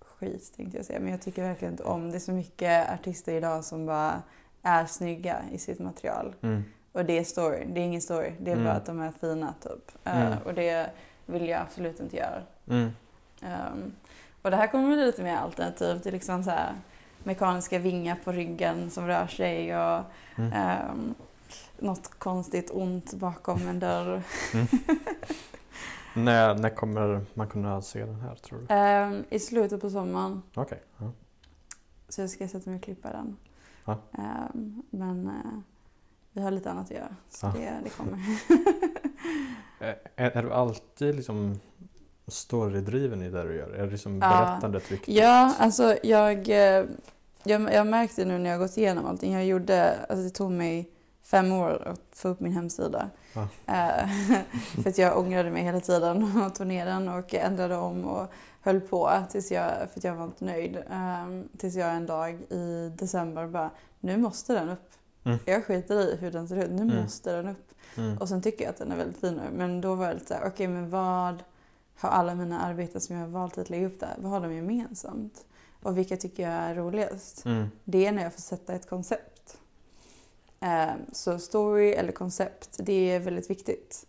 skit 0.02 0.54
tänkte 0.58 0.78
jag 0.78 0.86
säga. 0.86 1.00
Men 1.00 1.12
jag 1.12 1.22
tycker 1.22 1.43
verkligen 1.43 1.74
inte 1.74 1.84
om, 1.84 2.12
det 2.12 2.17
är 2.17 2.19
så 2.19 2.32
mycket 2.32 2.91
artister 2.93 3.34
idag 3.34 3.63
som 3.65 3.86
bara 3.86 4.22
är 4.62 4.86
snygga 4.86 5.38
i 5.52 5.58
sitt 5.58 5.80
material. 5.80 6.36
Mm. 6.41 6.63
Och 6.91 7.06
det 7.06 7.19
är 7.19 7.24
story, 7.24 7.65
det 7.74 7.82
är 7.82 7.86
ingen 7.86 8.02
story. 8.02 8.32
Det 8.39 8.52
är 8.52 8.56
Mm. 8.56 8.65
bara 8.65 8.76
att 8.76 8.86
de 8.86 9.00
är 9.02 9.12
fina 9.12 9.54
typ. 9.63 9.91
Mm. 10.04 10.34
och 10.46 10.54
det 10.54 10.89
vill 11.26 11.48
jag 11.50 11.62
absolut 11.62 12.00
inte 12.00 12.17
göra. 12.17 12.41
Ehm, 13.41 13.93
och 14.41 14.52
det 14.52 14.58
här 14.58 14.67
kommer 14.67 14.88
bli 14.96 15.06
lite 15.06 15.24
mer 15.24 15.36
alternativt. 15.38 16.04
Det 16.04 16.10
är 16.10 16.12
liksom 16.12 16.43
så 16.43 16.50
här 16.50 16.74
mekaniska 17.24 17.80
vingar 17.80 18.17
på 18.24 18.32
ryggen 18.32 18.91
som 18.91 19.08
rör 19.08 19.28
sig 19.28 19.78
och 19.78 20.02
Mm. 20.38 21.15
Något 21.84 22.19
konstigt 22.19 22.72
ont 22.74 23.13
bakom 23.13 23.67
en 23.67 23.80
dörr. 23.80 24.22
När, 26.15 26.56
när 26.56 26.69
kommer 26.69 27.26
man 27.34 27.48
kunna 27.48 27.82
se 27.82 28.06
den 28.06 28.19
här 28.22 28.36
tror 28.36 28.60
du? 28.60 28.65
Ehm, 28.74 29.24
I 29.30 29.39
slutet 29.39 29.82
på 29.82 29.89
sommaren. 29.89 30.41
Okej. 30.56 30.84
Ja. 30.98 31.12
Så 32.10 32.22
jag 32.22 32.30
ska 32.30 32.48
sätta 32.48 32.69
mig 32.69 32.78
och 32.78 32.84
klippa 32.84 33.10
den. 33.12 33.38
Ja. 33.86 33.98
Ehm, 34.12 34.84
men 34.89 35.28
eh, 35.28 35.60
vi 36.32 36.41
har 36.41 36.52
lite 36.52 36.72
annat 36.72 36.86
att 36.86 36.91
göra. 36.91 37.15
Så 37.30 37.46
Ja. 37.46 37.54
det, 37.60 37.74
det 37.84 37.89
kommer. 37.89 38.19
Är, 40.15 40.32
är 40.38 40.43
du 40.43 40.54
alltid 40.54 41.15
liksom 41.15 41.60
storydriven 42.28 43.22
i 43.22 43.30
det 43.30 43.43
du 43.43 43.56
gör? 43.56 43.69
Är 43.69 43.86
det 43.86 43.91
liksom 43.91 44.19
berättandet 44.19 44.91
viktigt? 44.91 45.15
ja, 45.15 45.56
alltså 45.60 45.96
jag, 46.04 46.50
eh, 46.50 46.86
jag, 47.43 47.74
jag 47.74 47.88
märkte 47.88 48.26
nu 48.26 48.38
när 48.38 48.50
jag 48.50 48.60
gått 48.60 48.78
igenom 48.78 49.06
allting. 49.06 49.34
Jag 49.34 49.46
gjorde, 49.46 50.06
alltså 50.10 50.24
det 50.24 50.30
tog 50.30 50.52
mig 50.52 50.89
fem 51.23 51.51
år 51.51 51.88
att 51.88 52.01
få 52.12 52.27
upp 52.29 52.39
min 52.39 52.51
hemsida. 52.51 53.09
Ja. 53.33 53.41
Eh, 53.65 54.09
för 54.83 54.89
att 54.89 54.97
jag 54.97 55.17
ångrade 55.17 55.51
mig 55.51 55.63
hela 55.63 55.79
tiden 55.79 56.41
och 56.45 56.55
tog 56.55 56.67
ner 56.67 56.86
den 56.86 57.09
och 57.09 57.33
ändrade 57.33 57.75
om 57.77 58.05
och 58.05 58.27
höll 58.62 58.81
på 58.81 59.12
tills 59.29 59.51
jag, 59.51 59.71
för 59.71 59.99
att 59.99 60.03
jag 60.03 60.15
var 60.15 60.25
inte 60.25 60.45
nöjd. 60.45 60.83
Ehm, 60.91 61.47
tills 61.57 61.75
jag 61.75 61.93
en 61.95 62.05
dag 62.05 62.33
i 62.49 62.91
december 62.97 63.47
bara, 63.47 63.69
nu 63.99 64.17
måste 64.17 64.53
den 64.53 64.69
upp. 64.69 64.89
Mm. 65.23 65.39
Jag 65.45 65.65
skiter 65.65 65.95
i 65.99 66.15
hur 66.15 66.31
den 66.31 66.47
ser 66.47 66.63
ut, 66.63 66.71
nu 66.71 66.81
Mm. 66.81 67.03
måste 67.03 67.31
den 67.36 67.47
upp. 67.47 67.69
Mm. 67.97 68.17
Och 68.17 68.29
sen 68.29 68.41
tycker 68.41 68.63
jag 68.63 68.69
att 68.69 68.77
den 68.77 68.91
är 68.91 68.95
väldigt 68.95 69.17
fin 69.21 69.33
nu. 69.33 69.57
Men 69.57 69.81
då 69.81 69.95
var 69.95 70.07
det 70.07 70.13
lite 70.13 70.25
såhär, 70.25 70.47
okej 70.47 70.67
men 70.67 70.89
vad 70.89 71.43
har 71.95 72.09
alla 72.09 72.36
mina 72.36 72.62
arbeten 72.62 73.01
som 73.01 73.15
jag 73.15 73.23
har 73.23 73.29
valt 73.29 73.57
att 73.57 73.69
lägga 73.69 73.88
upp 73.88 73.99
där, 73.99 74.15
vad 74.17 74.31
har 74.31 74.41
de 74.41 74.53
gemensamt? 74.55 75.45
Och 75.83 75.97
vilka 75.97 76.17
tycker 76.17 76.43
jag 76.43 76.51
är 76.51 76.75
roligast? 76.75 77.45
Mm. 77.45 77.67
Det 77.83 78.05
är 78.05 78.12
när 78.12 78.23
jag 78.23 78.33
får 78.33 78.41
sätta 78.41 78.73
ett 78.73 78.89
koncept. 78.89 79.33
Ehm, 80.63 80.99
så 81.12 81.39
story 81.39 81.91
eller 81.91 82.12
koncept, 82.12 82.78
det 82.80 83.12
är 83.12 83.19
väldigt 83.19 83.49
viktigt. 83.49 84.06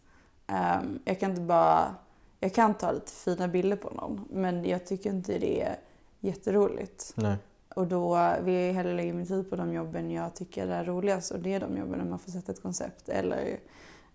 Ehm, 0.47 0.99
jag 1.05 1.21
kan 1.21 1.31
inte 1.31 1.43
bara... 1.43 1.95
Jag 2.40 2.55
kan 2.55 2.75
ta 2.75 2.93
lite 2.93 3.12
fina 3.12 3.49
bilder 3.49 3.77
på 3.77 3.90
någon, 3.90 4.29
men 4.31 4.64
jag 4.64 4.87
tycker 4.87 5.11
inte 5.11 5.38
det 5.38 5.62
är 5.62 5.77
jätteroligt. 6.21 7.12
Nej. 7.17 7.37
Och 7.75 7.87
då 7.87 8.35
vill 8.43 8.55
jag 8.55 8.75
hellre 8.75 8.95
lägga 8.95 9.14
min 9.14 9.27
tid 9.27 9.51
på 9.51 9.57
de 9.57 9.73
jobben 9.73 10.11
jag 10.11 10.35
tycker 10.35 10.67
är 10.67 10.85
roligast 10.85 11.31
och 11.31 11.40
det 11.40 11.55
är 11.55 11.61
de 11.61 11.77
jobben 11.77 11.99
där 11.99 12.07
man 12.07 12.19
får 12.19 12.31
sätta 12.33 12.53
ett 12.53 12.62
koncept 12.62 13.09
eller 13.09 13.59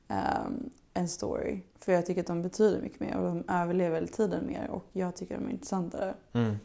ehm, 0.08 0.70
en 0.94 1.08
story. 1.08 1.62
För 1.80 1.92
jag 1.92 2.06
tycker 2.06 2.22
att 2.22 2.28
de 2.28 2.42
betyder 2.42 2.82
mycket 2.82 3.00
mer 3.00 3.18
och 3.18 3.24
de 3.24 3.44
överlever 3.48 4.06
tiden 4.06 4.48
mer 4.48 4.70
och 4.70 4.86
jag 4.92 5.16
tycker 5.16 5.36
de 5.36 5.46
är 5.46 5.52
intressantare. 5.52 6.14
Mm. 6.34 6.56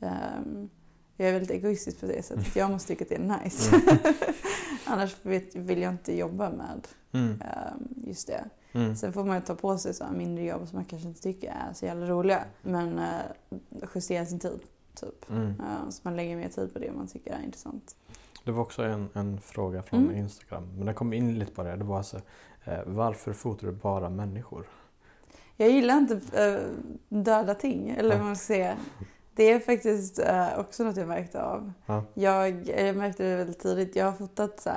Ehm, 0.00 0.70
jag 1.16 1.28
är 1.28 1.32
väldigt 1.32 1.50
egoistisk 1.50 2.00
på 2.00 2.06
det 2.06 2.22
sättet. 2.22 2.56
Jag 2.56 2.70
måste 2.70 2.88
tycka 2.88 3.04
att 3.04 3.08
det 3.08 3.14
är 3.14 3.42
nice. 3.44 3.80
Annars 4.84 5.16
vet, 5.22 5.54
vill 5.54 5.82
jag 5.82 5.92
inte 5.92 6.16
jobba 6.18 6.50
med 6.50 6.88
Mm. 7.12 7.40
ehm, 7.42 7.88
just 8.06 8.26
det. 8.26 8.44
Mm. 8.72 8.96
Sen 8.96 9.12
får 9.12 9.24
man 9.24 9.36
ju 9.36 9.42
ta 9.42 9.54
på 9.54 9.78
sig 9.78 9.94
så 9.94 10.04
mindre 10.12 10.44
jobb 10.44 10.68
som 10.68 10.76
man 10.76 10.84
kanske 10.84 11.08
inte 11.08 11.20
tycker 11.22 11.48
är 11.50 11.72
så 11.74 11.86
jävla 11.86 12.06
roliga. 12.06 12.44
Men 12.62 12.98
uh, 12.98 13.58
justera 13.94 14.26
sin 14.26 14.38
tid, 14.38 14.60
typ. 14.94 15.30
Mm. 15.30 15.46
Eh, 15.48 15.90
så 15.90 16.00
man 16.02 16.16
lägger 16.16 16.36
mer 16.36 16.48
tid 16.48 16.72
på 16.72 16.78
det 16.78 16.92
man 16.92 17.06
tycker 17.06 17.32
är 17.32 17.42
intressant. 17.44 17.96
Det 18.44 18.52
var 18.52 18.62
också 18.62 18.82
en, 18.82 19.08
en 19.12 19.40
fråga 19.40 19.82
från 19.82 20.04
Mm. 20.04 20.16
Instagram. 20.16 20.68
Men 20.76 20.86
den 20.86 20.94
kom 20.94 21.12
in 21.12 21.38
lite 21.38 21.52
på 21.52 21.62
det. 21.62 21.76
Det 21.76 21.84
var 21.84 21.98
alltså, 21.98 22.20
eh, 22.64 22.78
varför 22.86 23.32
fotar 23.32 23.66
du 23.66 23.72
bara 23.72 24.10
människor? 24.10 24.66
Jag 25.56 25.70
gillar 25.70 25.98
inte 25.98 26.20
eh, 26.44 26.68
döda 27.08 27.54
ting, 27.54 27.90
eller 27.90 28.16
vad 28.16 28.26
man 28.26 28.36
ska 28.36 28.44
säga. 28.46 28.76
Det 29.36 29.50
är 29.52 29.60
faktiskt 29.60 30.18
eh, 30.18 30.58
också 30.58 30.84
något 30.84 30.96
jag 30.96 31.08
märkte 31.08 31.42
av. 31.42 31.72
Ja. 31.86 32.04
Jag, 32.14 32.68
jag 32.68 32.96
märkte 32.96 33.22
det 33.24 33.36
väldigt 33.36 33.58
tidigt. 33.58 33.96
Jag 33.96 34.04
har 34.04 34.12
fotat 34.12 34.60
så 34.60 34.70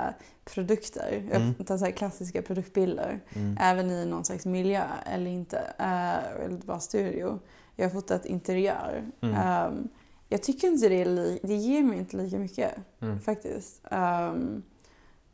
produkter. 0.45 1.23
Jag 1.27 1.35
Mm. 1.35 1.47
har 1.47 1.53
fotat 1.53 1.79
så 1.79 1.91
klassiska 1.91 2.41
produktbilder. 2.41 3.19
Mm. 3.33 3.57
Även 3.61 3.91
i 3.91 4.05
någon 4.05 4.25
slags 4.25 4.45
miljö 4.45 4.83
eller 5.05 5.31
inte. 5.31 5.57
eh, 5.77 6.43
eller 6.45 6.57
bara 6.65 6.79
studio. 6.79 7.39
Jag 7.75 7.85
har 7.85 7.89
fotat 7.91 8.25
interiör. 8.25 9.11
Mm. 9.21 9.35
Ehm, 9.35 9.87
jag 10.29 10.43
tycker 10.43 10.67
inte 10.67 10.89
det 10.89 11.01
är 11.01 11.05
li- 11.05 11.39
Det 11.43 11.53
ger 11.55 11.83
mig 11.83 11.99
inte 11.99 12.17
lika 12.17 12.37
mycket 12.39 12.71
Mm. 13.01 13.19
faktiskt. 13.19 13.81
Ehm, 13.91 14.63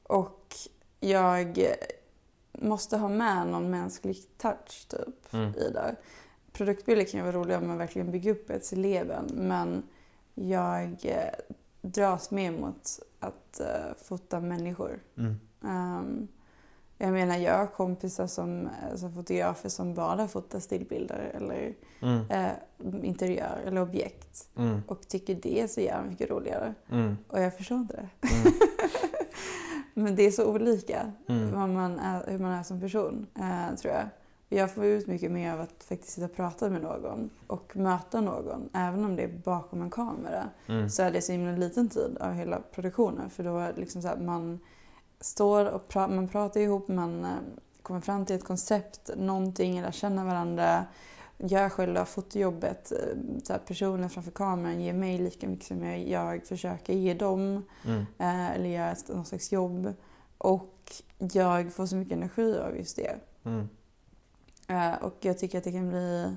och 0.03 0.55
jag 0.99 1.67
måste 2.51 2.97
ha 2.97 3.09
med 3.09 3.47
någon 3.47 3.69
mänsklig 3.69 4.17
touch 4.37 4.87
typ 4.89 5.33
Mm. 5.33 5.49
i 5.55 5.69
det. 5.73 5.95
Produktbilder 6.55 7.05
kan 7.05 7.17
ju 7.19 7.23
vara 7.25 7.35
roliga 7.35 7.57
om 7.57 7.67
man 7.67 7.77
verkligen 7.77 8.11
bygger 8.11 8.31
upp 8.31 8.49
ett 8.49 8.71
leben 8.71 9.25
men 9.33 9.83
jag 10.33 10.89
eh, 11.03 11.29
dras 11.81 12.31
mer 12.31 12.51
mot 12.51 12.99
att 13.19 13.59
eh, 13.59 13.95
fota 14.03 14.39
människor. 14.39 14.99
Mm. 15.17 15.39
Ehm, 15.65 16.27
jag 16.97 17.11
menar, 17.13 17.37
jag 17.37 17.57
har 17.57 17.67
kompisar 17.67 18.27
som, 18.27 18.69
som 18.95 19.13
fotografer 19.13 19.69
som 19.69 19.93
bara 19.93 20.27
fotar 20.27 20.59
stillbilder 20.59 21.31
eller 21.33 21.73
Mm. 22.01 22.29
eh, 22.29 22.51
interiör 23.03 23.59
eller 23.65 23.81
objekt 23.81 24.49
Mm. 24.57 24.81
och 24.87 25.07
tycker 25.07 25.35
det 25.35 25.61
är 25.61 25.67
så 25.67 25.81
jävla 25.81 26.09
mycket 26.09 26.29
roligare. 26.29 26.73
Mm. 26.91 27.17
Och 27.27 27.41
jag 27.41 27.57
förstår 27.57 27.77
inte 27.77 27.93
det. 27.95 28.27
Mm. 28.33 28.53
Men 29.93 30.15
det 30.15 30.23
är 30.23 30.31
så 30.31 30.45
olika 30.53 31.11
Mm. 31.27 31.73
man 31.73 31.99
är, 31.99 32.31
hur 32.31 32.39
man 32.39 32.51
är 32.51 32.63
som 32.63 32.81
person, 32.81 33.27
eh, 33.35 33.75
tror 33.75 33.93
jag. 33.93 34.05
Jag 34.55 34.71
får 34.71 34.85
ut 34.85 35.07
mycket 35.07 35.31
mer 35.31 35.53
av 35.53 35.61
att 35.61 35.83
faktiskt 35.83 36.11
sitta 36.13 36.25
och 36.25 36.35
prata 36.35 36.69
med 36.69 36.81
någon 36.81 37.29
och 37.47 37.75
möta 37.77 38.21
någon. 38.21 38.69
Även 38.73 39.05
om 39.05 39.15
det 39.15 39.23
är 39.23 39.37
bakom 39.43 39.81
en 39.81 39.89
kamera 39.89 40.49
Mm. 40.67 40.89
så 40.89 41.03
är 41.03 41.11
det 41.11 41.21
så 41.21 41.31
himla 41.31 41.51
liten 41.51 41.89
tid 41.89 42.17
av 42.19 42.33
hela 42.33 42.59
produktionen. 42.71 43.29
För 43.29 43.43
då 43.43 43.57
är 43.57 43.73
det 43.73 43.79
liksom 43.79 44.01
så 44.01 44.07
här, 44.07 44.17
man 44.17 44.59
står 45.19 45.65
och 45.65 45.87
pra 45.87 46.07
man 46.07 46.27
pratar 46.27 46.59
ihop, 46.59 46.87
man 46.87 47.25
eh, 47.25 47.29
kommer 47.81 48.01
fram 48.01 48.25
till 48.25 48.35
ett 48.35 48.43
koncept, 48.43 49.09
någonting, 49.17 49.77
eller 49.77 49.91
känner 49.91 50.25
varandra. 50.25 50.85
Gör 51.37 51.69
själva 51.69 52.05
fotojobbet. 52.05 52.91
eh, 52.91 52.97
Så 53.43 53.53
här, 53.53 53.59
personen 53.59 54.09
framför 54.09 54.31
kameran 54.31 54.81
ger 54.81 54.93
mig 54.93 55.17
lika 55.17 55.47
mycket 55.47 55.65
som 55.67 55.83
jag, 55.83 55.99
jag 56.07 56.43
försöker 56.45 56.93
ge 56.93 57.13
dem. 57.13 57.63
Mm. 57.85 58.05
Eh, 58.17 58.51
eller 58.51 58.69
göra 58.69 58.91
ett- 58.91 59.07
någon 59.09 59.25
slags 59.25 59.51
jobb. 59.51 59.93
Och 60.37 60.91
jag 61.17 61.73
får 61.73 61.85
så 61.85 61.95
mycket 61.95 62.17
energi 62.17 62.57
av 62.59 62.77
just 62.77 62.95
det. 62.95 63.15
Mm. 63.45 63.69
Eh, 64.67 64.93
och 65.03 65.15
jag 65.21 65.37
tycker 65.37 65.57
att 65.57 65.63
det 65.63 65.71
kan 65.71 65.89
bli 65.89 66.35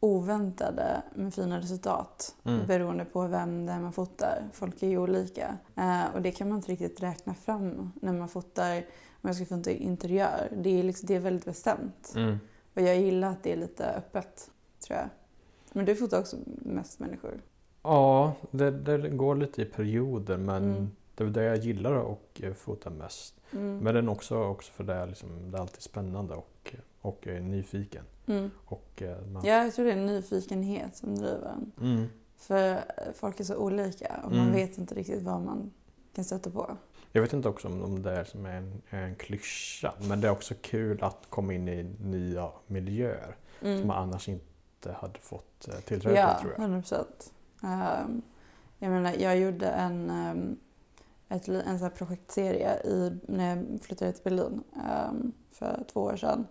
oväntade 0.00 1.02
med 1.14 1.34
fina 1.34 1.58
resultat 1.58 2.34
Mm. 2.44 2.66
beroende 2.66 3.04
på 3.04 3.26
vem 3.26 3.66
det 3.66 3.72
är 3.72 3.80
man 3.80 3.92
fotar. 3.92 4.48
Folk 4.52 4.82
är 4.82 4.88
ju 4.88 4.98
olika. 4.98 5.56
Eh, 5.76 6.14
och 6.14 6.22
det 6.22 6.30
kan 6.32 6.48
man 6.48 6.56
inte 6.58 6.72
riktigt 6.72 7.02
räkna 7.02 7.34
fram 7.34 7.92
när 8.02 8.12
man 8.12 8.28
fotar, 8.28 8.76
om 9.22 9.28
jag 9.28 9.36
ska 9.36 9.44
fota 9.44 9.70
interiör. 9.70 10.48
Det 10.56 10.78
är, 10.78 10.82
liksom, 10.82 11.06
det 11.06 11.14
är 11.14 11.20
väldigt 11.20 11.44
bestämt. 11.44 12.12
Mm. 12.16 12.38
Och 12.74 12.82
jag 12.82 12.96
gillar 13.00 13.30
att 13.30 13.42
det 13.42 13.52
är 13.52 13.56
lite 13.56 13.86
öppet, 13.86 14.50
tror 14.86 14.98
jag. 14.98 15.08
Men 15.72 15.84
du 15.84 15.96
fotar 15.96 16.20
också 16.20 16.36
mest 16.62 16.98
människor. 16.98 17.40
Ja, 17.82 18.32
det, 18.50 18.70
det 18.70 19.08
går 19.08 19.34
lite 19.36 19.62
i 19.62 19.64
perioder 19.64 20.36
men 20.36 20.64
Mm. 20.64 20.90
det 21.14 21.24
är 21.24 21.28
det 21.28 21.42
jag 21.44 21.56
gillar 21.56 21.92
och 21.92 22.40
eh, 22.44 22.52
fota 22.52 22.90
mest. 22.90 23.34
Mm. 23.52 23.78
Men 23.78 23.94
den 23.94 24.08
också, 24.08 24.38
också 24.44 24.72
för 24.72 24.84
det 24.84 24.94
är, 24.94 25.06
liksom, 25.06 25.50
det 25.50 25.58
är 25.58 25.60
alltid 25.62 25.82
spännande 25.82 26.34
och, 26.34 26.74
och 27.04 27.26
är 27.26 27.40
nyfiken. 27.40 28.04
Mm. 28.26 28.50
Och, 28.64 29.02
eh, 29.02 29.26
man, 29.26 29.44
Ja, 29.44 29.64
jag 29.64 29.74
tror 29.74 29.84
det 29.84 29.92
är 29.92 29.96
nyfikenhet 29.96 30.96
som 30.96 31.14
driver 31.16 31.48
en. 31.48 31.72
mm. 31.80 32.06
För 32.36 32.72
eh, 32.72 32.82
folk 33.14 33.40
är 33.40 33.44
så 33.44 33.56
olika 33.56 34.20
och 34.24 34.30
man 34.30 34.40
Mm. 34.40 34.52
vet 34.54 34.78
inte 34.78 34.94
riktigt 34.94 35.22
vad 35.22 35.40
man 35.42 35.70
kan 36.14 36.24
stöta 36.24 36.50
på. 36.50 36.76
Jag 37.12 37.22
vet 37.22 37.32
inte 37.32 37.48
också 37.48 37.68
om, 37.68 38.02
det 38.02 38.10
är 38.10 38.24
som 38.24 38.46
en, 38.46 38.82
en 38.90 39.14
klyscha 39.14 39.94
men 40.00 40.20
det 40.20 40.26
är 40.28 40.32
också 40.32 40.54
kul 40.62 41.02
att 41.02 41.26
komma 41.28 41.52
in 41.54 41.68
i 41.68 41.82
nya 42.00 42.50
miljöer 42.66 43.36
som 43.58 43.68
Mm. 43.68 43.86
man 43.86 43.96
annars 44.02 44.28
inte 44.28 44.92
hade 44.92 45.18
fått 45.20 45.68
eh, 45.68 45.74
tillträde 45.74 46.18
Ja, 46.20 46.34
till 46.34 46.40
tror 46.40 46.52
jag. 46.52 46.60
100 46.62 46.80
procent. 46.80 47.32
Um, 47.62 48.22
jag 48.78 48.90
menar, 48.90 49.12
jag 49.18 49.38
gjorde 49.38 49.66
en, 49.68 50.10
um, 50.10 50.58
ett, 51.28 51.48
en 51.48 51.78
sån 51.78 51.90
projektserie 51.90 52.80
i, 52.84 53.18
när 53.28 53.56
jag 53.56 53.82
flyttade 53.82 54.12
till 54.12 54.24
Berlin 54.24 54.62
um, 55.10 55.32
för 55.50 55.84
två 55.92 56.00
år 56.02 56.16
sedan. 56.16 56.46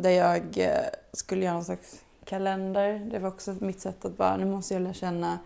Där 0.00 0.10
jag 0.10 0.58
eh, 0.58 0.84
skulle 1.12 1.44
göra 1.44 1.54
någon 1.54 1.64
slags 1.64 2.00
kalender. 2.24 2.98
Det 3.12 3.18
var 3.18 3.28
också 3.28 3.54
mitt 3.60 3.80
sätt 3.80 4.04
att 4.04 4.16
bara, 4.16 4.36
nu 4.36 4.44
måste 4.44 4.74
jag 4.74 4.82
lära 4.82 4.92
känna 4.94 5.38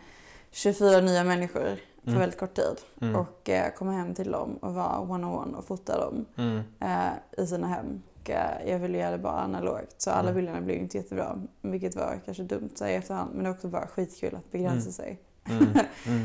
24 0.50 1.00
nya 1.00 1.24
människor 1.24 1.76
på 2.04 2.10
Mm. 2.10 2.20
väldigt 2.20 2.38
kort 2.40 2.54
tid. 2.54 2.76
Mm. 3.00 3.16
Och 3.16 3.48
eh, 3.48 3.72
komma 3.72 3.92
hem 3.92 4.14
till 4.14 4.30
dem 4.30 4.56
och 4.60 4.74
vara 4.74 4.98
one-on-one 5.00 5.56
och 5.58 5.64
fota 5.64 6.00
dem 6.00 6.24
Mm. 6.36 6.62
eh, 6.80 7.42
i 7.42 7.46
sina 7.46 7.66
hem. 7.66 8.02
Och, 8.22 8.30
eh, 8.30 8.50
jag 8.70 8.78
ville 8.78 8.98
göra 8.98 9.10
det 9.10 9.18
bara 9.18 9.40
analogt. 9.40 9.94
Så 9.98 10.10
alla 10.10 10.30
Mm. 10.30 10.34
bilderna 10.34 10.60
blev 10.60 10.76
inte 10.76 10.96
jättebra. 10.96 11.38
Vilket 11.60 11.96
var 11.96 12.20
kanske 12.24 12.42
dumt 12.42 12.70
så 12.74 12.86
i 12.86 12.94
efterhand. 12.94 13.30
Men 13.34 13.44
det 13.44 13.50
är 13.50 13.54
också 13.54 13.68
bara 13.68 13.86
skitkul 13.86 14.34
att 14.36 14.50
begränsa 14.52 14.74
Mm. 14.74 14.92
sig. 14.92 15.18
Mm. 15.50 15.68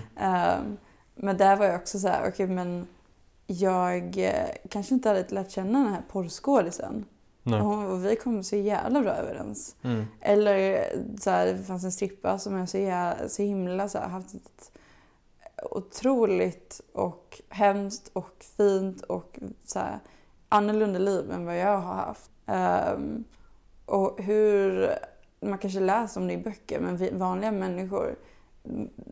Ehm, 0.18 0.78
men 1.16 1.38
där 1.38 1.56
var 1.56 1.66
jag 1.66 1.76
också 1.76 2.00
så 2.00 2.08
här, 2.08 2.30
okej 2.30 2.48
men 2.48 2.88
jag 3.48 4.18
kanske 4.70 4.94
inte 4.94 5.10
hade 5.10 5.26
lärt 5.30 5.52
känna 5.52 5.80
den 5.84 5.94
här 5.94 6.02
porrskådisen. 6.12 7.06
Och, 7.54 7.92
och 7.92 8.06
vi 8.06 8.16
kom 8.16 8.44
så 8.44 8.56
jävla 8.56 9.02
bra 9.02 9.12
överens. 9.12 9.76
Mm. 9.84 10.06
Eller 10.22 10.86
så 11.20 11.30
här, 11.30 11.46
det 11.46 11.64
fanns 11.64 11.84
en 11.84 11.92
strippa 11.92 12.40
som 12.40 12.58
jag 12.58 12.70
så, 12.70 12.78
jä- 12.78 13.28
så 13.28 13.42
himla 13.42 13.90
så 13.90 13.98
här, 13.98 14.08
haft 14.08 14.34
ett 14.34 14.72
otroligt 15.72 16.82
och 16.94 17.42
hemskt 17.50 18.10
och 18.14 18.44
fint 18.58 19.02
och 19.02 19.40
så 19.66 19.80
här, 19.80 20.00
annorlunda 20.50 21.00
liv 21.00 21.32
än 21.32 21.46
vad 21.46 21.58
jag 21.58 21.78
har 21.78 21.94
haft. 21.94 22.32
Ehm, 22.46 23.24
och 23.86 24.22
hur, 24.22 24.90
man 25.40 25.58
kanske 25.58 25.80
läser 25.80 26.22
om 26.22 26.28
det 26.28 26.34
i 26.34 26.38
böcker 26.38 26.80
men 26.80 26.98
vi, 26.98 27.10
vanliga 27.10 27.52
människor 27.52 28.16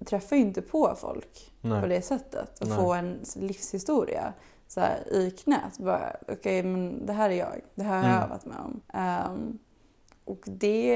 träffar 0.05 0.35
ju 0.35 0.41
inte 0.41 0.61
på 0.61 0.95
folk 0.97 1.51
på 1.61 1.67
Nej. 1.67 1.89
det 1.89 2.01
sättet. 2.01 2.59
Och 2.61 2.67
Nej. 2.67 2.77
få 2.77 2.93
en 2.93 3.19
livshistoria 3.35 4.33
så 4.67 4.79
här, 4.79 5.13
i 5.13 5.31
knät. 5.31 5.79
Okej, 6.27 6.63
men 6.63 7.05
det 7.05 7.13
här 7.13 7.29
är 7.29 7.33
jag. 7.33 7.61
Det 7.75 7.83
här 7.83 7.97
har 8.03 8.09
jag 8.09 8.17
Mm. 8.17 8.29
varit 8.29 8.45
med 8.45 8.57
om. 8.57 8.81
Ehm, 8.93 9.59
och 10.25 10.43
det, 10.45 10.95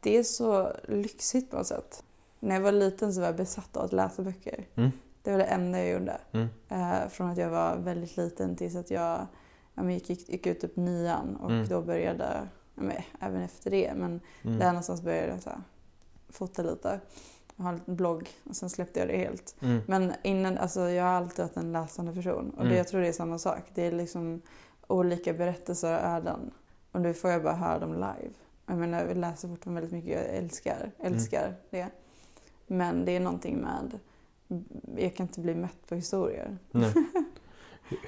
det 0.00 0.16
är 0.16 0.22
så 0.22 0.72
lyxigt 0.88 1.50
på 1.50 1.56
något 1.56 1.66
sätt. 1.66 2.04
När 2.40 2.54
jag 2.54 2.62
var 2.62 2.72
liten 2.72 3.14
så 3.14 3.20
var 3.20 3.26
jag 3.26 3.36
besatt 3.36 3.76
av 3.76 3.84
att 3.84 3.92
läsa 3.92 4.22
böcker. 4.22 4.64
Mm. 4.74 4.90
Det 5.22 5.30
var 5.30 5.38
det 5.38 5.44
enda 5.44 5.78
jag 5.78 5.88
gjorde. 5.90 6.18
Mm. 6.32 6.48
Eh, 6.68 7.08
från 7.08 7.30
att 7.30 7.38
jag 7.38 7.50
var 7.50 7.76
väldigt 7.76 8.16
liten 8.16 8.56
tills 8.56 8.76
att 8.76 8.90
jag, 8.90 9.26
ja, 9.74 9.82
men 9.82 9.90
gick, 9.90 10.10
gick, 10.10 10.28
gick 10.28 10.46
ut 10.46 10.60
typ 10.60 10.76
nian 10.76 11.36
och 11.36 11.50
Mm. 11.50 11.68
då 11.68 11.82
började, 11.82 12.48
ja, 12.74 12.82
men, 12.82 12.96
även 13.20 13.42
efter 13.42 13.70
det, 13.70 13.92
men 13.96 14.20
Mm. 14.44 14.58
där 14.58 14.66
någonstans 14.66 15.02
började 15.02 15.28
jag 15.28 15.42
så 15.42 15.50
här, 15.50 15.60
fota 16.28 16.62
lite. 16.62 17.00
Jag 17.56 17.64
har 17.64 17.72
en 17.72 17.80
blogg 17.96 18.28
och 18.44 18.56
sen 18.56 18.70
släppte 18.70 19.00
jag 19.00 19.08
det 19.08 19.16
helt. 19.16 19.56
Mm. 19.60 19.80
Men 19.86 20.12
innan, 20.22 20.58
alltså 20.58 20.80
jag 20.90 21.04
har 21.04 21.10
alltid 21.10 21.38
varit 21.44 21.56
en 21.56 21.72
läsande 21.72 22.12
person 22.12 22.50
och 22.50 22.56
det, 22.56 22.64
Mm. 22.66 22.76
jag 22.76 22.88
tror 22.88 23.00
det 23.00 23.08
är 23.08 23.12
samma 23.12 23.38
sak. 23.38 23.62
Det 23.74 23.82
är 23.86 23.92
liksom 23.92 24.42
olika 24.86 25.32
berättelser 25.32 25.94
och 25.94 26.00
öden. 26.04 26.50
Och 26.92 27.00
nu 27.00 27.14
får 27.14 27.30
jag 27.30 27.42
bara 27.42 27.54
höra 27.54 27.78
dem 27.78 27.94
live. 27.94 28.34
Jag 28.66 28.78
menar, 28.78 29.04
jag 29.04 29.16
läser 29.16 29.48
fortfarande 29.48 29.80
väldigt 29.80 30.04
mycket. 30.04 30.26
Jag 30.26 30.36
älskar, 30.36 30.90
älskar 30.98 31.54
det. 31.70 31.88
Men 32.66 33.04
det 33.04 33.12
är 33.12 33.20
någonting 33.20 33.56
med, 33.56 33.98
jag 34.96 35.14
kan 35.14 35.26
inte 35.26 35.40
bli 35.40 35.54
mätt 35.54 35.86
på 35.88 35.94
historier. 35.94 36.58
Nej. 36.70 36.92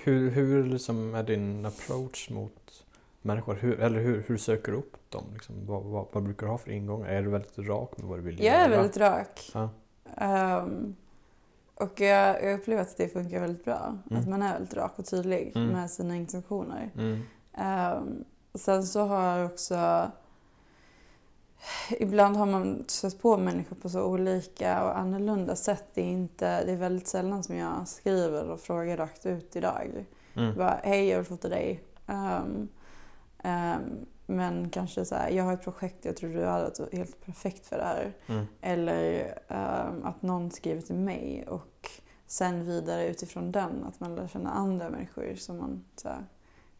Hur, 0.05 0.31
hur 0.31 0.65
liksom 0.65 1.15
är 1.15 1.23
din 1.23 1.67
approach 1.67 2.31
mot 2.31 2.85
människor? 3.29 3.55
Hur, 3.55 3.81
eller 3.81 4.01
hur, 4.01 4.25
hur 4.27 4.37
söker 4.37 4.73
du 4.73 4.79
upp 4.79 5.11
dem? 5.11 5.25
Liksom, 5.33 5.67
vad, 5.67 5.83
vad, 5.83 6.07
vad 6.13 6.23
brukar 6.23 6.47
du 6.47 6.51
ha 6.53 6.59
för 6.59 6.71
ingång? 6.71 7.05
Är 7.07 7.23
du 7.23 7.31
väldigt 7.31 7.59
rak 7.59 7.93
med 7.99 8.07
vad 8.07 8.19
du 8.19 8.23
vill 8.23 8.45
Jag 8.45 8.55
är 8.55 8.69
göra? 8.69 8.77
väldigt 8.77 8.97
rak. 8.97 9.51
Ja. 9.55 9.71
Ehm, 10.17 10.97
och 11.75 12.01
jag, 12.01 12.45
jag 12.45 12.55
upplever 12.55 12.83
att 12.83 12.97
det 12.97 13.09
funkar 13.09 13.41
väldigt 13.41 13.65
bra. 13.65 13.99
Mm. 14.11 14.23
Att 14.23 14.29
man 14.29 14.43
är 14.43 14.53
väldigt 14.53 14.75
rak 14.75 14.93
och 14.99 15.07
tydlig 15.07 15.53
Mm. 15.57 15.69
med 15.69 15.91
sina 15.91 16.17
intentioner. 16.17 16.91
Mm. 16.97 17.21
Um, 17.99 18.25
sen 18.55 18.87
så 18.87 19.01
har 19.07 19.37
jag 19.39 19.47
också... 19.47 20.11
Ibland 21.91 22.37
har 22.37 22.47
man 22.47 22.85
stött 22.87 23.23
på 23.23 23.37
människor 23.37 23.77
på 23.77 23.89
så 23.89 24.03
olika 24.05 24.85
och 24.85 24.99
annorlunda 24.99 25.57
sätt. 25.57 25.85
Det 25.95 26.01
är, 26.01 26.07
inte, 26.13 26.65
det 26.65 26.73
är 26.73 26.77
väldigt 26.77 27.09
sällan 27.09 27.43
som 27.43 27.57
jag 27.57 27.89
skriver 27.89 28.51
och 28.51 28.61
frågar 28.61 28.97
rakt 28.97 29.27
ut 29.27 29.57
idag. 29.57 30.05
Mm. 30.37 30.57
Bara, 30.57 30.81
hej 30.83 31.09
jag 31.09 31.17
vill 31.19 31.27
fota 31.27 31.49
dig. 31.49 31.81
Ehm, 32.07 32.69
men 34.27 34.71
kanske 34.71 35.05
så 35.05 35.15
här, 35.15 35.31
jag 35.31 35.45
har 35.45 35.53
ett 35.53 35.65
projekt, 35.65 36.05
jag 36.05 36.17
tror 36.17 36.31
du 36.31 36.45
hade 36.45 36.65
varit 36.65 36.95
helt 36.95 37.25
perfekt 37.27 37.67
för 37.67 37.77
det 37.77 37.85
här. 37.85 38.13
Mm. 38.27 38.47
Eller 38.61 39.35
ehm, 39.49 40.05
att 40.05 40.23
någon 40.23 40.51
skriver 40.51 40.83
till 40.83 40.95
mig 40.95 41.45
och 41.49 41.91
sen 42.27 42.65
vidare 42.65 43.09
utifrån 43.09 43.53
den 43.53 43.85
att 43.85 44.01
man 44.01 44.15
lär 44.15 44.29
känna 44.29 44.51
andra 44.51 44.91
människor 44.91 45.35
som 45.35 45.57
man 45.59 45.85
så 45.97 46.09
här, 46.09 46.25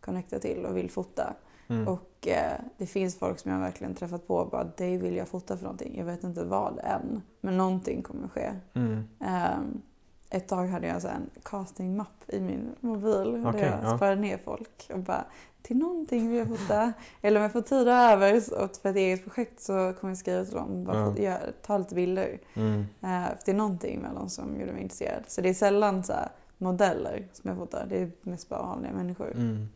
connectar 0.01 0.39
till 0.39 0.67
och 0.67 0.77
vill 0.77 0.91
fota. 0.91 1.35
Mm. 1.69 1.89
Och 1.89 2.29
eh, 2.29 2.61
det 2.79 2.87
finns 2.87 3.19
folk 3.19 3.39
som 3.39 3.51
jag 3.51 3.59
verkligen 3.59 3.95
träffat 3.95 4.27
på 4.27 4.37
och 4.37 4.51
bara 4.51 4.71
det 4.77 4.99
vill 4.99 5.17
jag 5.17 5.29
fota 5.29 5.57
för 5.57 5.65
någonting. 5.65 5.99
Jag 5.99 6.05
vet 6.05 6.25
inte 6.25 6.45
vad 6.45 6.79
än. 6.79 7.23
Men 7.41 7.57
någonting 7.57 8.03
kommer 8.03 8.29
ske. 8.29 8.55
Mm. 8.75 9.09
Ehm, 9.21 9.83
ett 10.31 10.49
tag 10.49 10.67
hade 10.67 10.87
jag 10.87 11.03
så 11.03 11.09
en 11.09 11.31
castingmapp 11.43 12.23
i 12.27 12.41
min 12.41 12.75
mobil 12.81 13.45
Okej, 13.47 13.61
där 13.61 13.71
jag 13.71 13.93
ja. 13.93 13.97
sparade 13.97 14.21
ner 14.21 14.39
folk 14.45 14.91
och 14.93 14.99
bara 14.99 15.25
till 15.63 15.77
någonting 15.77 16.29
vill 16.29 16.39
jag 16.39 16.49
fota. 16.49 16.93
Eller 17.23 17.37
om 17.37 17.43
jag 17.43 17.53
får 17.53 17.61
tid 17.61 17.89
över 17.89 18.41
för 18.81 18.91
ett 18.91 18.97
eget 18.97 19.25
projekt 19.25 19.61
så 19.61 19.73
kommer 19.73 20.11
jag 20.11 20.19
skriva 20.19 20.45
till 20.45 20.55
dem 20.55 20.71
och 20.71 20.85
bara 20.87 21.15
Ja. 21.17 21.19
gör, 21.23 21.53
ta 21.63 21.79
lite 21.79 21.95
bilder. 21.95 22.39
Mm. 22.55 22.81
Eh, 22.81 23.29
för 23.29 23.45
det 23.45 23.51
är 23.51 23.55
någonting 23.55 24.01
med 24.01 24.15
dem 24.15 24.29
som 24.29 24.61
gjorde 24.61 24.73
mig 24.73 24.83
intresserad. 24.83 25.23
Så 25.27 25.41
det 25.41 25.49
är 25.49 25.55
sällan 25.55 26.05
så 26.05 26.13
modeller 26.59 27.29
som 27.33 27.49
jag 27.49 27.59
fotar. 27.59 27.87
Det 27.89 27.99
är 28.03 28.11
mest 28.23 28.49
bara 28.49 28.63
vanliga 28.63 28.93
människor. 28.93 29.33
Mm. 29.33 29.69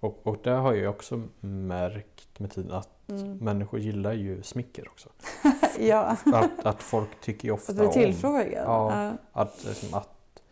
Och, 0.00 0.20
och 0.22 0.36
det 0.42 0.50
har 0.50 0.74
jag 0.74 0.90
också 0.90 1.22
märkt 1.40 2.40
med 2.40 2.50
tiden 2.50 2.72
att 2.72 2.91
Mm. 3.08 3.36
människor 3.38 3.80
gillar 3.80 4.12
ju 4.12 4.42
smicker 4.42 4.88
också. 4.88 5.08
ja, 5.78 6.16
Att, 6.24 6.66
att 6.66 6.82
folk 6.82 7.20
tycker 7.20 7.48
ju 7.48 7.54
ofta 7.54 7.72
att 7.72 7.80
om 7.80 7.92
tillfrågad. 7.92 8.64
Ja. 8.66 9.02
Ja. 9.04 9.16
att, 9.42 9.64
liksom, 9.64 9.94
att 9.98 10.42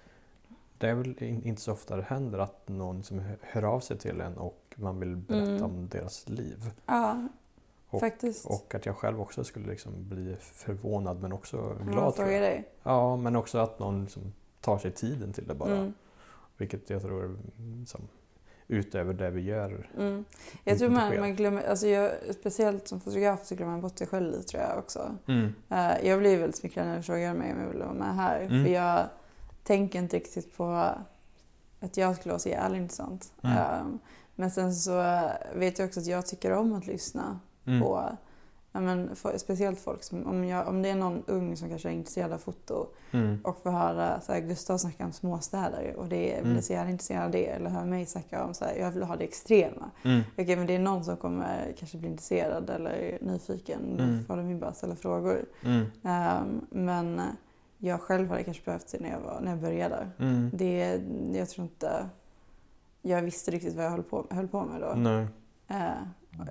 det 0.79 0.89
är 0.89 0.95
väl 0.95 1.23
in- 1.23 1.43
inte 1.45 1.63
så 1.63 1.73
ofta 1.73 1.97
det 1.97 2.03
händer 2.03 2.39
att 2.39 2.69
någon 2.69 3.03
som 3.03 3.23
hör- 3.43 3.63
av 3.65 3.81
sig 3.81 3.99
till 3.99 4.21
en 4.21 4.39
och 4.39 4.75
man 4.77 5.01
vill 5.01 5.17
berätta 5.17 5.51
Mm. 5.51 5.63
om 5.65 5.89
deras 5.89 6.29
liv. 6.29 6.71
ja 6.87 7.29
Och- 7.91 8.01
faktiskt. 8.01 8.47
Och 8.47 8.75
att 8.75 8.87
jag 8.87 8.97
själv 8.97 9.21
också 9.21 9.45
skulle 9.45 9.67
liksom 9.67 10.09
bli 10.09 10.37
förvånad 10.41 11.21
men 11.23 11.33
också 11.33 11.57
glad 11.83 11.97
man 12.05 12.13
tror 12.13 12.29
jag. 12.31 12.43
dig. 12.43 12.69
Ja, 12.83 13.17
men 13.17 13.37
också 13.37 13.59
att 13.59 13.79
någon 13.79 14.03
liksom 14.05 14.33
tar 14.61 14.79
sig 14.79 14.91
tiden 14.93 15.33
till 15.33 15.47
det 15.47 15.55
bara. 15.55 15.77
Mm. 15.77 15.95
Vilket 16.57 16.91
jag 16.91 17.03
tror 17.03 17.25
är 17.25 17.37
som, 17.87 18.01
utöver 18.71 19.15
det 19.15 19.31
vi 19.31 19.41
gör. 19.41 19.89
Mm. 19.99 20.25
Jag 20.65 20.79
tror 20.79 20.89
man, 20.89 21.21
man 21.21 21.37
glömmer, 21.37 21.63
alltså 21.63 21.87
jag, 21.87 22.11
speciellt 22.41 22.89
som 22.89 23.01
fotograf 23.01 23.47
så 23.47 23.55
glömmer 23.55 23.73
man 23.73 23.81
bort 23.81 23.99
sig 23.99 24.07
själv 24.07 24.31
lite 24.31 24.43
tror 24.43 24.63
jag 24.63 24.79
också. 24.79 25.17
Mm. 25.27 25.55
Eh, 25.69 26.07
jag 26.09 26.19
blir 26.19 26.39
väldigt 26.39 26.57
smickrad 26.57 26.87
när 26.87 26.97
du 26.97 27.03
frågar 27.03 27.35
mig 27.35 27.53
om 27.53 27.61
jag 27.61 27.69
vill 27.69 27.83
vara 27.83 27.93
med 27.93 28.17
här. 28.17 28.41
Mm. 28.41 28.65
För 28.65 28.73
jag 28.73 29.05
tänker 29.65 29.99
inte 29.99 30.17
riktigt 30.17 30.57
på 30.57 30.93
att 31.81 31.97
jag 31.97 32.17
skulle 32.17 32.33
vara 32.33 32.39
så 32.39 32.49
jävla 32.49 32.77
intressant. 32.77 33.33
Ehm, 33.43 33.99
men 34.35 34.51
sen 34.51 34.75
så 34.75 35.21
vet 35.55 35.79
jag 35.79 35.89
också 35.89 36.01
att 36.01 36.07
jag 36.07 36.27
tycker 36.27 36.53
om 36.53 36.73
att 36.73 36.87
lyssna 36.87 37.41
Mm. 37.67 37.81
på 37.83 38.17
ja, 38.73 38.81
men, 38.81 39.17
för, 39.17 39.39
speciellt 39.39 39.79
folk 39.81 40.03
som, 40.03 40.27
om, 40.27 40.45
jag, 40.45 40.69
om 40.69 40.83
det 40.83 40.89
är 40.91 40.95
någon 40.95 41.23
ung 41.27 41.57
som 41.57 41.69
kanske 41.69 41.89
är 41.89 41.93
intresserad 41.93 42.33
av 42.33 42.39
foto 42.39 42.87
Mm. 43.13 43.39
och 43.45 43.63
får 43.63 43.71
höra 43.71 44.21
så 44.21 44.33
här, 44.33 44.41
Gustav 44.41 44.79
snacka 44.79 45.05
om 45.05 45.13
småstäder 45.13 45.95
och 45.97 46.07
det 46.09 46.35
är, 46.35 46.39
Mm. 46.41 46.53
blir 46.53 46.63
så 46.63 46.73
jävla 46.73 46.91
intresserad 46.91 47.25
av 47.25 47.31
det 47.31 47.47
eller 47.47 47.71
hör 47.71 47.85
mig 47.85 48.07
snacka 48.07 48.45
om 48.45 48.55
så 48.55 48.65
här, 48.65 48.75
jag 48.77 48.91
vill 48.91 49.03
ha 49.03 49.17
det 49.17 49.25
extrema. 49.25 49.91
Mm. 50.05 50.21
Okej, 50.39 50.57
men 50.57 50.67
det 50.67 50.75
är 50.75 50.79
någon 50.79 51.05
som 51.05 51.17
kommer 51.17 51.75
kanske 51.79 51.99
bli 51.99 52.09
intresserad 52.09 52.71
eller 52.71 53.19
nyfiken. 53.21 53.81
Mm. 53.99 54.19
Då 54.19 54.25
får 54.25 54.37
de 54.37 54.51
ju 54.51 54.59
bara 54.59 54.73
ställa 54.73 54.97
frågor. 54.97 55.45
Mm. 55.65 55.87
Ehm, 56.05 56.61
men 56.71 57.21
jag 57.79 58.01
själv 58.01 58.29
hade 58.29 58.45
kanske 58.45 58.65
behövt 58.65 58.93
det 58.93 59.01
när 59.01 59.11
jag, 59.11 59.21
var, 59.21 59.41
när 59.41 59.51
jag 59.51 59.61
började. 59.61 60.09
Mm. 60.19 60.51
Det, 60.55 61.01
jag 61.33 61.49
tror 61.49 61.65
inte 61.65 62.09
jag 63.03 63.23
visste 63.23 63.51
riktigt 63.51 63.75
vad 63.77 63.85
jag 63.85 63.91
höll 63.91 64.03
på, 64.03 64.27
höll 64.31 64.49
på 64.49 64.65
med 64.65 64.81
då. 64.81 64.93
Nej. 64.97 65.27
Eh, 65.69 66.03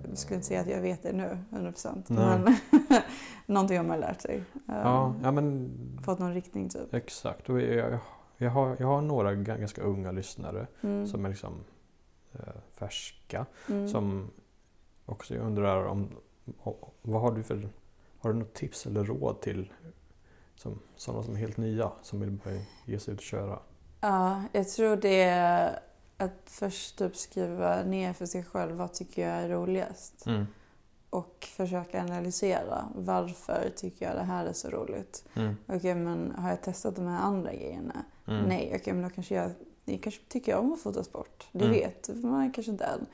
jag 0.09 0.17
skulle 0.17 0.35
inte 0.35 0.47
säga 0.47 0.61
att 0.61 0.67
jag 0.69 0.81
vet 0.81 1.03
det 1.03 1.13
nu, 1.13 1.37
100%. 1.51 2.03
Nej. 2.07 2.39
Men 2.39 2.55
någonting 3.45 3.77
har 3.77 3.83
man 3.85 3.99
lärt 3.99 4.21
sig. 4.21 4.43
Ja, 4.67 5.15
ja 5.23 5.31
men 5.31 5.69
Fått 6.05 6.19
någon 6.19 6.33
riktning 6.33 6.69
typ. 6.69 6.93
exakt. 6.93 7.49
Och 7.49 7.61
jag, 7.61 7.99
jag, 8.37 8.49
har, 8.51 8.75
jag 8.79 8.87
har 8.87 9.01
några 9.01 9.31
ga- 9.33 9.59
ganska 9.59 9.81
unga 9.81 10.11
lyssnare 10.11 10.67
Mm. 10.81 11.07
som 11.07 11.25
är 11.25 11.29
liksom 11.29 11.53
eh, 12.33 12.39
färska. 12.71 13.45
Mm. 13.69 13.87
Som 13.87 14.29
också 15.05 15.35
undrar 15.35 15.85
om, 15.85 16.09
vad 17.01 17.21
har 17.21 17.31
du 17.31 17.43
för 17.43 17.69
har 18.19 18.33
du 18.33 18.39
något 18.39 18.53
tips 18.53 18.85
eller 18.85 19.03
råd 19.03 19.41
till 19.41 19.73
som, 20.55 20.79
sådana 20.95 21.23
som 21.23 21.33
är 21.35 21.37
helt 21.39 21.57
nya 21.57 21.91
som 22.01 22.19
vill 22.19 22.31
börja 22.31 22.61
ge 22.85 22.99
sig 22.99 23.13
ut 23.13 23.19
och 23.19 23.23
köra? 23.25 23.59
Ja, 24.01 24.43
jag 24.51 24.67
tror 24.69 24.95
det 24.95 25.21
är 25.23 25.79
att 26.19 26.41
först 26.45 26.97
typ 26.97 27.15
skriva 27.15 27.83
ner 27.83 28.13
för 28.13 28.25
sig 28.25 28.43
själv 28.43 28.75
vad 28.75 28.93
tycker 28.93 29.27
jag 29.27 29.37
är 29.37 29.49
roligast. 29.49 30.25
Mm. 30.25 30.47
Och 31.09 31.47
försöka 31.51 32.01
analysera 32.01 32.85
varför 32.95 33.71
tycker 33.75 34.05
jag 34.05 34.15
det 34.15 34.23
här 34.23 34.45
är 34.45 34.53
så 34.53 34.69
roligt. 34.69 35.25
Mm. 35.33 35.57
Okej, 35.67 35.95
men 35.95 36.31
har 36.37 36.49
jag 36.49 36.61
testat 36.61 36.95
de 36.95 37.07
här 37.07 37.21
andra 37.21 37.53
grejerna? 37.53 38.05
Mm. 38.27 38.43
Nej, 38.43 38.73
okej, 38.75 38.93
men 38.93 39.03
då 39.03 39.09
kanske 39.09 39.35
jag... 39.35 39.51
Jag 39.85 40.01
kanske 40.01 40.21
tycker 40.27 40.55
om 40.55 40.73
att 40.73 40.79
fota 40.79 41.03
sport. 41.03 41.47
Det 41.51 41.65
Mm. 41.65 41.71
vet 41.71 42.09
man 42.23 42.51
kanske 42.51 42.71
inte 42.71 42.83
än. 42.85 43.05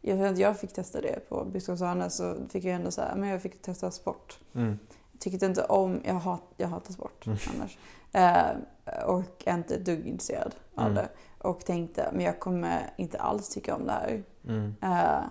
Jag, 0.00 0.38
jag 0.38 0.58
fick 0.60 0.72
testa 0.72 1.00
det 1.00 1.28
på 1.28 1.44
Biskopsholm 1.44 2.10
så 2.10 2.36
fick 2.50 2.64
jag 2.64 2.74
ändå 2.74 2.90
så 2.90 3.00
här, 3.00 3.16
men 3.16 3.28
jag 3.28 3.42
fick 3.42 3.62
testa 3.62 3.90
sport. 3.90 4.38
Mm. 4.54 4.78
Tyckte 5.24 5.46
inte 5.46 5.64
om, 5.64 6.00
jag, 6.04 6.14
hat, 6.14 6.42
jag 6.56 6.68
hatar 6.68 6.92
sport 6.92 7.26
Mm. 7.26 7.38
annars. 7.54 7.78
Eh, 8.12 9.04
och 9.04 9.22
är 9.44 9.54
inte 9.54 9.74
ett 9.74 9.84
dugg 9.84 10.06
intresserad 10.06 10.54
av 10.74 10.84
Mm. 10.84 10.94
det. 10.94 11.08
Och 11.38 11.64
tänkte, 11.64 12.10
men 12.12 12.24
jag 12.24 12.40
kommer 12.40 12.90
inte 12.96 13.18
alls 13.18 13.48
tycka 13.48 13.74
om 13.74 13.86
det 13.86 13.92
här. 13.92 14.22
Mm. 14.48 14.74
Eh, 14.82 15.24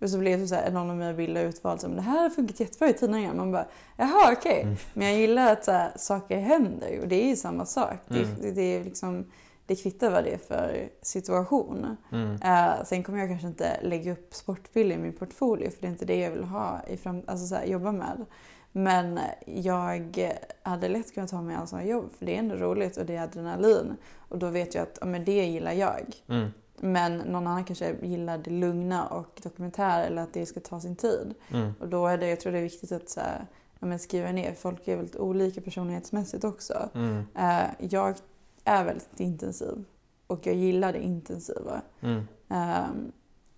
och 0.00 0.10
så 0.10 0.18
blev 0.18 0.38
det 0.40 0.48
så 0.48 0.54
här, 0.54 0.70
någon 0.70 0.90
av 0.90 0.96
mina 0.96 1.12
bilder 1.12 1.44
utvald 1.44 1.80
som 1.80 1.96
det 1.96 2.02
här 2.02 2.22
har 2.22 2.30
funkat 2.30 2.60
jättebra 2.60 2.88
i 2.88 2.92
tidningen. 2.92 3.36
Man 3.36 3.52
bara, 3.52 3.66
jaha 3.96 4.32
okej. 4.32 4.62
Mm. 4.62 4.76
Men 4.94 5.06
jag 5.08 5.16
gillar 5.16 5.52
att 5.52 5.64
så 5.64 5.72
här, 5.72 5.92
saker 5.96 6.38
händer 6.40 7.00
och 7.00 7.08
det 7.08 7.24
är 7.24 7.28
ju 7.28 7.36
samma 7.36 7.66
sak. 7.66 7.98
Mm. 8.10 8.26
Det, 8.40 8.50
det, 8.50 8.62
är 8.62 8.84
liksom, 8.84 9.30
det 9.66 9.76
kvittar 9.76 10.10
vad 10.10 10.24
det 10.24 10.34
är 10.34 10.38
för 10.38 10.88
situation. 11.02 11.96
Mm. 12.12 12.34
Eh, 12.42 12.84
sen 12.84 13.02
kommer 13.02 13.18
jag 13.18 13.28
kanske 13.28 13.46
inte 13.46 13.80
lägga 13.82 14.12
upp 14.12 14.34
sportbilder 14.34 14.96
i 14.96 14.98
min 14.98 15.12
portfolio 15.12 15.70
för 15.70 15.80
det 15.80 15.86
är 15.86 15.90
inte 15.90 16.04
det 16.04 16.16
jag 16.16 16.30
vill 16.30 16.44
ha 16.44 16.80
i 16.86 16.96
fram, 16.96 17.22
alltså 17.26 17.46
så 17.46 17.54
här, 17.54 17.64
jobba 17.64 17.92
med. 17.92 18.26
Men 18.72 19.20
jag 19.46 20.14
hade 20.62 20.88
lätt 20.88 21.14
kunnat 21.14 21.30
ta 21.30 21.42
mig 21.42 21.56
an 21.56 21.66
sådana 21.66 21.86
jobb 21.86 22.10
för 22.18 22.26
det 22.26 22.34
är 22.34 22.38
ändå 22.38 22.54
roligt 22.54 22.96
och 22.96 23.06
det 23.06 23.16
är 23.16 23.22
adrenalin. 23.22 23.96
Och 24.16 24.38
då 24.38 24.48
vet 24.48 24.74
jag 24.74 24.82
att 24.82 24.98
ja, 25.00 25.06
men 25.06 25.24
det 25.24 25.46
gillar 25.46 25.72
jag. 25.72 26.14
Mm. 26.28 26.50
Men 26.76 27.18
någon 27.18 27.46
annan 27.46 27.64
kanske 27.64 27.96
gillar 28.02 28.38
det 28.38 28.50
lugna 28.50 29.06
och 29.06 29.40
dokumentär 29.42 30.06
eller 30.06 30.22
att 30.22 30.32
det 30.32 30.46
ska 30.46 30.60
ta 30.60 30.80
sin 30.80 30.96
tid. 30.96 31.34
Mm. 31.50 31.74
Och 31.80 31.88
då 31.88 32.06
är 32.06 32.18
det, 32.18 32.28
jag 32.28 32.40
tror 32.40 32.52
det 32.52 32.58
är 32.58 32.62
viktigt 32.62 32.92
att 32.92 33.08
så 33.08 33.20
här, 33.20 33.46
ja, 33.78 33.86
men 33.86 33.98
skriva 33.98 34.32
ner. 34.32 34.54
Folk 34.54 34.88
är 34.88 34.96
väldigt 34.96 35.16
olika 35.16 35.60
personlighetsmässigt 35.60 36.44
också. 36.44 36.88
Mm. 36.94 37.26
Eh, 37.34 37.70
jag 37.78 38.16
är 38.64 38.84
väldigt 38.84 39.20
intensiv 39.20 39.84
och 40.26 40.46
jag 40.46 40.54
gillar 40.54 40.92
det 40.92 41.02
intensiva. 41.02 41.82
Mm. 42.00 42.26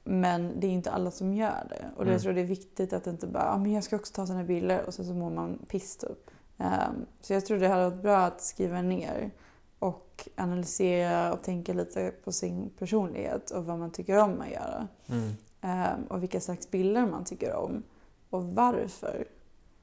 Men 0.04 0.60
det 0.60 0.66
är 0.66 0.70
inte 0.70 0.90
alla 0.90 1.10
som 1.10 1.34
gör 1.34 1.66
det. 1.68 1.90
Och 1.96 2.02
Mm. 2.02 2.12
jag 2.12 2.22
tror 2.22 2.32
det 2.32 2.40
är 2.40 2.44
viktigt 2.44 2.92
att 2.92 3.06
inte 3.06 3.26
bara, 3.26 3.52
ah, 3.52 3.58
men 3.58 3.72
jag 3.72 3.84
ska 3.84 3.96
också 3.96 4.12
ta 4.14 4.26
sådana 4.26 4.44
bilder 4.44 4.84
och 4.86 4.94
sen 4.94 5.04
så 5.06 5.14
mår 5.14 5.30
man 5.30 5.58
piss 5.68 5.96
typ. 5.96 6.30
Ehm, 6.58 7.06
så 7.20 7.32
jag 7.32 7.46
tror 7.46 7.58
det 7.58 7.68
hade 7.68 7.84
varit 7.90 8.02
bra 8.02 8.16
att 8.18 8.42
skriva 8.42 8.82
ner 8.82 9.30
och 9.78 10.28
analysera 10.36 11.32
och 11.32 11.42
tänka 11.42 11.72
lite 11.72 12.12
på 12.24 12.32
sin 12.32 12.70
personlighet 12.78 13.50
och 13.50 13.64
vad 13.66 13.78
man 13.78 13.90
tycker 13.90 14.18
om 14.18 14.40
att 14.40 14.50
göra. 14.50 14.88
Mm. 15.08 15.30
Ehm, 15.60 16.04
och 16.08 16.22
vilka 16.22 16.40
slags 16.40 16.70
bilder 16.70 17.06
man 17.06 17.24
tycker 17.24 17.54
om 17.54 17.82
och 18.30 18.44
varför. 18.44 19.24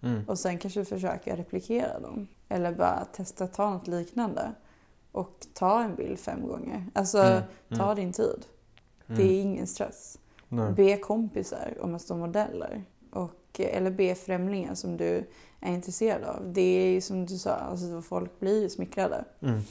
Mm. 0.01 0.23
Och 0.27 0.39
sen 0.39 0.57
kanske 0.57 0.85
försöka 0.85 1.35
replikera 1.35 1.99
dem. 1.99 2.27
Eller 2.49 2.71
bara 2.75 3.05
testa 3.05 3.47
ta 3.47 3.69
något 3.69 3.87
liknande. 3.87 4.51
Och 5.11 5.47
ta 5.53 5.83
en 5.83 5.95
bild 5.95 6.19
fem 6.19 6.47
gånger. 6.47 6.85
Alltså, 6.93 7.17
Mm. 7.23 7.43
ta 7.77 7.95
din 7.95 8.13
tid. 8.13 8.45
Mm. 9.11 9.27
Det 9.27 9.33
är 9.33 9.41
ingen 9.41 9.67
stress. 9.67 10.19
Nej. 10.49 10.73
Be 10.73 10.97
kompisar 10.97 11.77
om 11.81 11.95
att 11.95 12.01
stå 12.01 12.15
modeller. 12.15 12.83
Och, 13.11 13.59
eller 13.59 13.91
be 13.91 14.15
främlingar 14.15 14.75
som 14.75 14.97
du 14.97 15.25
är 15.59 15.73
intresserad 15.73 16.23
av. 16.23 16.53
Det 16.53 16.61
är 16.61 17.01
som 17.01 17.25
du 17.25 17.37
sa, 17.37 17.51
alltså, 17.51 18.01
folk 18.01 18.39
blir 18.39 18.61
ju 18.61 18.69
smickrade. 18.69 19.25
Mm. 19.41 19.61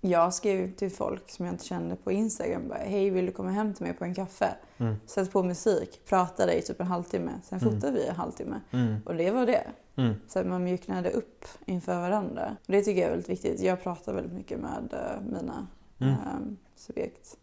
Jag 0.00 0.34
skrev 0.34 0.74
till 0.74 0.90
folk 0.90 1.30
som 1.30 1.46
jag 1.46 1.54
inte 1.54 1.64
kände 1.64 1.96
på 1.96 2.12
Instagram 2.12 2.68
bara, 2.68 2.78
hej 2.78 3.10
vill 3.10 3.26
du 3.26 3.32
komma 3.32 3.50
hem 3.50 3.74
till 3.74 3.86
mig 3.86 3.94
på 3.94 4.04
en 4.04 4.14
kaffe? 4.14 4.54
Mm. 4.78 4.94
Sätt 5.06 5.32
på 5.32 5.42
musik, 5.42 6.00
pratade 6.08 6.58
i 6.58 6.62
typ 6.62 6.80
en 6.80 6.86
halvtimme, 6.86 7.32
sen 7.44 7.58
Mm. 7.58 7.74
fotade 7.74 7.92
vi 7.92 8.06
en 8.06 8.16
halvtimme. 8.16 8.60
Mm. 8.70 8.96
Och 9.04 9.14
det 9.14 9.30
var 9.30 9.46
det. 9.46 9.64
Mm. 9.96 10.14
Så 10.28 10.38
att 10.38 10.46
man 10.46 10.64
mjuknade 10.64 11.10
upp 11.10 11.44
inför 11.66 12.00
varandra. 12.00 12.56
Och 12.66 12.72
det 12.72 12.82
tycker 12.82 13.00
jag 13.00 13.06
är 13.06 13.10
väldigt 13.10 13.28
viktigt. 13.28 13.60
Jag 13.60 13.82
pratar 13.82 14.12
väldigt 14.12 14.32
mycket 14.32 14.60
med 14.60 14.92
eh, 14.92 15.30
mina 15.30 15.66
ehm, 15.98 16.56
subjekt. 16.76 17.36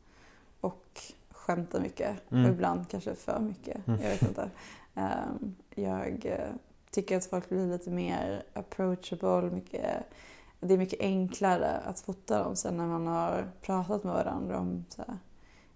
Och 0.66 1.02
skämtar 1.30 1.80
mycket. 1.80 2.32
Mm. 2.32 2.46
Och 2.46 2.52
ibland 2.52 2.90
kanske 2.90 3.16
för 3.16 3.40
mycket. 3.40 3.88
Mm. 3.88 4.02
Jag 4.02 4.10
vet 4.10 4.22
inte. 4.22 4.50
Ehm, 4.96 5.56
jag 5.76 6.26
eh, 6.26 6.50
tycker 6.92 7.18
att 7.18 7.26
folk 7.26 7.50
blir 7.50 7.68
lite 7.68 7.90
mer 7.90 8.44
approachable. 8.54 9.52
Mycket, 9.56 10.04
det 10.60 10.74
är 10.74 10.78
mycket 10.78 11.02
enklare 11.02 11.72
att 11.72 12.00
fota 12.00 12.44
dem 12.44 12.56
sen 12.56 12.78
när 12.78 12.88
man 12.88 13.08
har 13.08 13.52
pratat 13.62 14.04
med 14.04 14.14
varandra 14.14 14.60
om 14.60 14.86
så 14.90 15.04
här, 15.08 15.18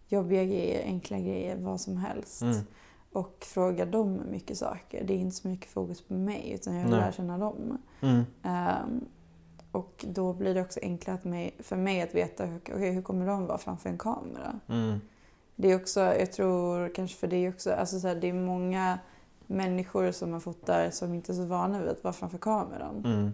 jobbiga 0.08 0.44
grejer, 0.44 0.84
enkla 0.84 1.20
grejer, 1.20 1.58
vad 1.58 1.82
som 1.82 1.98
helst. 1.98 2.42
Mm. 2.42 2.58
Och 3.12 3.46
fråga 3.48 3.86
dem 3.86 4.22
mycket 4.32 4.58
saker. 4.58 5.04
Det 5.04 5.14
är 5.14 5.18
inte 5.18 5.36
så 5.36 5.48
mycket 5.48 5.72
fokus 5.72 6.02
på 6.02 6.14
mig 6.14 6.52
utan 6.54 6.76
jag 6.76 6.84
vill 6.84 6.92
lära 6.92 7.12
känna 7.12 7.38
dem. 7.38 7.78
Mm. 8.02 8.26
Och 9.72 10.06
då 10.08 10.34
blir 10.34 10.54
det 10.54 10.62
också 10.62 10.80
enklare 10.84 11.52
för 11.60 11.76
mig 11.76 12.02
att 12.02 12.16
veta 12.16 12.46
hur, 12.46 12.58
okej, 12.58 12.92
hur 12.92 13.02
kommer 13.02 13.28
de 13.28 13.46
vara 13.46 13.58
framför 13.58 13.90
en 13.90 13.98
kamera. 13.98 14.60
Mm. 14.68 15.02
Det 15.56 15.72
är 15.72 15.76
också, 15.76 16.00
jag 16.00 16.32
tror 16.32 16.96
kanske 16.96 17.18
för 17.18 17.28
det 17.28 17.36
är 17.36 17.50
också, 17.50 17.72
alltså 17.72 18.00
så 18.00 18.08
här, 18.08 18.16
det 18.16 18.30
är 18.30 18.34
många 18.34 19.00
människor 19.48 20.12
som 20.12 20.32
man 20.32 20.42
fotar 20.42 20.90
som 20.90 21.14
inte 21.14 21.32
är 21.32 21.34
så 21.34 21.46
vana 21.46 21.80
vid 21.80 21.90
att 21.90 22.04
vara 22.04 22.14
framför 22.14 22.38
kameran. 22.38 23.06
Mm. 23.06 23.32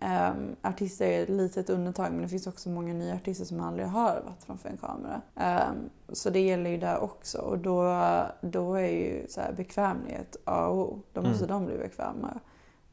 Ehm, 0.00 0.56
artister 0.62 1.06
är 1.06 1.22
ett 1.22 1.28
litet 1.28 1.70
undantag 1.70 2.12
men 2.12 2.22
det 2.22 2.28
finns 2.28 2.46
också 2.46 2.68
många 2.68 2.94
nya 2.94 3.14
artister 3.14 3.44
som 3.44 3.60
aldrig 3.60 3.86
har 3.86 4.22
varit 4.26 4.44
framför 4.46 4.68
en 4.68 4.76
kamera. 4.76 5.22
Ehm, 5.36 5.90
så 6.08 6.30
det 6.30 6.40
gäller 6.40 6.70
ju 6.70 6.76
där 6.76 6.98
också 6.98 7.38
och 7.38 7.58
då, 7.58 7.96
då 8.40 8.74
är 8.74 8.88
ju 8.88 9.26
så 9.28 9.40
här 9.40 9.52
bekvämlighet 9.52 10.36
A 10.44 10.66
och 10.66 10.92
O. 10.92 11.02
Då 11.12 11.22
måste 11.22 11.46
de 11.46 11.66
bli 11.66 11.78
bekväma. 11.78 12.40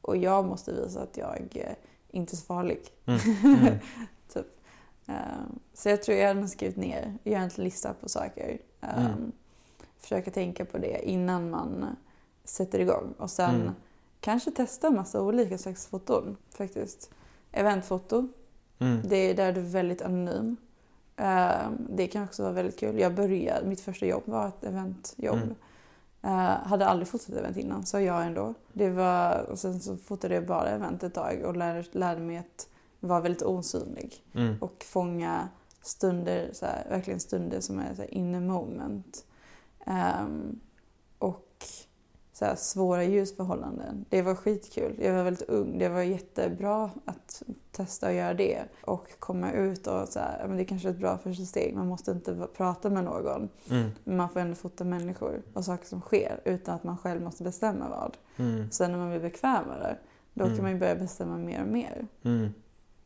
Och 0.01 0.17
jag 0.17 0.45
måste 0.45 0.73
visa 0.73 1.01
att 1.01 1.17
jag 1.17 1.47
eh, 1.55 1.73
inte 2.11 2.35
så 2.37 2.45
farlig. 2.45 2.79
Mm. 3.05 3.19
Mm. 3.43 3.77
typ. 4.33 4.47
Ehm, 5.07 5.59
så 5.73 5.89
jag 5.89 6.03
tror 6.03 6.17
jag 6.17 6.27
hade 6.35 6.47
skrivit 6.47 6.77
ner, 6.77 7.17
göra 7.23 7.41
en 7.41 7.49
lista 7.55 7.93
på 7.93 8.09
saker. 8.09 8.57
Ehm, 8.81 9.05
Mm. 9.05 9.31
Försöka 9.97 10.31
tänka 10.31 10.65
på 10.65 10.77
det 10.77 11.09
innan 11.09 11.49
man 11.49 11.85
sätter 12.43 12.79
igång. 12.79 13.13
Och 13.17 13.31
sen 13.31 13.55
Mm. 13.61 13.73
kanske 14.19 14.51
testa 14.51 14.89
massa 14.91 15.21
olika 15.21 15.57
slags 15.57 15.87
foton 15.87 16.37
faktiskt. 16.57 17.11
Eventfoto, 17.51 18.27
Mm. 18.79 19.01
det 19.07 19.15
är 19.17 19.33
där 19.35 19.53
du 19.53 19.59
är 19.59 19.65
väldigt 19.65 20.01
anonym. 20.01 20.57
Ehm, 21.15 21.87
det 21.89 22.07
kan 22.07 22.23
också 22.23 22.43
vara 22.43 22.53
väldigt 22.53 22.79
kul. 22.79 22.99
Jag 22.99 23.15
började, 23.15 23.67
mitt 23.67 23.81
första 23.81 24.05
jobb 24.05 24.23
var 24.25 24.47
ett 24.47 24.63
eventjobb. 24.63 25.55
Eh, 26.21 26.67
hade 26.67 26.85
aldrig 26.85 27.07
fotat 27.07 27.29
event 27.29 27.57
innan, 27.57 27.85
så 27.85 27.99
jag 27.99 28.25
ändå. 28.25 28.53
Det 28.73 28.89
var, 28.89 29.49
och 29.49 29.59
sen 29.59 29.79
så 29.79 29.97
fotade 29.97 30.35
jag 30.35 30.45
bara 30.45 30.69
event 30.69 31.03
ett 31.03 31.13
tag 31.13 31.41
och 31.45 31.57
lärde, 31.57 31.83
lärde 31.91 32.21
mig 32.21 32.37
att 32.37 32.67
vara 32.99 33.21
väldigt 33.21 33.43
osynlig. 33.43 34.23
Mm. 34.33 34.57
Och 34.61 34.85
fånga 34.87 35.49
stunder, 35.81 36.49
så 36.53 36.65
här, 36.65 36.85
verkligen 36.89 37.19
stunder 37.19 37.59
som 37.59 37.79
är 37.79 37.95
så 37.95 38.01
här, 38.01 38.13
in 38.13 38.35
a 38.35 38.39
moment. 38.39 39.25
Ehm, 39.85 40.59
och 41.19 41.65
så 42.39 42.45
här 42.45 42.55
svåra 42.55 43.03
ljusförhållanden. 43.03 44.05
Det 44.09 44.21
var 44.21 44.35
skitkul. 44.35 44.95
Jag 45.01 45.13
var 45.13 45.23
väldigt 45.23 45.49
ung. 45.49 45.77
Det 45.79 45.89
var 45.89 46.01
jättebra 46.01 46.89
att 47.05 47.43
testa 47.71 48.07
att 48.07 48.13
göra 48.13 48.33
det. 48.33 48.63
Och 48.85 49.07
komma 49.19 49.51
ut 49.51 49.87
och 49.87 50.07
så 50.07 50.19
här, 50.19 50.45
men 50.47 50.57
det 50.57 50.63
är 50.63 50.65
kanske 50.65 50.87
är 50.87 50.91
ett 50.91 50.97
bra 50.99 51.17
första 51.17 51.45
steg. 51.45 51.75
Man 51.75 51.87
måste 51.87 52.11
inte 52.11 52.47
prata 52.57 52.89
med 52.89 53.03
någon. 53.03 53.49
Mm. 53.69 53.89
Men 54.03 54.17
man 54.17 54.29
får 54.29 54.39
ändå 54.39 54.55
fota 54.55 54.83
människor 54.83 55.41
och 55.53 55.65
saker 55.65 55.85
som 55.85 56.01
sker 56.01 56.41
utan 56.45 56.75
att 56.75 56.83
man 56.83 56.97
själv 56.97 57.21
måste 57.21 57.43
bestämma 57.43 57.89
vad. 57.89 58.17
Mm. 58.47 58.71
Sen 58.71 58.91
när 58.91 58.97
man 58.99 59.09
blir 59.09 59.19
bekvämare, 59.19 59.97
då 60.33 60.43
Mm. 60.43 60.55
kan 60.55 60.63
man 60.63 60.71
ju 60.73 60.79
börja 60.79 60.95
bestämma 60.95 61.37
mer 61.37 61.61
och 61.61 61.67
mer. 61.69 62.07
Mm. 62.23 62.53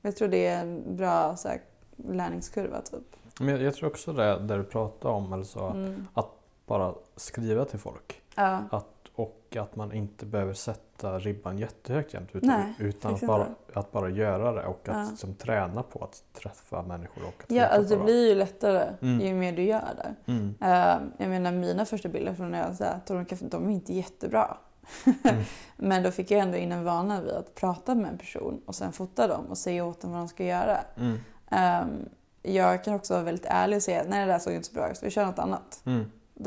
Jag 0.01 0.15
tror 0.15 0.27
det 0.27 0.45
är 0.45 0.61
en 0.61 0.97
bra 0.97 1.35
så 1.37 1.47
här, 1.47 1.61
lärningskurva 1.95 2.81
typ. 2.81 3.15
Men 3.39 3.47
jag, 3.47 3.61
jag 3.61 3.73
tror 3.75 3.89
också 3.89 4.13
det 4.13 4.39
där 4.39 4.57
du 4.57 4.63
pratade 4.63 5.13
om, 5.13 5.33
alltså 5.33 5.59
Mm. 5.59 6.07
bara 6.65 6.93
skriva 7.15 7.65
till 7.65 7.79
folk. 7.79 8.21
Ja. 8.35 8.59
Att, 8.71 8.85
och 9.15 9.55
att 9.59 9.75
man 9.75 9.91
inte 9.93 10.25
behöver 10.25 10.53
sätta 10.53 11.19
ribban 11.19 11.57
jättehögt 11.57 12.13
jämt 12.13 12.29
utan, 12.33 12.49
Nej, 12.49 12.73
utan 12.79 13.13
att, 13.13 13.21
bara, 13.21 13.47
att 13.73 13.91
bara 13.91 14.09
göra 14.09 14.51
det 14.51 14.65
och 14.65 14.89
att 14.89 14.95
Ja. 14.97 15.07
liksom, 15.09 15.33
träna 15.35 15.83
på 15.83 16.03
att 16.03 16.23
träffa 16.33 16.81
människor 16.81 17.23
och 17.23 17.43
att 17.43 17.51
Ja, 17.51 17.65
alltså 17.65 17.95
det 17.97 18.03
blir 18.03 18.29
ju 18.29 18.35
lättare 18.35 18.89
Mm. 19.01 19.21
ju 19.27 19.33
mer 19.33 19.51
du 19.53 19.63
gör 19.63 19.93
det. 19.97 20.31
Mm. 20.31 20.55
Eh, 20.61 21.01
jag 21.17 21.29
menar 21.29 21.51
mina 21.51 21.85
första 21.85 22.09
bilder 22.09 22.33
från 22.33 22.51
när 22.51 22.59
jag 22.67 22.75
så 22.75 22.83
här, 22.83 22.99
tog 23.05 23.17
en 23.17 23.25
kaffe, 23.25 23.45
de 23.45 23.67
är 23.69 23.71
inte 23.71 23.93
jättebra. 23.93 24.57
Mm. 25.23 25.43
Men 25.77 26.03
då 26.03 26.11
fick 26.11 26.31
jag 26.31 26.39
ändå 26.41 26.57
in 26.57 26.71
en 26.71 26.83
vana 26.83 27.21
vid 27.21 27.31
att 27.31 27.55
prata 27.55 27.95
med 27.95 28.11
en 28.11 28.17
person 28.17 28.61
och 28.65 28.75
sen 28.75 28.91
fota 28.93 29.27
dem 29.27 29.45
och 29.45 29.57
säga 29.57 29.85
åt 29.85 30.01
dem 30.01 30.11
vad 30.11 30.19
de 30.19 30.27
ska 30.27 30.43
göra. 30.45 30.77
Mm. 30.97 31.19
Ehm, 31.51 32.09
jag 32.41 32.83
kan 32.83 32.93
också 32.93 33.13
vara 33.13 33.23
väldigt 33.23 33.45
ärlig 33.49 33.75
och 33.77 33.83
säga 33.83 34.03
nej 34.07 34.25
det 34.25 34.31
där 34.31 34.39
såg 34.39 34.53
inte 34.53 34.67
så 34.67 34.73
bra 34.73 34.91
ut, 34.91 34.97
så 34.97 35.05
vi 35.05 35.11
kör 35.11 35.25
något 35.25 35.39
annat. 35.39 35.81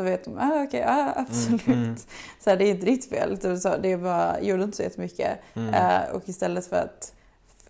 Mm. 0.01 0.07
Då 0.07 0.11
vet 0.11 0.25
de, 0.25 0.39
ah, 0.39 0.63
okej, 0.65 0.85
ah, 0.87 1.13
absolut. 1.17 1.67
Mm. 1.67 1.83
Mm. 1.83 1.97
Så 2.41 2.51
här, 2.51 2.57
det 2.57 2.65
är 2.65 2.71
inte 2.71 2.87
ditt 2.87 3.09
fel. 3.09 3.61
Så, 3.61 3.77
det 3.77 3.93
är 3.93 3.99
bara, 3.99 4.41
gjorde 4.41 4.65
inte 4.65 4.77
så 4.77 4.83
jättemycket. 4.83 5.39
Mm. 5.55 5.75
Eh, 5.75 6.11
och 6.15 6.29
istället 6.29 6.67
för 6.67 6.77
att 6.77 7.13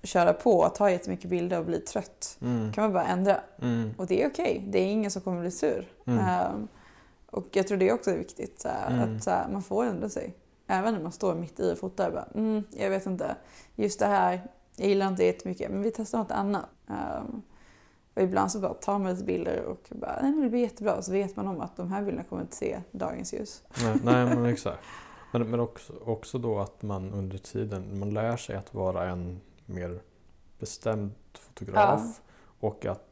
köra 0.03 0.33
på 0.33 0.59
och 0.59 0.75
ta 0.75 0.91
jättemycket 0.91 1.31
bilder 1.31 1.59
och 1.59 1.65
bli 1.65 1.79
trött 1.81 2.39
Mm. 2.43 2.73
kan 2.73 2.85
man 2.85 2.93
bara 2.93 3.07
ändra. 3.07 3.41
Mm. 3.63 3.95
Och 3.99 4.07
det 4.07 4.23
är 4.23 4.29
okej. 4.29 4.65
Det 4.69 4.79
är 4.79 4.87
ingen 4.87 5.11
som 5.11 5.23
kommer 5.23 5.41
bli 5.41 5.51
sur. 5.51 5.89
Mm. 6.07 6.19
Ehm, 6.25 6.69
och 7.31 7.47
jag 7.53 7.67
tror 7.69 7.79
det 7.79 7.93
också 7.93 8.11
är 8.11 8.17
viktigt. 8.19 8.61
Så 8.61 8.69
här, 8.69 8.91
Mm. 8.91 9.17
Att 9.17 9.25
så 9.25 9.31
här, 9.31 9.49
man 9.49 9.63
får 9.63 9.85
ändra 9.85 10.09
sig. 10.09 10.35
Även 10.67 10.95
när 10.95 11.03
man 11.03 11.13
står 11.13 11.35
mitt 11.35 11.61
i 11.61 11.73
och 11.73 11.79
fotar. 11.79 12.11
Bara, 12.11 12.29
mm, 12.35 12.65
jag 12.71 12.91
vet 12.91 13.07
inte. 13.07 13.37
Just 13.75 13.99
det 13.99 14.07
här, 14.07 14.41
jag 14.77 14.89
gillar 14.89 15.09
inte 15.09 15.25
jättemycket. 15.25 15.71
Men 15.71 15.83
vi 15.83 15.91
testar 15.91 16.19
något 16.19 16.31
annat. 16.31 16.67
Ehm, 16.89 17.43
och 18.17 18.23
ibland 18.23 18.53
så 18.53 18.61
bara 18.61 18.75
tar 18.75 18.99
man 18.99 19.13
lite 19.13 19.25
bilder 19.25 19.65
och 19.65 19.81
bara, 19.91 20.19
nej 20.23 20.33
men 20.33 20.43
det 20.43 20.51
blir 20.51 20.61
jättebra. 20.61 21.03
Så 21.03 21.13
vet 21.13 21.37
man 21.37 21.49
om 21.49 21.61
att 21.61 21.77
de 21.77 21.93
här 21.93 22.03
bilderna 22.03 22.25
kommer 22.29 22.43
inte 22.43 22.57
se 22.57 22.81
dagens 22.91 23.35
ljus. 23.35 23.63
Nej, 23.85 23.97
nej, 24.05 24.27
men 24.27 24.45
exakt. 24.53 24.81
Men, 25.33 25.51
men 25.51 25.61
också, 25.61 25.93
också 26.05 26.39
då 26.39 26.59
att 26.59 26.83
man 26.83 27.13
under 27.13 27.39
tiden, 27.39 27.99
man 27.99 28.11
lär 28.15 28.37
sig 28.37 28.57
att 28.57 28.75
vara 28.75 29.09
en 29.11 29.41
mer 29.67 30.01
bestämd 30.59 31.11
fotograf 31.39 32.21
och 32.61 32.87
att, 32.87 33.03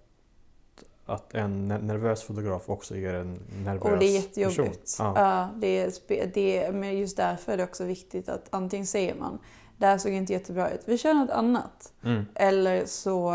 att 1.07 1.34
en 1.34 1.68
ner- 1.68 1.78
nervös 1.78 2.22
fotograf 2.22 2.68
också 2.68 2.96
ger 2.96 3.14
en 3.14 3.38
nervös 3.64 3.82
Och 3.82 3.98
det 3.98 4.16
är 4.16 4.22
person. 4.22 4.42
jättejobbigt. 4.44 4.96
Ja. 4.98 5.12
Ja, 5.16 5.48
det 5.57 5.66
är, 5.66 6.26
det 6.34 6.59
är, 6.64 6.72
men 6.72 6.98
just 6.98 7.16
därför 7.16 7.52
är 7.52 7.57
det 7.57 7.64
också 7.64 7.84
viktigt 7.84 8.28
att 8.28 8.46
antingen 8.50 8.86
säger 8.86 9.14
man 9.14 9.38
det 9.76 9.86
här 9.86 9.98
såg 9.98 10.12
inte 10.12 10.32
jättebra 10.32 10.70
ut, 10.70 10.80
vi 10.84 10.98
kör 10.98 11.14
något 11.14 11.30
annat. 11.30 11.92
Mm. 12.05 12.24
Eller 12.34 12.86
så 12.86 13.30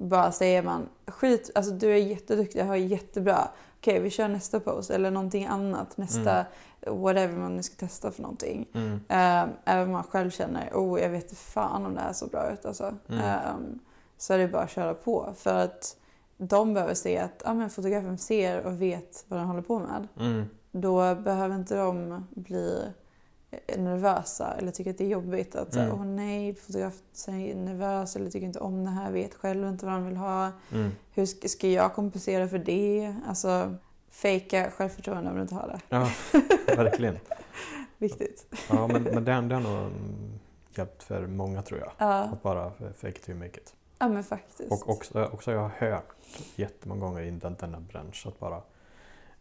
bara 0.00 0.32
säger 0.32 0.62
man 0.62 0.88
skit, 1.06 1.50
alltså 1.54 1.72
du 1.72 1.92
är 1.92 1.96
jätteduktig, 1.96 2.60
jag 2.60 2.66
har 2.66 2.76
jättebra. 2.76 3.48
Okej, 3.78 4.00
vi 4.00 4.10
kör 4.10 4.28
nästa 4.28 4.60
pose 4.60 4.94
eller 4.94 5.10
någonting 5.10 5.46
annat, 5.46 5.96
nästa 5.96 6.44
whatever 6.86 7.36
man 7.36 7.56
nu 7.56 7.62
ska 7.62 7.76
testa 7.76 8.10
för 8.10 8.22
någonting. 8.22 8.68
Mm. 8.74 8.92
Um, 8.92 9.56
även 9.64 9.84
om 9.84 9.90
man 9.90 10.04
själv 10.04 10.30
känner, 10.30 10.70
oh 10.74 11.00
jag 11.00 11.10
vet 11.10 11.38
fan 11.38 11.86
om 11.86 11.94
det 11.94 12.00
här 12.00 12.12
så 12.12 12.26
bra 12.26 12.52
ut 12.52 12.66
alltså. 12.66 12.94
Mm. 13.08 13.20
Ehm, 13.20 13.78
så 14.18 14.34
är 14.34 14.38
det 14.38 14.48
bara 14.48 14.62
att 14.62 14.70
köra 14.70 14.94
på. 14.94 15.34
För 15.36 15.54
att 15.54 15.96
de 16.36 16.74
behöver 16.74 16.94
se 16.94 17.18
att 17.18 17.42
ah, 17.44 17.54
men 17.54 17.70
fotografen 17.70 18.18
ser 18.18 18.66
och 18.66 18.82
vet 18.82 19.24
vad 19.28 19.40
den 19.40 19.46
håller 19.46 19.62
på 19.62 19.78
med. 19.78 20.08
Mm. 20.20 20.44
Då 20.72 21.14
behöver 21.14 21.54
inte 21.54 21.76
de 21.76 22.26
bli 22.30 22.84
nervösa 23.78 24.54
eller 24.58 24.70
tycka 24.72 24.90
att 24.90 24.98
det 24.98 25.04
är 25.04 25.08
jobbigt. 25.08 25.54
Att 25.54 25.76
Mm. 25.76 25.92
åh 25.92 26.04
nej, 26.04 26.54
fotografen 26.54 27.00
är 27.40 27.54
nervös 27.54 28.16
eller 28.16 28.30
tycker 28.30 28.46
inte 28.46 28.58
om 28.58 28.84
det 28.84 28.90
här, 28.90 29.12
vet 29.12 29.34
själv 29.34 29.68
inte 29.68 29.86
vad 29.86 29.94
de 29.94 30.04
vill 30.06 30.16
ha. 30.16 30.50
Mm. 30.72 30.90
Hur 31.14 31.26
ska, 31.26 31.48
ska 31.48 31.68
jag 31.68 31.94
kompensera 31.94 32.48
för 32.48 32.58
det? 32.58 33.14
Alltså, 33.28 33.74
fejka 34.10 34.70
självförtroende 34.70 35.30
om 35.30 35.36
du 35.36 35.42
inte 35.42 35.54
har 35.54 35.66
det. 35.68 35.80
Ja, 35.88 36.10
verkligen. 36.76 37.18
Viktigt. 37.98 38.46
Ja, 38.70 38.86
men, 38.86 39.02
men 39.02 39.24
det, 39.24 39.40
det 39.40 39.54
har 39.54 39.60
nog 39.60 39.90
hjälpt 40.74 41.02
för 41.02 41.26
många 41.26 41.62
tror 41.62 41.80
jag. 41.80 41.92
Ja, 41.98 42.14
Att 42.22 42.42
bara 42.42 42.70
fake 42.96 43.08
it 43.08 43.22
till 43.22 43.34
you 43.34 43.44
make 43.46 43.60
it. 43.60 43.74
ja 43.98 44.08
men 44.08 44.24
faktiskt. 44.24 44.72
Och 44.72 44.88
också, 44.88 45.24
också 45.32 45.52
jag 45.52 45.60
har 45.60 45.68
hört 45.68 46.08
jättemånga 46.56 47.00
gånger 47.00 47.22
i 47.22 47.30
den, 47.30 47.56
denna 47.60 47.80
bransch 47.80 48.26
att 48.26 48.38
bara 48.38 48.56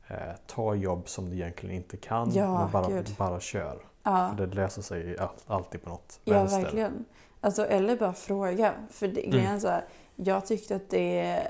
eh, 0.08 0.18
ta 0.48 0.76
jobb 0.76 1.10
som 1.10 1.30
du 1.30 1.36
egentligen 1.36 1.76
inte 1.76 1.98
kan 1.98 2.32
Ja, 2.34 2.60
men 2.64 2.72
bara, 2.72 2.88
gud. 2.90 3.16
bara 3.18 3.40
kör. 3.40 3.80
Ja. 4.04 4.34
För 4.38 4.48
det 4.48 4.56
löser 4.56 4.82
sig 4.82 5.18
all, 5.18 5.30
alltid 5.48 5.84
på 5.84 5.90
något 5.90 6.20
Ja, 6.24 6.34
vänster. 6.34 6.62
verkligen. 6.62 7.06
Alltså, 7.42 7.66
eller 7.66 7.96
bara 7.98 8.14
fråga. 8.14 8.74
För 8.90 9.08
det, 9.08 9.20
Mm. 9.26 9.32
grejen 9.32 9.62
så 9.62 9.68
här, 9.68 9.86
jag 10.16 10.46
tyckte 10.46 10.76
att 10.76 10.90
det 10.90 11.48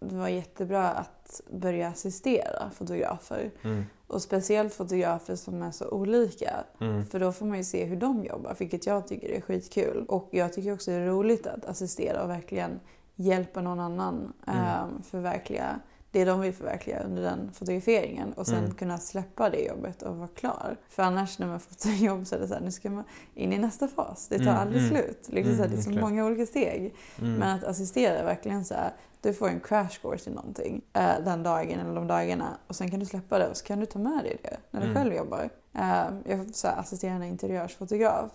var 0.00 0.28
jättebra 0.28 0.88
att 0.88 1.40
börja 1.50 1.88
assistera 1.88 2.70
fotografer. 2.70 3.50
Mm, 3.64 3.84
Och 4.06 4.22
speciellt 4.22 4.74
fotografer 4.74 5.36
som 5.36 5.62
är 5.62 5.70
så 5.70 5.88
olika. 5.90 6.50
mm, 6.80 7.06
För 7.06 7.20
då 7.20 7.32
får 7.32 7.46
man 7.46 7.56
ju 7.58 7.64
se 7.64 7.84
hur 7.84 7.96
de 7.96 8.24
jobbar, 8.24 8.56
vilket 8.58 8.86
jag 8.86 9.06
tycker 9.08 9.28
är 9.28 9.40
skitkul. 9.40 10.04
Och 10.08 10.28
jag 10.30 10.52
tycker 10.52 10.72
också 10.72 10.90
det 10.90 10.96
är 10.96 11.06
roligt 11.06 11.46
att 11.46 11.64
assistera 11.64 12.22
och 12.22 12.30
verkligen 12.30 12.80
hjälpa 13.14 13.60
någon 13.60 13.80
annan 13.80 14.32
Mm. 14.46 14.58
mm. 14.58 15.02
förverkliga 15.02 15.80
det 16.10 16.24
de 16.24 16.40
vill 16.40 16.52
förverkliga 16.52 17.00
under 17.02 17.22
den 17.22 17.50
fotograferingen 17.52 18.32
och 18.32 18.46
sen 18.46 18.58
Mm. 18.58 18.74
kunna 18.74 18.98
släppa 18.98 19.50
det 19.50 19.58
jobbet 19.60 20.02
och 20.02 20.16
vara 20.16 20.28
klar. 20.28 20.76
För 20.88 21.02
annars 21.02 21.38
när 21.38 21.46
man 21.46 21.60
fått 21.60 21.84
ett 21.84 22.00
jobb 22.00 22.26
så 22.26 22.34
är 22.34 22.38
det 22.40 22.48
så 22.48 22.54
här, 22.54 22.60
nu 22.60 22.70
ska 22.72 22.90
man 22.90 23.04
in 23.34 23.52
i 23.52 23.58
nästa 23.58 23.88
fas. 23.88 24.28
Det 24.28 24.36
tar 24.38 24.44
Mm, 24.44 24.56
aldrig 24.56 24.82
mm. 24.82 24.90
slut. 24.94 25.28
Liksom 25.28 25.56
så 25.56 25.62
här, 25.62 25.68
det 25.68 25.76
är 25.76 25.82
så 25.82 25.90
Mm, 25.90 26.00
många 26.00 26.24
olika 26.26 26.46
steg. 26.46 26.94
mm, 27.18 27.34
Men 27.34 27.56
att 27.56 27.64
assistera 27.64 28.18
är 28.18 28.24
verkligen 28.24 28.64
så 28.64 28.74
här, 28.74 28.92
du 29.22 29.34
får 29.34 29.48
en 29.48 29.60
crash 29.60 30.00
course 30.02 30.30
i 30.30 30.32
någonting 30.34 30.82
eh, 30.92 31.10
den 31.24 31.42
dagen 31.42 31.80
eller 31.80 31.94
de 31.94 32.06
dagarna 32.06 32.56
och 32.66 32.76
sen 32.76 32.90
kan 32.90 33.00
du 33.00 33.06
släppa 33.06 33.38
det 33.38 33.48
och 33.48 33.56
så 33.56 33.64
kan 33.64 33.80
du 33.80 33.86
ta 33.86 33.98
med 33.98 34.24
dig 34.24 34.36
det 34.42 34.56
när 34.70 34.80
du 34.80 34.86
Mm. 34.86 34.96
själv 34.96 35.14
jobbar. 35.14 35.48
Eh, 35.74 36.04
jag 36.24 36.46
assisterar 36.62 37.14
en 37.14 37.22
interiörsfotograf. 37.22 38.30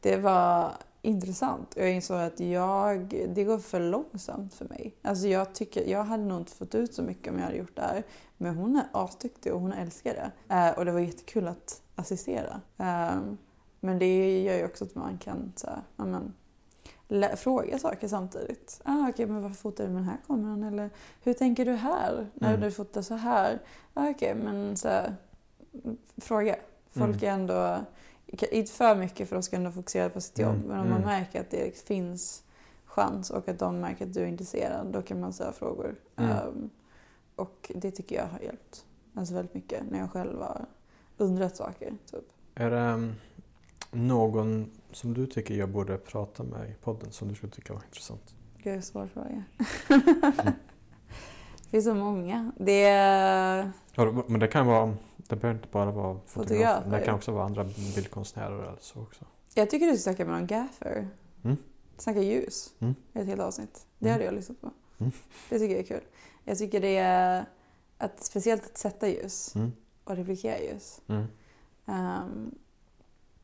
Det 0.00 0.16
var 0.16 0.70
intressant. 1.04 1.72
Jag 1.76 1.90
insåg 1.90 2.20
att 2.20 2.40
jag, 2.40 3.28
det 3.34 3.44
går 3.44 3.58
för 3.58 3.80
långsamt 3.80 4.54
för 4.54 4.64
mig. 4.64 4.94
Alltså 5.02 5.26
jag, 5.28 5.54
tycker, 5.54 5.84
jag 5.86 6.04
hade 6.04 6.24
nog 6.24 6.38
inte 6.40 6.52
fått 6.52 6.74
ut 6.74 6.94
så 6.94 7.02
mycket 7.02 7.32
om 7.32 7.38
jag 7.38 7.44
hade 7.44 7.56
gjort 7.56 7.76
det 7.76 7.82
här. 7.82 8.02
Men 8.36 8.54
hon 8.56 8.76
är 8.76 8.84
asduktig 8.92 9.54
och 9.54 9.60
hon 9.60 9.72
älskar 9.72 10.14
det. 10.14 10.54
Eh, 10.54 10.78
och 10.78 10.84
det 10.84 10.92
var 10.92 11.00
jättekul 11.00 11.48
att 11.48 11.82
assistera. 11.94 12.60
Eh, 12.78 13.18
men 13.80 13.98
det 13.98 14.42
gör 14.42 14.54
ju 14.56 14.64
också 14.64 14.84
att 14.84 14.94
man 14.94 15.18
kan 15.18 15.52
så 15.56 15.66
här, 15.66 15.82
ja, 15.96 16.04
men, 16.04 16.34
lä- 17.08 17.36
fråga 17.36 17.78
saker 17.78 18.08
samtidigt. 18.08 18.80
Ah, 18.84 19.08
Okej, 19.08 19.26
men 19.26 19.42
varför 19.42 19.56
fotar 19.56 19.84
du 19.84 19.90
med 19.90 19.98
den 20.02 20.08
här 20.08 20.18
kameran? 20.26 20.62
Eller 20.64 20.90
hur 21.22 21.32
tänker 21.32 21.64
du 21.64 21.72
här 21.72 22.26
när 22.34 22.48
Mm. 22.48 22.60
du 22.60 22.70
fotar 22.70 23.02
så 23.02 23.14
här? 23.14 23.58
Ah, 23.94 24.08
Okej, 24.10 24.34
men 24.34 24.76
så 24.76 24.88
här, 24.88 25.14
fråga. 26.16 26.56
Folk 26.90 27.22
Mm. 27.22 27.28
är 27.30 27.34
ändå, 27.34 27.84
inte 28.42 28.72
för 28.72 28.96
mycket 28.96 29.28
för 29.28 29.36
de 29.36 29.42
ska 29.42 29.56
ändå 29.56 29.70
fokusera 29.70 30.08
på 30.08 30.20
sitt 30.20 30.38
jobb. 30.38 30.54
Mm, 30.54 30.68
Men 30.68 30.80
om 30.80 30.88
man 30.88 31.02
mm. 31.02 31.08
märker 31.08 31.40
att 31.40 31.50
det 31.50 31.78
finns 31.78 32.44
chans 32.84 33.30
och 33.30 33.48
att 33.48 33.58
de 33.58 33.80
märker 33.80 34.06
att 34.06 34.14
du 34.14 34.20
är 34.20 34.26
intresserad, 34.26 34.86
då 34.86 35.02
kan 35.02 35.20
man 35.20 35.32
ställa 35.32 35.52
frågor. 35.52 35.96
Mm. 36.16 36.30
Ehm, 36.30 36.70
och 37.36 37.72
det 37.74 37.90
tycker 37.90 38.16
jag 38.16 38.26
har 38.26 38.40
hjälpt. 38.40 38.86
Alltså 39.14 39.34
väldigt 39.34 39.54
mycket 39.54 39.82
när 39.90 39.98
jag 39.98 40.10
själv 40.10 40.40
har 40.40 40.66
undrat 41.16 41.56
saker. 41.56 41.96
Typ. 42.10 42.24
Är 42.54 42.70
det 42.70 42.78
mm, 42.78 43.14
någon 43.90 44.70
som 44.92 45.14
du 45.14 45.26
tycker 45.26 45.54
jag 45.54 45.68
borde 45.68 45.98
prata 45.98 46.42
med 46.42 46.70
i 46.70 46.74
podden 46.82 47.12
som 47.12 47.28
du 47.28 47.34
skulle 47.34 47.52
tycka 47.52 47.72
var 47.72 47.82
intressant? 47.84 48.34
Gud, 48.62 48.84
svår 48.84 49.06
fråga. 49.06 49.44
det 51.62 51.70
finns 51.70 51.84
så 51.84 51.94
många. 51.94 52.52
Det. 52.56 52.80
Ja, 53.94 54.24
Men 54.26 54.40
det 54.40 54.48
kan 54.48 54.66
vara, 54.66 54.96
det 55.28 55.36
behöver 55.36 55.58
inte 55.60 55.68
bara 55.72 55.90
vara 55.90 56.18
fotografer. 56.26 56.54
Fotografer. 56.54 56.90
Det 56.98 57.04
kan 57.04 57.14
också 57.14 57.32
vara 57.32 57.44
andra 57.44 57.64
bildkonstnärer 57.94 58.58
eller 58.62 58.78
så 58.80 59.00
också. 59.02 59.24
Jag 59.54 59.70
tycker 59.70 59.86
du 59.86 59.92
ska 59.96 60.02
snacka 60.10 60.24
med 60.24 60.34
någon 60.34 60.46
gaffer. 60.46 61.08
Mm. 61.44 61.56
Snacka 61.98 62.20
ljus 62.22 62.74
Mm. 62.78 62.94
ett 63.12 63.26
helt 63.26 63.40
avsnitt. 63.40 63.86
Det 63.98 64.06
Mm. 64.08 64.12
hade 64.12 64.24
jag 64.24 64.34
lyssnat 64.34 64.60
på. 64.60 64.70
Mm. 64.98 65.12
Det 65.48 65.58
tycker 65.58 65.74
jag 65.74 65.82
är 65.84 65.86
kul. 65.88 66.04
Jag 66.44 66.58
tycker 66.58 66.80
det 66.80 66.96
är 66.96 67.44
att, 67.98 68.24
speciellt 68.24 68.64
att 68.66 68.78
sätta 68.78 69.08
ljus 69.08 69.54
Mm. 69.54 69.72
och 70.04 70.16
replikera 70.16 70.58
ljus. 70.58 71.00
Um, 71.06 72.54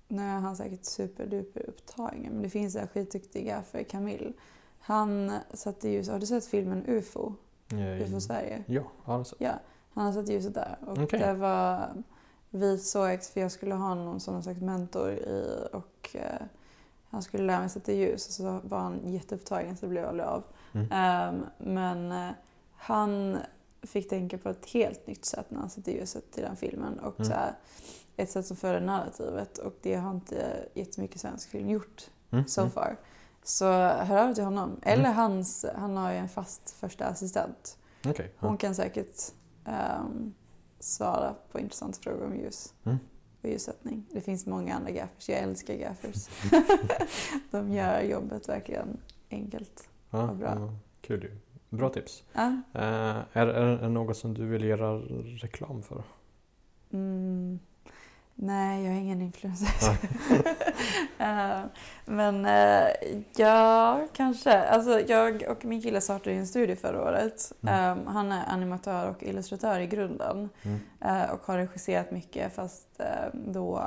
nu 0.09 0.23
är 0.23 0.39
han 0.39 0.57
säkert 0.57 0.85
superduper 0.85 1.69
upptagen 1.69 2.33
men 2.33 2.43
det 2.43 2.51
finns 2.51 2.77
en 2.77 2.89
skitduktig 2.89 3.47
gaffer, 3.47 3.83
Camille. 3.83 4.33
Han 4.81 5.33
satte 5.55 5.89
ljus, 5.89 6.09
har 6.09 6.19
du 6.19 6.27
sett 6.27 6.47
filmen 6.47 6.85
UFO? 6.87 7.35
Eh, 7.73 8.03
UFO 8.03 8.21
Sverige? 8.21 8.65
Ja, 8.67 8.83
alltså. 9.05 9.37
Ja, 9.39 9.53
han 9.95 10.07
har 10.07 10.13
satt 10.13 10.29
ljuset 10.29 10.55
där. 10.55 10.79
Och 10.87 10.99
Okej. 10.99 11.19
det 11.21 11.35
var 11.35 11.89
vi 12.51 12.79
sågs 12.79 13.31
för 13.31 13.41
jag 13.41 13.53
skulle 13.53 13.75
ha 13.75 13.95
någon 13.95 14.21
sån 14.21 14.43
slags 14.43 14.61
mentor 14.61 15.11
i 15.11 15.69
och 15.73 16.11
eh, 16.15 16.47
han 17.11 17.23
skulle 17.23 17.45
lära 17.45 17.61
mig 17.61 17.69
sätta 17.71 17.93
ljus 17.93 18.27
och 18.27 18.33
så 18.33 18.61
var 18.65 18.79
han 18.79 19.01
jätteupptagen 19.13 19.77
så 19.77 19.87
det 19.87 19.91
blev 19.91 20.09
aldrig 20.09 20.29
av. 20.29 20.43
Mm. 20.73 20.89
Ehm, 20.93 21.45
men 21.59 22.13
eh, 22.13 22.35
han 22.77 23.39
fick 23.83 24.09
tänka 24.09 24.39
på 24.39 24.49
ett 24.49 24.67
helt 24.67 25.07
nytt 25.07 25.25
sätt 25.25 25.47
när 25.51 25.61
han 25.61 25.71
sätter 25.71 25.93
ljuset 25.93 26.33
till 26.33 26.43
den 26.43 26.57
filmen. 26.57 26.99
Och 26.99 27.21
Mm. 27.21 27.31
så 27.31 27.33
här, 27.37 27.53
ett 28.17 28.31
sätt 28.31 28.47
som 28.47 28.57
för 28.57 28.81
narrativet 28.81 29.59
och 29.59 29.75
det 29.83 29.95
har 29.95 30.11
inte 30.11 30.67
jättemycket 30.75 31.21
svensk 31.21 31.49
film 31.51 31.71
gjort 31.71 32.11
Mm. 32.33 32.47
so 32.47 32.61
mm. 32.61 32.71
far. 32.71 32.97
Så 33.43 33.65
hör 33.83 34.29
av 34.29 34.35
till 34.35 34.45
honom. 34.45 34.81
Eller 34.83 35.13
hans, 35.13 35.67
han 35.77 35.97
har 35.97 36.13
ju 36.13 36.17
en 36.19 36.29
fast 36.29 36.71
första 36.71 37.05
assistent. 37.07 37.77
Okej. 38.09 38.33
Hon 38.39 38.57
kan 38.57 38.75
säkert 38.75 39.33
ehm, 39.65 40.35
svara 40.79 41.35
på 41.53 41.61
intressanta 41.61 41.99
frågor 42.03 42.25
om 42.27 42.37
ljus 42.37 42.75
Mm. 42.85 42.99
och 43.43 43.49
ljussättning. 43.49 44.05
Det 44.13 44.21
finns 44.21 44.47
många 44.47 44.75
andra 44.75 44.91
gaffers. 44.91 45.29
Jag 45.29 45.39
älskar 45.39 45.75
gaffers. 45.75 46.29
De 47.51 47.73
gör 47.73 48.01
jobbet 48.03 48.49
verkligen 48.49 48.97
enkelt. 49.31 49.89
Ja, 50.11 50.27
vad 50.27 50.37
bra. 50.37 50.49
ja, 50.59 50.75
kul 51.01 51.23
ju. 51.23 51.37
Bra 51.77 51.89
tips. 51.89 52.25
Ja. 52.33 52.47
Eh, 52.75 53.17
är, 53.33 53.47
är 53.47 53.79
det 53.79 53.89
något 53.89 54.17
som 54.17 54.35
du 54.35 54.47
vill 54.47 54.65
göra 54.65 54.99
reklam 55.43 55.83
för? 55.83 56.03
Mm. 56.93 57.59
Nej, 58.43 58.85
jag 58.85 58.95
är 58.95 58.99
ingen 58.99 59.23
influencer. 59.23 59.97
Eh, 61.19 61.61
Men 62.05 62.47
eh, 62.47 62.89
ja, 63.37 64.01
kanske. 64.13 64.59
Alltså, 64.69 65.01
jag 65.01 65.43
och 65.49 65.65
min 65.65 65.83
kille 65.83 66.01
startade 66.01 66.37
en 66.37 66.47
studie 66.47 66.77
förra 66.77 67.03
året. 67.03 67.53
Mm. 67.63 67.99
Eh, 67.99 68.13
han 68.13 68.33
är 68.33 68.45
animatör 68.49 69.09
och 69.11 69.23
illustratör 69.23 69.81
i 69.81 69.87
grunden 69.87 70.49
Mm. 70.63 70.79
eh, 71.01 71.31
och 71.31 71.41
har 71.47 71.57
regisserat 71.59 72.11
mycket 72.11 72.55
fast 72.55 73.01
då 73.33 73.83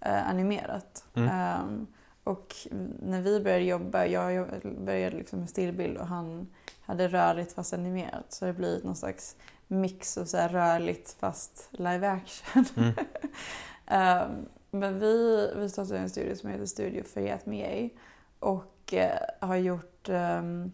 animerat. 0.00 1.04
Mm. 1.14 1.28
Eh, 1.28 1.86
och 2.24 2.54
när 3.02 3.20
vi 3.20 3.40
började 3.40 3.64
jobba, 3.64 4.06
jag 4.06 4.48
började 4.84 5.16
liksom 5.16 5.38
med 5.38 5.50
stillbild 5.50 5.96
och 5.96 6.06
han 6.06 6.48
hade 6.80 7.08
rörligt 7.08 7.52
fast 7.52 7.74
animerat. 7.74 8.26
Så 8.28 8.44
det 8.44 8.52
blir 8.52 8.80
någon 8.84 8.96
slags 8.96 9.36
mix 9.66 10.18
av 10.18 10.24
så 10.24 10.36
rörligt 10.38 11.16
fast 11.20 11.68
live 11.70 12.08
action. 12.08 12.64
Ehm, 13.90 14.46
men 14.70 14.98
vi, 15.00 15.50
vi 15.56 15.68
startade 15.68 15.98
en 15.98 16.10
studio 16.10 16.36
som 16.36 16.50
heter 16.50 16.66
Studio 16.66 17.04
Fayette 17.04 17.50
Mie 17.50 17.90
och 18.38 18.94
eh, 18.94 19.18
har 19.40 19.56
gjort 19.56 20.08
ehm, 20.08 20.72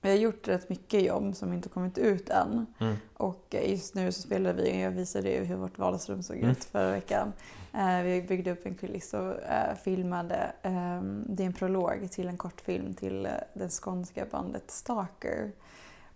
vi 0.00 0.10
har 0.10 0.16
gjort 0.16 0.48
rätt 0.48 0.68
mycket 0.68 1.02
jobb 1.02 1.36
som 1.36 1.52
inte 1.52 1.68
kommit 1.68 1.98
ut 1.98 2.28
än. 2.30 2.66
Mm. 2.80 2.96
Och 3.14 3.54
eh, 3.54 3.70
just 3.70 3.94
nu 3.94 4.12
så 4.12 4.20
spelade 4.22 4.62
vi, 4.62 4.82
jag 4.82 4.90
visade 4.90 5.30
ju 5.30 5.44
hur 5.44 5.56
vårt 5.56 5.78
vardagsrum 5.78 6.22
såg 6.22 6.36
Mm. 6.36 6.50
ut 6.50 6.64
förra 6.64 6.90
veckan. 6.90 7.32
Eh, 7.74 8.02
vi 8.02 8.22
byggde 8.22 8.50
upp 8.52 8.66
en 8.66 8.74
kuliss 8.74 9.14
och 9.14 9.42
eh, 9.42 9.74
filmade, 9.84 10.52
ehm, 10.62 11.24
det 11.28 11.42
är 11.42 11.46
en 11.46 11.52
prolog 11.52 12.08
till 12.10 12.28
en 12.28 12.36
kortfilm 12.36 12.94
till 12.94 13.28
det 13.54 13.68
skånska 13.68 14.26
bandet 14.30 14.70
Stalker. 14.70 15.52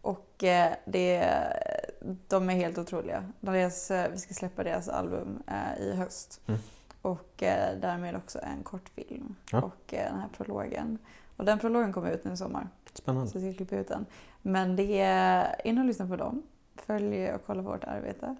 Och 0.00 0.44
eh, 0.44 0.72
det, 0.84 1.32
de 2.28 2.50
är 2.50 2.54
helt 2.54 2.78
otroliga. 2.78 3.24
Deras, 3.40 3.90
eh, 3.90 4.10
vi 4.10 4.18
ska 4.18 4.34
släppa 4.34 4.64
deras 4.64 4.88
album 4.88 5.42
eh, 5.46 5.82
i 5.82 5.94
höst. 5.96 6.40
Mm. 6.46 6.60
Och 7.02 7.42
eh, 7.42 7.78
därmed 7.80 8.16
också 8.16 8.38
en 8.42 8.62
kortfilm. 8.62 9.34
Ja. 9.52 9.62
Och 9.62 9.84
den 9.86 10.18
här 10.18 10.28
prologen. 10.36 10.98
Och 11.36 11.44
den 11.44 11.58
prologen 11.58 11.92
kommer 11.92 12.10
ut 12.10 12.24
nu 12.24 12.32
i 12.32 12.36
sommar. 12.36 12.68
Spännande. 12.94 13.30
Så 13.30 13.38
jag 13.38 13.54
ska 13.54 13.56
klippa 13.56 13.76
ut 13.76 13.88
den. 13.88 14.06
Men 14.42 14.76
det 14.76 15.00
är 15.00 15.66
in 15.66 15.78
och 15.78 15.84
lyssna 15.84 16.08
på 16.08 16.16
dem. 16.16 16.42
Följ 16.76 17.32
och 17.32 17.40
kolla 17.46 17.62
på 17.62 17.68
vårt 17.68 17.84
arbete. 17.84 18.36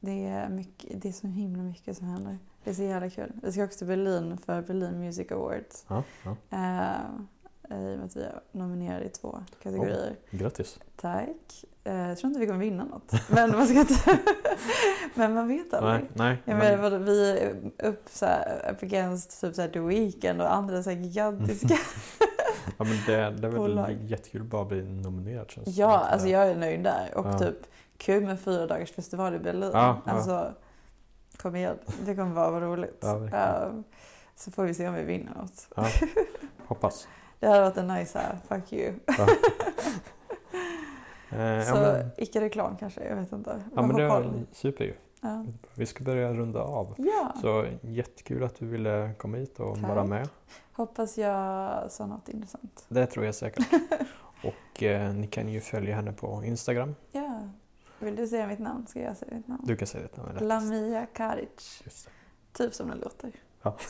Det 0.00 0.26
är, 0.26 0.48
mycket, 0.48 1.02
det 1.02 1.08
är 1.08 1.12
så 1.12 1.26
himla 1.26 1.62
mycket 1.62 1.96
som 1.96 2.06
händer. 2.06 2.38
Det 2.64 2.70
är 2.70 2.74
så 2.74 2.82
jävla 2.82 3.10
kul. 3.10 3.32
Vi 3.42 3.52
ska 3.52 3.64
också 3.64 3.78
till 3.78 3.86
Berlin 3.86 4.38
för 4.38 4.62
Berlin 4.62 4.98
Music 5.00 5.32
Awards. 5.32 5.84
Ja, 5.88 6.02
ja. 6.24 6.36
Eh, 7.72 7.78
I 7.90 7.94
och 7.94 7.98
med 7.98 8.06
att 8.06 8.16
vi 8.16 8.22
är 8.22 8.40
nominerade 8.52 9.04
i 9.04 9.08
två 9.08 9.38
kategorier. 9.62 10.16
Grattis. 10.30 10.78
Tack. 10.96 11.64
Eh, 11.84 12.08
jag 12.08 12.18
tror 12.18 12.28
inte 12.28 12.40
vi 12.40 12.46
kommer 12.46 12.60
vinna 12.60 12.84
något. 12.84 13.12
Men 13.28 13.50
man, 13.50 13.66
ska 13.68 13.80
inte 13.80 13.94
men 15.14 15.34
man 15.34 15.48
vet 15.48 15.74
aldrig. 15.74 16.10
Nej, 16.14 16.42
nej. 16.44 16.56
Men- 16.56 16.82
vadå, 16.82 16.98
vi 16.98 17.30
är 17.38 17.54
upp, 17.88 18.08
så 18.08 18.26
här, 18.26 18.70
up 18.70 18.82
against 18.82 19.40
typ 19.40 19.54
så 19.54 19.62
här, 19.62 19.68
The 19.68 19.80
Weeknd 19.80 20.40
och 20.40 20.52
andra 20.54 20.82
så 20.82 20.90
här, 20.90 20.96
gigantiska. 20.96 21.68
ja, 22.78 22.84
men 22.84 22.96
det, 23.06 23.16
det 23.16 23.16
är 23.46 23.50
väl 23.50 23.54
bolag. 23.54 23.92
jättekul 24.02 24.40
att 24.40 24.46
bara 24.46 24.64
bli 24.64 24.82
nominerad 24.82 25.50
känns 25.50 25.68
Ja, 25.68 25.98
alltså 25.98 26.28
jag 26.28 26.48
är 26.48 26.56
nöjd 26.56 26.84
där. 26.84 27.10
Och 27.14 27.26
Ja. 27.26 27.38
typ 27.38 27.56
kul 27.96 28.24
med 28.24 28.40
fyra 28.40 28.66
dagars 28.66 28.92
festival 28.92 29.34
i 29.34 29.38
Berlin. 29.38 29.70
Ja, 29.72 30.02
ja. 30.06 30.12
Alltså, 30.12 30.52
kom 31.36 31.56
igen. 31.56 31.78
Det 32.06 32.14
kommer 32.14 32.34
vara 32.34 32.50
vad 32.50 32.62
roligt. 32.62 32.98
Ja. 33.00 33.66
Um, 33.66 33.84
så 34.36 34.50
får 34.50 34.64
vi 34.64 34.74
se 34.74 34.88
om 34.88 34.94
vi 34.94 35.02
vinner 35.02 35.34
något. 35.34 35.68
Ja, 35.76 35.86
hoppas. 36.66 37.08
Det 37.42 37.48
hade 37.48 37.60
varit 37.60 37.76
en 37.76 37.86
nice 37.88 38.18
här, 38.18 38.38
fuck 38.48 38.72
you. 38.72 38.92
Ja. 39.06 39.26
Eh, 41.30 41.40
ja, 41.42 41.64
så 41.64 41.74
men, 41.74 42.10
icke-reklam 42.16 42.76
kanske, 42.76 43.04
jag 43.08 43.16
vet 43.16 43.32
inte. 43.32 43.62
ja, 43.74 43.82
men 43.82 43.96
det 43.96 44.08
var 44.08 44.32
super 44.52 44.84
ju. 44.84 44.94
Ja. 45.20 45.44
Vi 45.74 45.86
ska 45.86 46.04
börja 46.04 46.32
runda 46.34 46.60
av. 46.60 46.94
ja, 46.98 47.34
Så 47.40 47.66
jättekul 47.80 48.44
att 48.44 48.58
du 48.58 48.66
ville 48.66 49.10
komma 49.18 49.36
hit 49.36 49.60
och 49.60 49.74
Tack. 49.80 49.88
vara 49.88 50.04
med. 50.04 50.28
hoppas 50.72 51.18
jag 51.18 51.92
sa 51.92 52.06
något 52.06 52.28
intressant. 52.28 52.84
Det 52.88 53.06
tror 53.06 53.24
jag 53.24 53.34
säkert. 53.34 53.66
Och 54.44 54.82
eh, 54.82 55.12
ni 55.14 55.26
kan 55.26 55.48
ju 55.48 55.60
följa 55.60 55.94
henne 55.94 56.12
på 56.12 56.44
Instagram. 56.44 56.94
Ja. 57.12 57.40
Vill 57.98 58.16
du 58.16 58.26
säga 58.26 58.46
mitt 58.46 58.58
namn? 58.58 58.86
Ska 58.86 59.00
jag 59.00 59.16
säga 59.16 59.34
mitt 59.36 59.48
namn? 59.48 59.62
Du 59.66 59.76
kan 59.76 59.88
säga 59.88 60.02
ditt 60.02 60.16
namn. 60.16 60.38
Lamia 60.40 61.06
Karic. 61.06 61.82
Typ 62.52 62.74
som 62.74 62.88
det 62.88 62.94
låter. 62.96 63.32
Ja. 63.62 63.76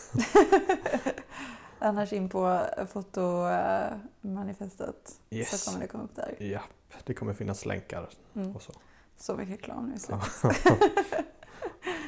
Annars 1.82 2.12
in 2.12 2.28
på 2.28 2.60
fotomanifestet 2.92 5.20
Yes. 5.30 5.64
så 5.64 5.70
kommer 5.70 5.82
det 5.84 5.88
komma 5.88 6.04
upp 6.04 6.14
där. 6.16 6.36
Ja, 6.38 6.60
det 7.04 7.14
kommer 7.14 7.32
finnas 7.32 7.66
länkar 7.66 8.08
Mm. 8.34 8.56
och 8.56 8.62
så. 8.62 8.72
Så 9.16 9.36
mycket 9.36 9.54
reklam 9.54 9.88
nu. 9.90 9.98
Så. 9.98 10.12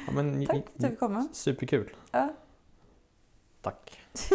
Ja. 0.07 0.11
men, 0.13 0.45
Tack 0.45 0.55
för 0.55 0.63
att 0.85 0.91
du 0.91 0.95
kom. 0.95 1.29
Superkul. 1.33 1.95
Ja. 2.11 2.33
Tack. 3.61 3.99